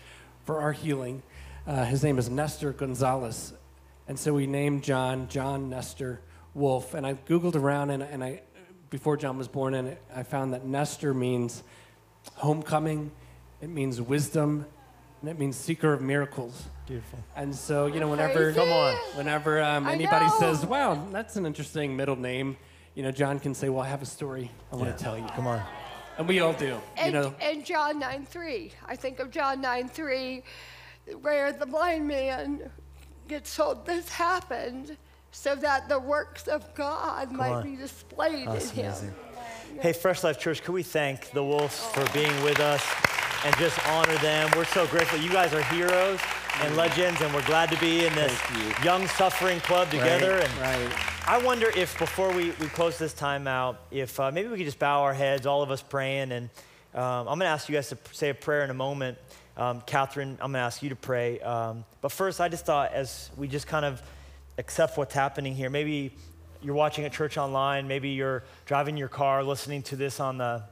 for 0.43 0.59
our 0.59 0.71
healing. 0.71 1.23
Uh, 1.65 1.85
his 1.85 2.03
name 2.03 2.19
is 2.19 2.29
Nestor 2.29 2.71
Gonzalez. 2.71 3.53
And 4.07 4.19
so 4.19 4.33
we 4.33 4.45
named 4.45 4.83
John 4.83 5.27
John 5.27 5.69
Nestor 5.69 6.21
Wolf. 6.53 6.93
And 6.93 7.07
I 7.07 7.15
Googled 7.15 7.55
around 7.55 7.89
and, 7.89 8.03
and 8.03 8.23
I, 8.23 8.41
before 8.91 9.17
John 9.17 9.39
was 9.39 9.47
born, 9.47 9.73
and 9.73 9.97
I 10.15 10.21
found 10.21 10.53
that 10.53 10.65
Nestor 10.65 11.15
means 11.15 11.63
homecoming, 12.35 13.11
it 13.59 13.69
means 13.69 13.99
wisdom, 13.99 14.67
and 15.25 15.31
it 15.35 15.39
means 15.39 15.55
seeker 15.57 15.91
of 15.91 16.01
miracles. 16.01 16.65
Beautiful. 16.85 17.17
And 17.35 17.55
so, 17.55 17.87
you 17.87 17.99
know, 17.99 18.07
whenever 18.07 18.53
Crazy. 18.53 18.59
Come 18.59 18.71
on. 18.71 18.93
whenever 19.15 19.59
um, 19.59 19.87
anybody 19.87 20.27
know. 20.27 20.39
says, 20.39 20.63
"Wow, 20.63 21.03
that's 21.11 21.35
an 21.35 21.47
interesting 21.47 21.95
middle 21.95 22.15
name," 22.15 22.57
you 22.93 23.01
know, 23.01 23.09
John 23.09 23.39
can 23.39 23.55
say, 23.55 23.69
"Well, 23.69 23.83
I 23.83 23.87
have 23.87 24.03
a 24.03 24.05
story 24.05 24.51
I 24.71 24.75
want 24.75 24.95
to 24.95 25.03
tell 25.03 25.17
you," 25.17 25.25
Come 25.29 25.47
on. 25.47 25.63
and 26.19 26.27
we 26.27 26.41
all 26.41 26.53
do. 26.53 26.79
And, 26.95 27.07
you 27.15 27.19
know, 27.19 27.33
and 27.41 27.65
John 27.65 27.97
9 27.97 28.27
3. 28.27 28.71
I 28.85 28.95
think 28.95 29.19
of 29.19 29.31
John 29.31 29.61
9 29.61 29.89
3, 29.89 30.43
where 31.21 31.51
the 31.51 31.65
blind 31.65 32.07
man 32.07 32.69
gets 33.27 33.55
told 33.55 33.87
this 33.87 34.07
happened 34.07 34.95
so 35.31 35.55
that 35.55 35.89
the 35.89 35.99
works 35.99 36.47
of 36.47 36.71
God 36.75 37.31
might 37.31 37.51
on. 37.51 37.63
be 37.63 37.75
displayed 37.75 38.47
That's 38.47 38.69
in 38.69 38.75
him. 38.75 38.85
amazing. 38.85 39.15
Hey, 39.81 39.93
Fresh 39.93 40.23
Life 40.23 40.39
Church, 40.39 40.61
could 40.61 40.73
we 40.73 40.83
thank 40.83 41.31
the 41.31 41.43
Wolves 41.43 41.79
for 41.79 42.05
being 42.13 42.43
with 42.43 42.59
us? 42.59 43.14
And 43.45 43.55
just 43.57 43.77
honor 43.87 44.15
them. 44.17 44.49
We're 44.55 44.65
so 44.65 44.87
grateful. 44.87 45.19
You 45.19 45.29
guys 45.29 45.53
are 45.53 45.61
heroes 45.65 46.19
and 46.63 46.75
legends, 46.75 47.21
and 47.21 47.31
we're 47.31 47.45
glad 47.45 47.69
to 47.69 47.79
be 47.79 48.03
in 48.03 48.15
this 48.15 48.35
young 48.83 49.05
suffering 49.05 49.59
club 49.59 49.91
together. 49.91 50.37
Right, 50.39 50.49
and 50.49 50.89
right. 50.89 51.27
I 51.27 51.37
wonder 51.45 51.69
if 51.75 51.95
before 51.99 52.33
we, 52.33 52.45
we 52.59 52.65
close 52.69 52.97
this 52.97 53.13
time 53.13 53.47
out, 53.47 53.81
if 53.91 54.19
uh, 54.19 54.31
maybe 54.31 54.47
we 54.47 54.57
could 54.57 54.65
just 54.65 54.79
bow 54.79 55.03
our 55.03 55.13
heads, 55.13 55.45
all 55.45 55.61
of 55.61 55.69
us 55.69 55.83
praying, 55.83 56.31
and 56.31 56.49
um, 56.95 57.27
I'm 57.27 57.37
going 57.37 57.41
to 57.41 57.45
ask 57.45 57.69
you 57.69 57.75
guys 57.75 57.89
to 57.89 57.97
say 58.13 58.29
a 58.29 58.33
prayer 58.33 58.63
in 58.63 58.71
a 58.71 58.73
moment. 58.75 59.19
Um, 59.57 59.81
Katherine, 59.81 60.39
I'm 60.41 60.51
going 60.51 60.53
to 60.53 60.59
ask 60.65 60.81
you 60.81 60.89
to 60.89 60.95
pray. 60.95 61.39
Um, 61.41 61.85
but 62.01 62.11
first, 62.11 62.41
I 62.41 62.49
just 62.49 62.65
thought 62.65 62.93
as 62.93 63.29
we 63.37 63.47
just 63.47 63.67
kind 63.67 63.85
of 63.85 64.01
accept 64.57 64.97
what's 64.97 65.13
happening 65.13 65.53
here, 65.53 65.69
maybe 65.69 66.15
you're 66.63 66.73
watching 66.73 67.05
a 67.05 67.11
church 67.11 67.37
online, 67.37 67.87
maybe 67.87 68.09
you're 68.09 68.43
driving 68.65 68.97
your 68.97 69.09
car, 69.09 69.43
listening 69.43 69.83
to 69.83 69.95
this 69.95 70.19
on 70.19 70.39
the 70.39 70.63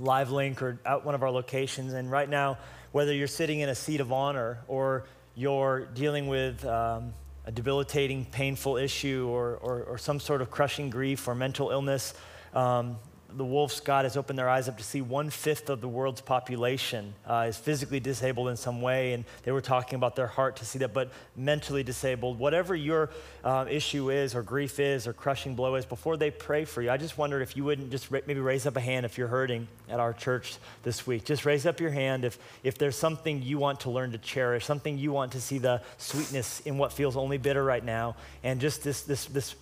live 0.00 0.30
link 0.30 0.62
or 0.62 0.80
at 0.84 1.04
one 1.04 1.14
of 1.14 1.22
our 1.22 1.30
locations. 1.30 1.92
And 1.92 2.10
right 2.10 2.28
now, 2.28 2.58
whether 2.92 3.12
you're 3.12 3.28
sitting 3.28 3.60
in 3.60 3.68
a 3.68 3.74
seat 3.74 4.00
of 4.00 4.12
honor 4.12 4.58
or 4.66 5.04
you're 5.34 5.86
dealing 5.94 6.26
with 6.26 6.64
um, 6.64 7.12
a 7.46 7.52
debilitating, 7.52 8.24
painful 8.24 8.76
issue 8.76 9.28
or, 9.30 9.56
or, 9.56 9.82
or, 9.84 9.98
some 9.98 10.20
sort 10.20 10.42
of 10.42 10.50
crushing 10.50 10.90
grief 10.90 11.26
or 11.26 11.34
mental 11.34 11.70
illness, 11.70 12.14
um, 12.54 12.98
the 13.36 13.44
Wolves 13.44 13.80
God 13.80 14.04
has 14.04 14.16
opened 14.16 14.38
their 14.38 14.48
eyes 14.48 14.68
up 14.68 14.78
to 14.78 14.84
see 14.84 15.00
one 15.00 15.30
fifth 15.30 15.70
of 15.70 15.80
the 15.80 15.88
world's 15.88 16.20
population 16.20 17.14
uh, 17.26 17.46
is 17.48 17.56
physically 17.56 18.00
disabled 18.00 18.48
in 18.48 18.56
some 18.56 18.80
way, 18.80 19.12
and 19.12 19.24
they 19.42 19.52
were 19.52 19.60
talking 19.60 19.96
about 19.96 20.16
their 20.16 20.26
heart 20.26 20.56
to 20.56 20.64
see 20.64 20.78
that, 20.80 20.92
but 20.92 21.12
mentally 21.36 21.82
disabled. 21.82 22.38
Whatever 22.38 22.74
your 22.74 23.10
uh, 23.44 23.66
issue 23.68 24.10
is, 24.10 24.34
or 24.34 24.42
grief 24.42 24.80
is, 24.80 25.06
or 25.06 25.12
crushing 25.12 25.54
blow 25.54 25.74
is, 25.74 25.84
before 25.84 26.16
they 26.16 26.30
pray 26.30 26.64
for 26.64 26.82
you, 26.82 26.90
I 26.90 26.96
just 26.96 27.18
wondered 27.18 27.42
if 27.42 27.56
you 27.56 27.64
wouldn't 27.64 27.90
just 27.90 28.10
ra- 28.10 28.20
maybe 28.26 28.40
raise 28.40 28.66
up 28.66 28.76
a 28.76 28.80
hand 28.80 29.06
if 29.06 29.18
you're 29.18 29.28
hurting 29.28 29.68
at 29.88 30.00
our 30.00 30.12
church 30.12 30.56
this 30.82 31.06
week. 31.06 31.24
Just 31.24 31.44
raise 31.44 31.66
up 31.66 31.80
your 31.80 31.90
hand 31.90 32.24
if, 32.24 32.38
if 32.62 32.78
there's 32.78 32.96
something 32.96 33.42
you 33.42 33.58
want 33.58 33.80
to 33.80 33.90
learn 33.90 34.12
to 34.12 34.18
cherish, 34.18 34.64
something 34.64 34.98
you 34.98 35.12
want 35.12 35.32
to 35.32 35.40
see 35.40 35.58
the 35.58 35.82
sweetness 35.98 36.60
in 36.60 36.78
what 36.78 36.92
feels 36.92 37.16
only 37.16 37.38
bitter 37.38 37.64
right 37.64 37.84
now, 37.84 38.16
and 38.42 38.60
just 38.60 38.82
this, 38.82 39.02
this, 39.02 39.26
this 39.26 39.54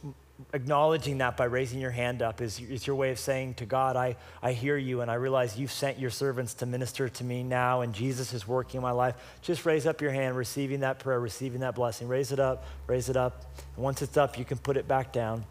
acknowledging 0.53 1.18
that 1.18 1.36
by 1.36 1.45
raising 1.45 1.80
your 1.80 1.91
hand 1.91 2.22
up 2.22 2.41
is, 2.41 2.61
is 2.61 2.86
your 2.86 2.97
way 2.97 3.11
of 3.11 3.18
saying 3.18 3.55
to 3.55 3.66
God, 3.66 3.97
I, 3.97 4.16
I 4.43 4.53
hear 4.53 4.76
you 4.76 5.01
and 5.01 5.11
I 5.11 5.14
realize 5.14 5.59
you've 5.59 5.72
sent 5.72 5.99
your 5.99 6.11
servants 6.11 6.55
to 6.55 6.66
minister 6.66 7.09
to 7.09 7.24
me 7.24 7.43
now 7.43 7.80
and 7.80 7.93
Jesus 7.93 8.32
is 8.32 8.47
working 8.47 8.78
in 8.78 8.82
my 8.82 8.93
life. 8.93 9.16
Just 9.43 9.66
raise 9.66 9.86
up 9.86 10.01
your 10.01 10.12
hand, 10.12 10.36
receiving 10.36 10.80
that 10.80 11.01
prayer, 11.01 11.18
receiving 11.18 11.61
that 11.61 11.74
blessing. 11.74 12.07
Raise 12.07 12.30
it 12.32 12.39
up, 12.39 12.64
raise 12.86 13.09
it 13.09 13.16
up. 13.16 13.47
And 13.74 13.84
once 13.84 14.01
it's 14.01 14.16
up, 14.16 14.39
you 14.39 14.45
can 14.45 14.59
put 14.59 14.76
it 14.76 14.86
back 14.86 15.12
down. 15.12 15.45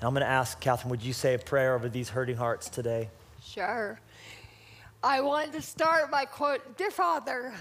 And 0.00 0.08
I'm 0.08 0.12
going 0.12 0.24
to 0.24 0.30
ask, 0.30 0.60
Katherine, 0.60 0.90
would 0.90 1.02
you 1.02 1.12
say 1.12 1.34
a 1.34 1.38
prayer 1.38 1.74
over 1.74 1.88
these 1.88 2.10
hurting 2.10 2.36
hearts 2.36 2.68
today? 2.68 3.08
Sure. 3.42 3.98
I 5.02 5.20
want 5.20 5.52
to 5.52 5.62
start 5.62 6.10
by 6.10 6.24
quote, 6.24 6.76
Dear 6.76 6.90
Father, 6.90 7.54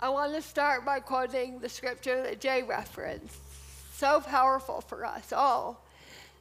I 0.00 0.08
want 0.08 0.34
to 0.34 0.40
start 0.40 0.84
by 0.86 1.00
quoting 1.00 1.58
the 1.58 1.68
scripture 1.68 2.22
that 2.22 2.40
Jay 2.40 2.62
referenced. 2.62 3.36
So 3.92 4.20
powerful 4.20 4.80
for 4.80 5.04
us 5.04 5.30
all. 5.30 5.84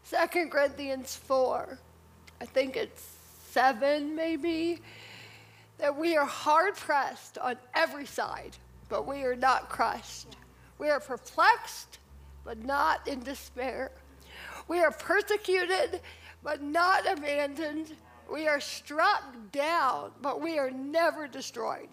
Second 0.09 0.49
Corinthians 0.49 1.15
4, 1.15 1.77
I 2.41 2.45
think 2.45 2.75
it's 2.75 3.15
7 3.51 4.15
maybe, 4.15 4.81
that 5.77 5.95
we 5.95 6.17
are 6.17 6.25
hard 6.25 6.75
pressed 6.75 7.37
on 7.37 7.57
every 7.75 8.07
side, 8.07 8.57
but 8.89 9.05
we 9.05 9.21
are 9.21 9.35
not 9.35 9.69
crushed. 9.69 10.35
We 10.79 10.89
are 10.89 10.99
perplexed, 10.99 11.99
but 12.43 12.57
not 12.65 13.07
in 13.07 13.19
despair. 13.19 13.91
We 14.67 14.79
are 14.79 14.89
persecuted, 14.89 16.01
but 16.41 16.63
not 16.63 17.05
abandoned. 17.07 17.95
We 18.33 18.47
are 18.47 18.59
struck 18.59 19.23
down, 19.51 20.09
but 20.23 20.41
we 20.41 20.57
are 20.57 20.71
never 20.71 21.27
destroyed. 21.27 21.89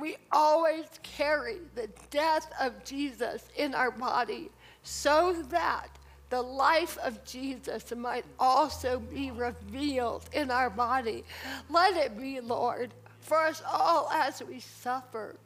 We 0.00 0.16
always 0.32 0.86
carry 1.04 1.58
the 1.76 1.88
death 2.10 2.52
of 2.60 2.82
Jesus 2.82 3.44
in 3.54 3.72
our 3.72 3.92
body 3.92 4.50
so 4.82 5.44
that 5.50 5.96
the 6.32 6.40
life 6.40 6.96
of 7.04 7.22
Jesus 7.26 7.92
might 7.94 8.24
also 8.40 8.98
be 8.98 9.30
revealed 9.30 10.24
in 10.32 10.50
our 10.50 10.70
body. 10.70 11.24
Let 11.68 11.94
it 11.98 12.18
be, 12.18 12.40
Lord, 12.40 12.94
for 13.20 13.36
us 13.36 13.62
all 13.70 14.08
as 14.10 14.42
we 14.42 14.58
suffer. 14.58 15.36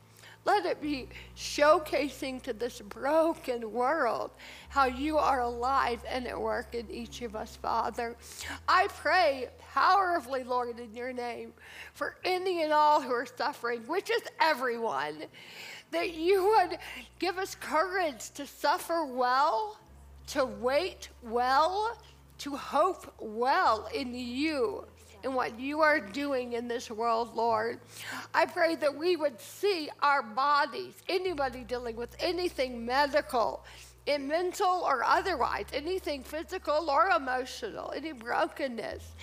Let 0.44 0.64
it 0.64 0.80
be 0.80 1.08
showcasing 1.36 2.40
to 2.42 2.52
this 2.52 2.80
broken 2.82 3.72
world 3.72 4.30
how 4.68 4.84
you 4.84 5.18
are 5.18 5.40
alive 5.40 6.04
and 6.08 6.24
at 6.28 6.40
work 6.40 6.72
in 6.72 6.88
each 6.88 7.20
of 7.22 7.34
us, 7.34 7.56
Father. 7.56 8.14
I 8.68 8.86
pray 8.86 9.48
powerfully, 9.72 10.44
Lord, 10.44 10.78
in 10.78 10.94
your 10.94 11.12
name, 11.12 11.52
for 11.94 12.14
any 12.24 12.62
and 12.62 12.72
all 12.72 13.02
who 13.02 13.10
are 13.10 13.26
suffering, 13.26 13.80
which 13.88 14.08
is 14.08 14.22
everyone, 14.40 15.24
that 15.90 16.14
you 16.14 16.44
would 16.44 16.78
give 17.18 17.38
us 17.38 17.56
courage 17.56 18.30
to 18.34 18.46
suffer 18.46 19.04
well 19.04 19.80
to 20.36 20.44
wait 20.44 21.08
well, 21.22 21.96
to 22.36 22.54
hope 22.54 23.10
well 23.18 23.88
in 23.94 24.14
you 24.14 24.84
and 25.24 25.34
what 25.34 25.58
you 25.58 25.80
are 25.80 25.98
doing 25.98 26.52
in 26.52 26.68
this 26.68 26.90
world, 26.90 27.34
Lord. 27.34 27.80
I 28.34 28.44
pray 28.44 28.76
that 28.76 28.94
we 28.94 29.16
would 29.16 29.40
see 29.40 29.88
our 30.02 30.22
bodies, 30.22 30.92
anybody 31.08 31.64
dealing 31.64 31.96
with 31.96 32.14
anything 32.20 32.84
medical, 32.84 33.64
in 34.06 34.28
mental 34.28 34.82
or 34.86 35.02
otherwise, 35.04 35.66
anything 35.72 36.22
physical 36.22 36.88
or 36.88 37.08
emotional, 37.10 37.92
any 37.94 38.12
brokenness, 38.12 39.14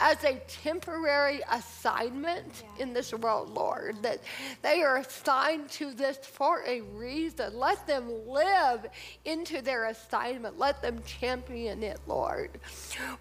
as 0.00 0.22
a 0.24 0.40
temporary 0.46 1.40
assignment 1.50 2.62
yeah. 2.76 2.82
in 2.84 2.92
this 2.92 3.12
world, 3.12 3.50
Lord, 3.50 4.02
that 4.02 4.20
they 4.62 4.82
are 4.82 4.98
assigned 4.98 5.68
to 5.70 5.92
this 5.92 6.18
for 6.18 6.62
a 6.66 6.80
reason. 6.80 7.58
Let 7.58 7.86
them 7.86 8.28
live 8.28 8.86
into 9.24 9.60
their 9.60 9.86
assignment. 9.86 10.58
Let 10.58 10.82
them 10.82 11.02
champion 11.04 11.82
it, 11.82 11.98
Lord. 12.06 12.60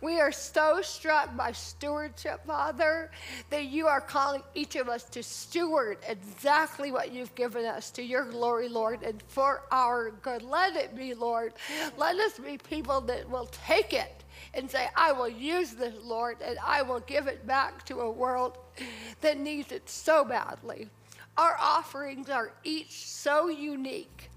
We 0.02 0.20
are 0.20 0.32
so 0.32 0.82
struck 0.82 1.36
by 1.36 1.52
stewardship, 1.52 2.46
Father, 2.46 3.10
that 3.50 3.66
you 3.66 3.88
are 3.88 4.02
calling 4.02 4.44
each 4.54 4.76
of 4.76 4.88
us 4.88 5.04
to 5.06 5.24
steward 5.24 5.98
exactly 6.08 6.92
what 6.92 7.12
you've 7.12 7.34
given 7.36 7.66
us 7.66 7.90
to 7.92 8.04
your 8.04 8.26
glory, 8.26 8.70
Lord, 8.70 9.02
and 9.02 9.24
for 9.28 9.64
our 9.72 10.12
good. 10.12 10.44
Let 10.44 10.76
it 10.76 10.96
be 10.96 11.07
Lord. 11.14 11.54
Let 11.98 12.18
us 12.18 12.40
be 12.40 12.58
people 12.58 13.02
that 13.02 13.30
will 13.30 13.48
take 13.48 13.94
it 13.94 14.24
and 14.54 14.70
say, 14.70 14.88
I 14.96 15.12
will 15.12 15.30
use 15.30 15.72
this, 15.72 15.94
Lord, 16.04 16.38
and 16.44 16.58
I 16.66 16.82
will 16.82 17.02
give 17.02 17.28
it 17.28 17.46
back 17.46 17.86
to 17.86 18.02
a 18.02 18.12
world 18.12 18.58
that 19.22 19.38
needs 19.40 19.72
it 19.72 19.90
so 19.90 20.24
badly. 20.24 20.90
Our 21.38 21.56
offerings 21.60 22.30
are 22.30 22.52
each 22.64 23.06
so 23.06 23.48
unique 23.48 24.30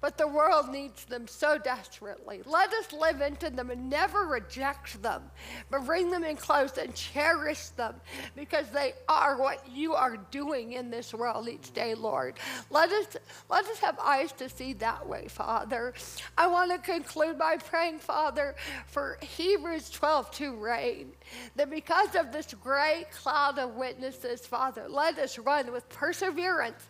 but 0.00 0.16
the 0.16 0.26
world 0.26 0.70
needs 0.70 1.04
them 1.04 1.26
so 1.26 1.58
desperately. 1.58 2.42
Let 2.46 2.72
us 2.72 2.92
live 2.92 3.20
into 3.20 3.50
them 3.50 3.70
and 3.70 3.90
never 3.90 4.26
reject 4.26 5.02
them, 5.02 5.22
but 5.70 5.84
bring 5.84 6.10
them 6.10 6.24
in 6.24 6.36
close 6.36 6.76
and 6.78 6.94
cherish 6.94 7.68
them 7.70 7.94
because 8.34 8.68
they 8.70 8.94
are 9.08 9.38
what 9.38 9.68
you 9.68 9.94
are 9.94 10.16
doing 10.30 10.72
in 10.72 10.90
this 10.90 11.12
world 11.12 11.48
each 11.48 11.72
day, 11.72 11.94
Lord. 11.94 12.34
Let 12.70 12.90
us, 12.90 13.16
let 13.48 13.66
us 13.66 13.78
have 13.78 13.98
eyes 13.98 14.32
to 14.32 14.48
see 14.48 14.72
that 14.74 15.06
way, 15.06 15.28
Father. 15.28 15.92
I 16.38 16.46
want 16.46 16.70
to 16.72 16.78
conclude 16.78 17.38
by 17.38 17.56
praying, 17.56 17.98
Father, 17.98 18.54
for 18.86 19.18
Hebrews 19.20 19.90
12 19.90 20.30
to 20.32 20.56
reign, 20.56 21.12
that 21.56 21.70
because 21.70 22.14
of 22.14 22.32
this 22.32 22.54
great 22.54 23.06
cloud 23.12 23.58
of 23.58 23.74
witnesses, 23.74 24.46
Father, 24.46 24.86
let 24.88 25.18
us 25.18 25.38
run 25.38 25.72
with 25.72 25.88
perseverance 25.88 26.82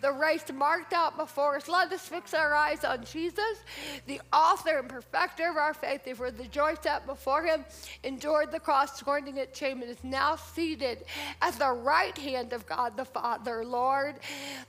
the 0.00 0.12
race 0.12 0.44
marked 0.52 0.92
out 0.92 1.16
before 1.16 1.56
us. 1.56 1.68
Let 1.68 1.92
us 1.92 2.06
fix 2.06 2.34
our 2.34 2.54
eyes 2.54 2.84
on 2.84 3.04
Jesus, 3.04 3.64
the 4.06 4.20
author 4.32 4.78
and 4.78 4.88
perfecter 4.88 5.48
of 5.50 5.56
our 5.56 5.74
faith, 5.74 6.02
who 6.04 6.14
for 6.14 6.30
the 6.30 6.46
joy 6.46 6.74
set 6.80 7.06
before 7.06 7.44
him 7.44 7.64
endured 8.04 8.52
the 8.52 8.60
cross, 8.60 8.98
scorning 8.98 9.36
its 9.36 9.58
shame, 9.58 9.82
and 9.82 9.90
is 9.90 10.02
now 10.02 10.36
seated 10.36 11.04
at 11.42 11.58
the 11.58 11.70
right 11.70 12.16
hand 12.18 12.52
of 12.52 12.66
God 12.66 12.96
the 12.96 13.04
Father. 13.04 13.64
Lord, 13.64 14.16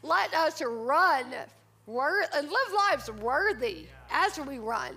let 0.04 0.34
us 0.34 0.62
run 0.62 1.26
and 1.88 2.50
live 2.50 2.74
lives 2.76 3.12
worthy 3.22 3.88
as 4.12 4.40
we 4.40 4.60
run 4.60 4.96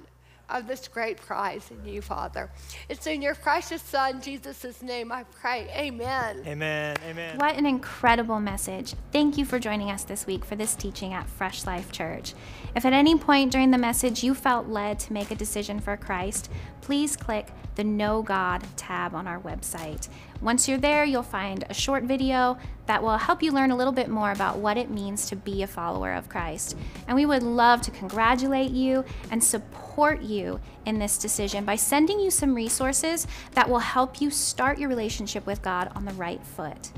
of 0.51 0.67
this 0.67 0.89
great 0.89 1.17
prize 1.19 1.71
in 1.71 1.85
you, 1.85 2.03
Father. 2.03 2.51
It's 2.89 3.07
in 3.07 3.23
your 3.23 3.35
precious 3.35 3.83
Son, 3.83 4.21
Jesus' 4.21 4.83
name, 4.83 5.13
I 5.13 5.25
pray. 5.25 5.69
Amen. 5.77 6.43
Amen. 6.47 6.97
Amen. 7.09 7.39
What 7.39 7.57
an 7.57 7.67
incredible 7.67 8.41
message. 8.41 8.95
Thank 9.13 9.39
you 9.39 9.45
for 9.45 9.59
joining 9.59 9.91
us 9.91 10.05
this 10.05 10.27
week 10.27 10.45
for 10.45 10.57
this 10.57 10.75
teaching 10.75 11.13
at 11.13 11.29
Fresh 11.29 11.67
Life 11.67 11.93
Church. 11.93 12.35
If 12.75 12.85
at 12.85 12.93
any 12.93 13.17
point 13.17 13.53
during 13.53 13.71
the 13.71 13.79
message 13.79 14.23
you 14.23 14.35
felt 14.35 14.69
led 14.69 14.99
to 15.01 15.13
make 15.13 15.31
a 15.31 15.35
decision 15.35 15.81
for 15.81 15.97
Christ, 15.97 16.51
please 16.81 17.17
click 17.17 17.49
the 17.77 17.85
Know 17.85 18.23
God 18.23 18.63
tab 18.77 19.15
on 19.15 19.27
our 19.27 19.41
website. 19.41 20.09
Once 20.41 20.67
you're 20.67 20.79
there, 20.79 21.05
you'll 21.05 21.23
find 21.23 21.65
a 21.69 21.75
short 21.75 22.05
video 22.05 22.57
that 22.87 23.03
will 23.03 23.19
help 23.19 23.43
you 23.43 23.53
learn 23.53 23.71
a 23.71 23.77
little 23.77 23.93
bit 23.93 24.09
more 24.09 24.33
about 24.33 24.57
what 24.57 24.79
it 24.79 24.91
means 24.91 25.27
to 25.27 25.37
be 25.37 25.63
a 25.63 25.67
follower 25.67 26.13
of 26.15 26.31
Christ. 26.31 26.77
And 27.07 27.15
we 27.15 27.27
would 27.27 27.43
love 27.43 27.83
to 27.83 27.91
congratulate 27.91 28.71
you 28.71 29.05
and 29.31 29.45
support 29.45 30.23
you 30.23 30.59
in 30.87 30.99
this 30.99 31.19
decision 31.19 31.67
by 31.67 31.77
sending 31.77 32.19
you 32.19 32.31
some 32.31 32.55
resources 32.55 33.27
that 33.53 33.69
will 33.69 33.81
help 33.81 34.23
you 34.23 34.31
start 34.31 34.79
your 34.79 34.89
relationship 34.89 35.45
with 35.47 35.61
God 35.61 35.93
on 35.95 36.07
the 36.07 36.15
right 36.15 36.43
foot. 36.43 36.91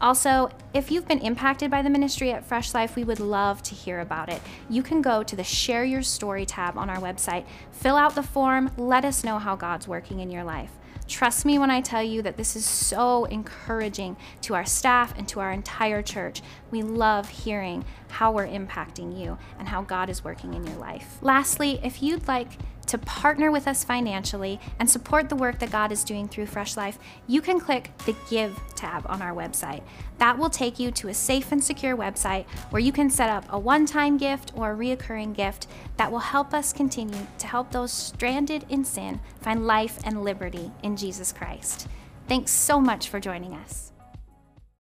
Also, 0.00 0.50
if 0.72 0.90
you've 0.90 1.06
been 1.06 1.18
impacted 1.18 1.70
by 1.70 1.82
the 1.82 1.90
ministry 1.90 2.32
at 2.32 2.44
Fresh 2.44 2.72
Life, 2.72 2.96
we 2.96 3.04
would 3.04 3.20
love 3.20 3.62
to 3.64 3.74
hear 3.74 4.00
about 4.00 4.30
it. 4.30 4.40
You 4.68 4.82
can 4.82 5.02
go 5.02 5.22
to 5.22 5.36
the 5.36 5.44
Share 5.44 5.84
Your 5.84 6.02
Story 6.02 6.46
tab 6.46 6.78
on 6.78 6.88
our 6.88 6.98
website, 6.98 7.44
fill 7.70 7.96
out 7.96 8.14
the 8.14 8.22
form, 8.22 8.70
let 8.78 9.04
us 9.04 9.22
know 9.22 9.38
how 9.38 9.56
God's 9.56 9.86
working 9.86 10.20
in 10.20 10.30
your 10.30 10.42
life. 10.42 10.72
Trust 11.10 11.44
me 11.44 11.58
when 11.58 11.72
I 11.72 11.80
tell 11.80 12.04
you 12.04 12.22
that 12.22 12.36
this 12.36 12.54
is 12.54 12.64
so 12.64 13.24
encouraging 13.24 14.16
to 14.42 14.54
our 14.54 14.64
staff 14.64 15.12
and 15.18 15.26
to 15.30 15.40
our 15.40 15.50
entire 15.50 16.02
church. 16.02 16.40
We 16.70 16.82
love 16.82 17.28
hearing 17.28 17.84
how 18.10 18.30
we're 18.30 18.46
impacting 18.46 19.20
you 19.20 19.36
and 19.58 19.66
how 19.66 19.82
God 19.82 20.08
is 20.08 20.22
working 20.22 20.54
in 20.54 20.64
your 20.64 20.76
life. 20.76 21.18
Lastly, 21.20 21.80
if 21.82 22.00
you'd 22.00 22.28
like 22.28 22.52
to 22.90 22.98
partner 22.98 23.52
with 23.52 23.68
us 23.68 23.84
financially 23.84 24.58
and 24.80 24.90
support 24.90 25.28
the 25.28 25.36
work 25.36 25.60
that 25.60 25.70
God 25.70 25.92
is 25.92 26.02
doing 26.02 26.26
through 26.26 26.46
Fresh 26.46 26.76
Life, 26.76 26.98
you 27.28 27.40
can 27.40 27.60
click 27.60 27.92
the 28.04 28.16
Give 28.28 28.58
tab 28.74 29.06
on 29.08 29.22
our 29.22 29.32
website. 29.32 29.82
That 30.18 30.36
will 30.36 30.50
take 30.50 30.80
you 30.80 30.90
to 30.90 31.08
a 31.08 31.14
safe 31.14 31.52
and 31.52 31.62
secure 31.62 31.96
website 31.96 32.46
where 32.70 32.80
you 32.80 32.90
can 32.90 33.08
set 33.08 33.30
up 33.30 33.44
a 33.48 33.58
one 33.58 33.86
time 33.86 34.16
gift 34.16 34.52
or 34.56 34.72
a 34.72 34.76
reoccurring 34.76 35.36
gift 35.36 35.68
that 35.98 36.10
will 36.10 36.18
help 36.18 36.52
us 36.52 36.72
continue 36.72 37.26
to 37.38 37.46
help 37.46 37.70
those 37.70 37.92
stranded 37.92 38.66
in 38.68 38.84
sin 38.84 39.20
find 39.40 39.66
life 39.66 40.00
and 40.04 40.24
liberty 40.24 40.72
in 40.82 40.96
Jesus 40.96 41.32
Christ. 41.32 41.86
Thanks 42.26 42.50
so 42.50 42.80
much 42.80 43.08
for 43.08 43.20
joining 43.20 43.54
us. 43.54 43.89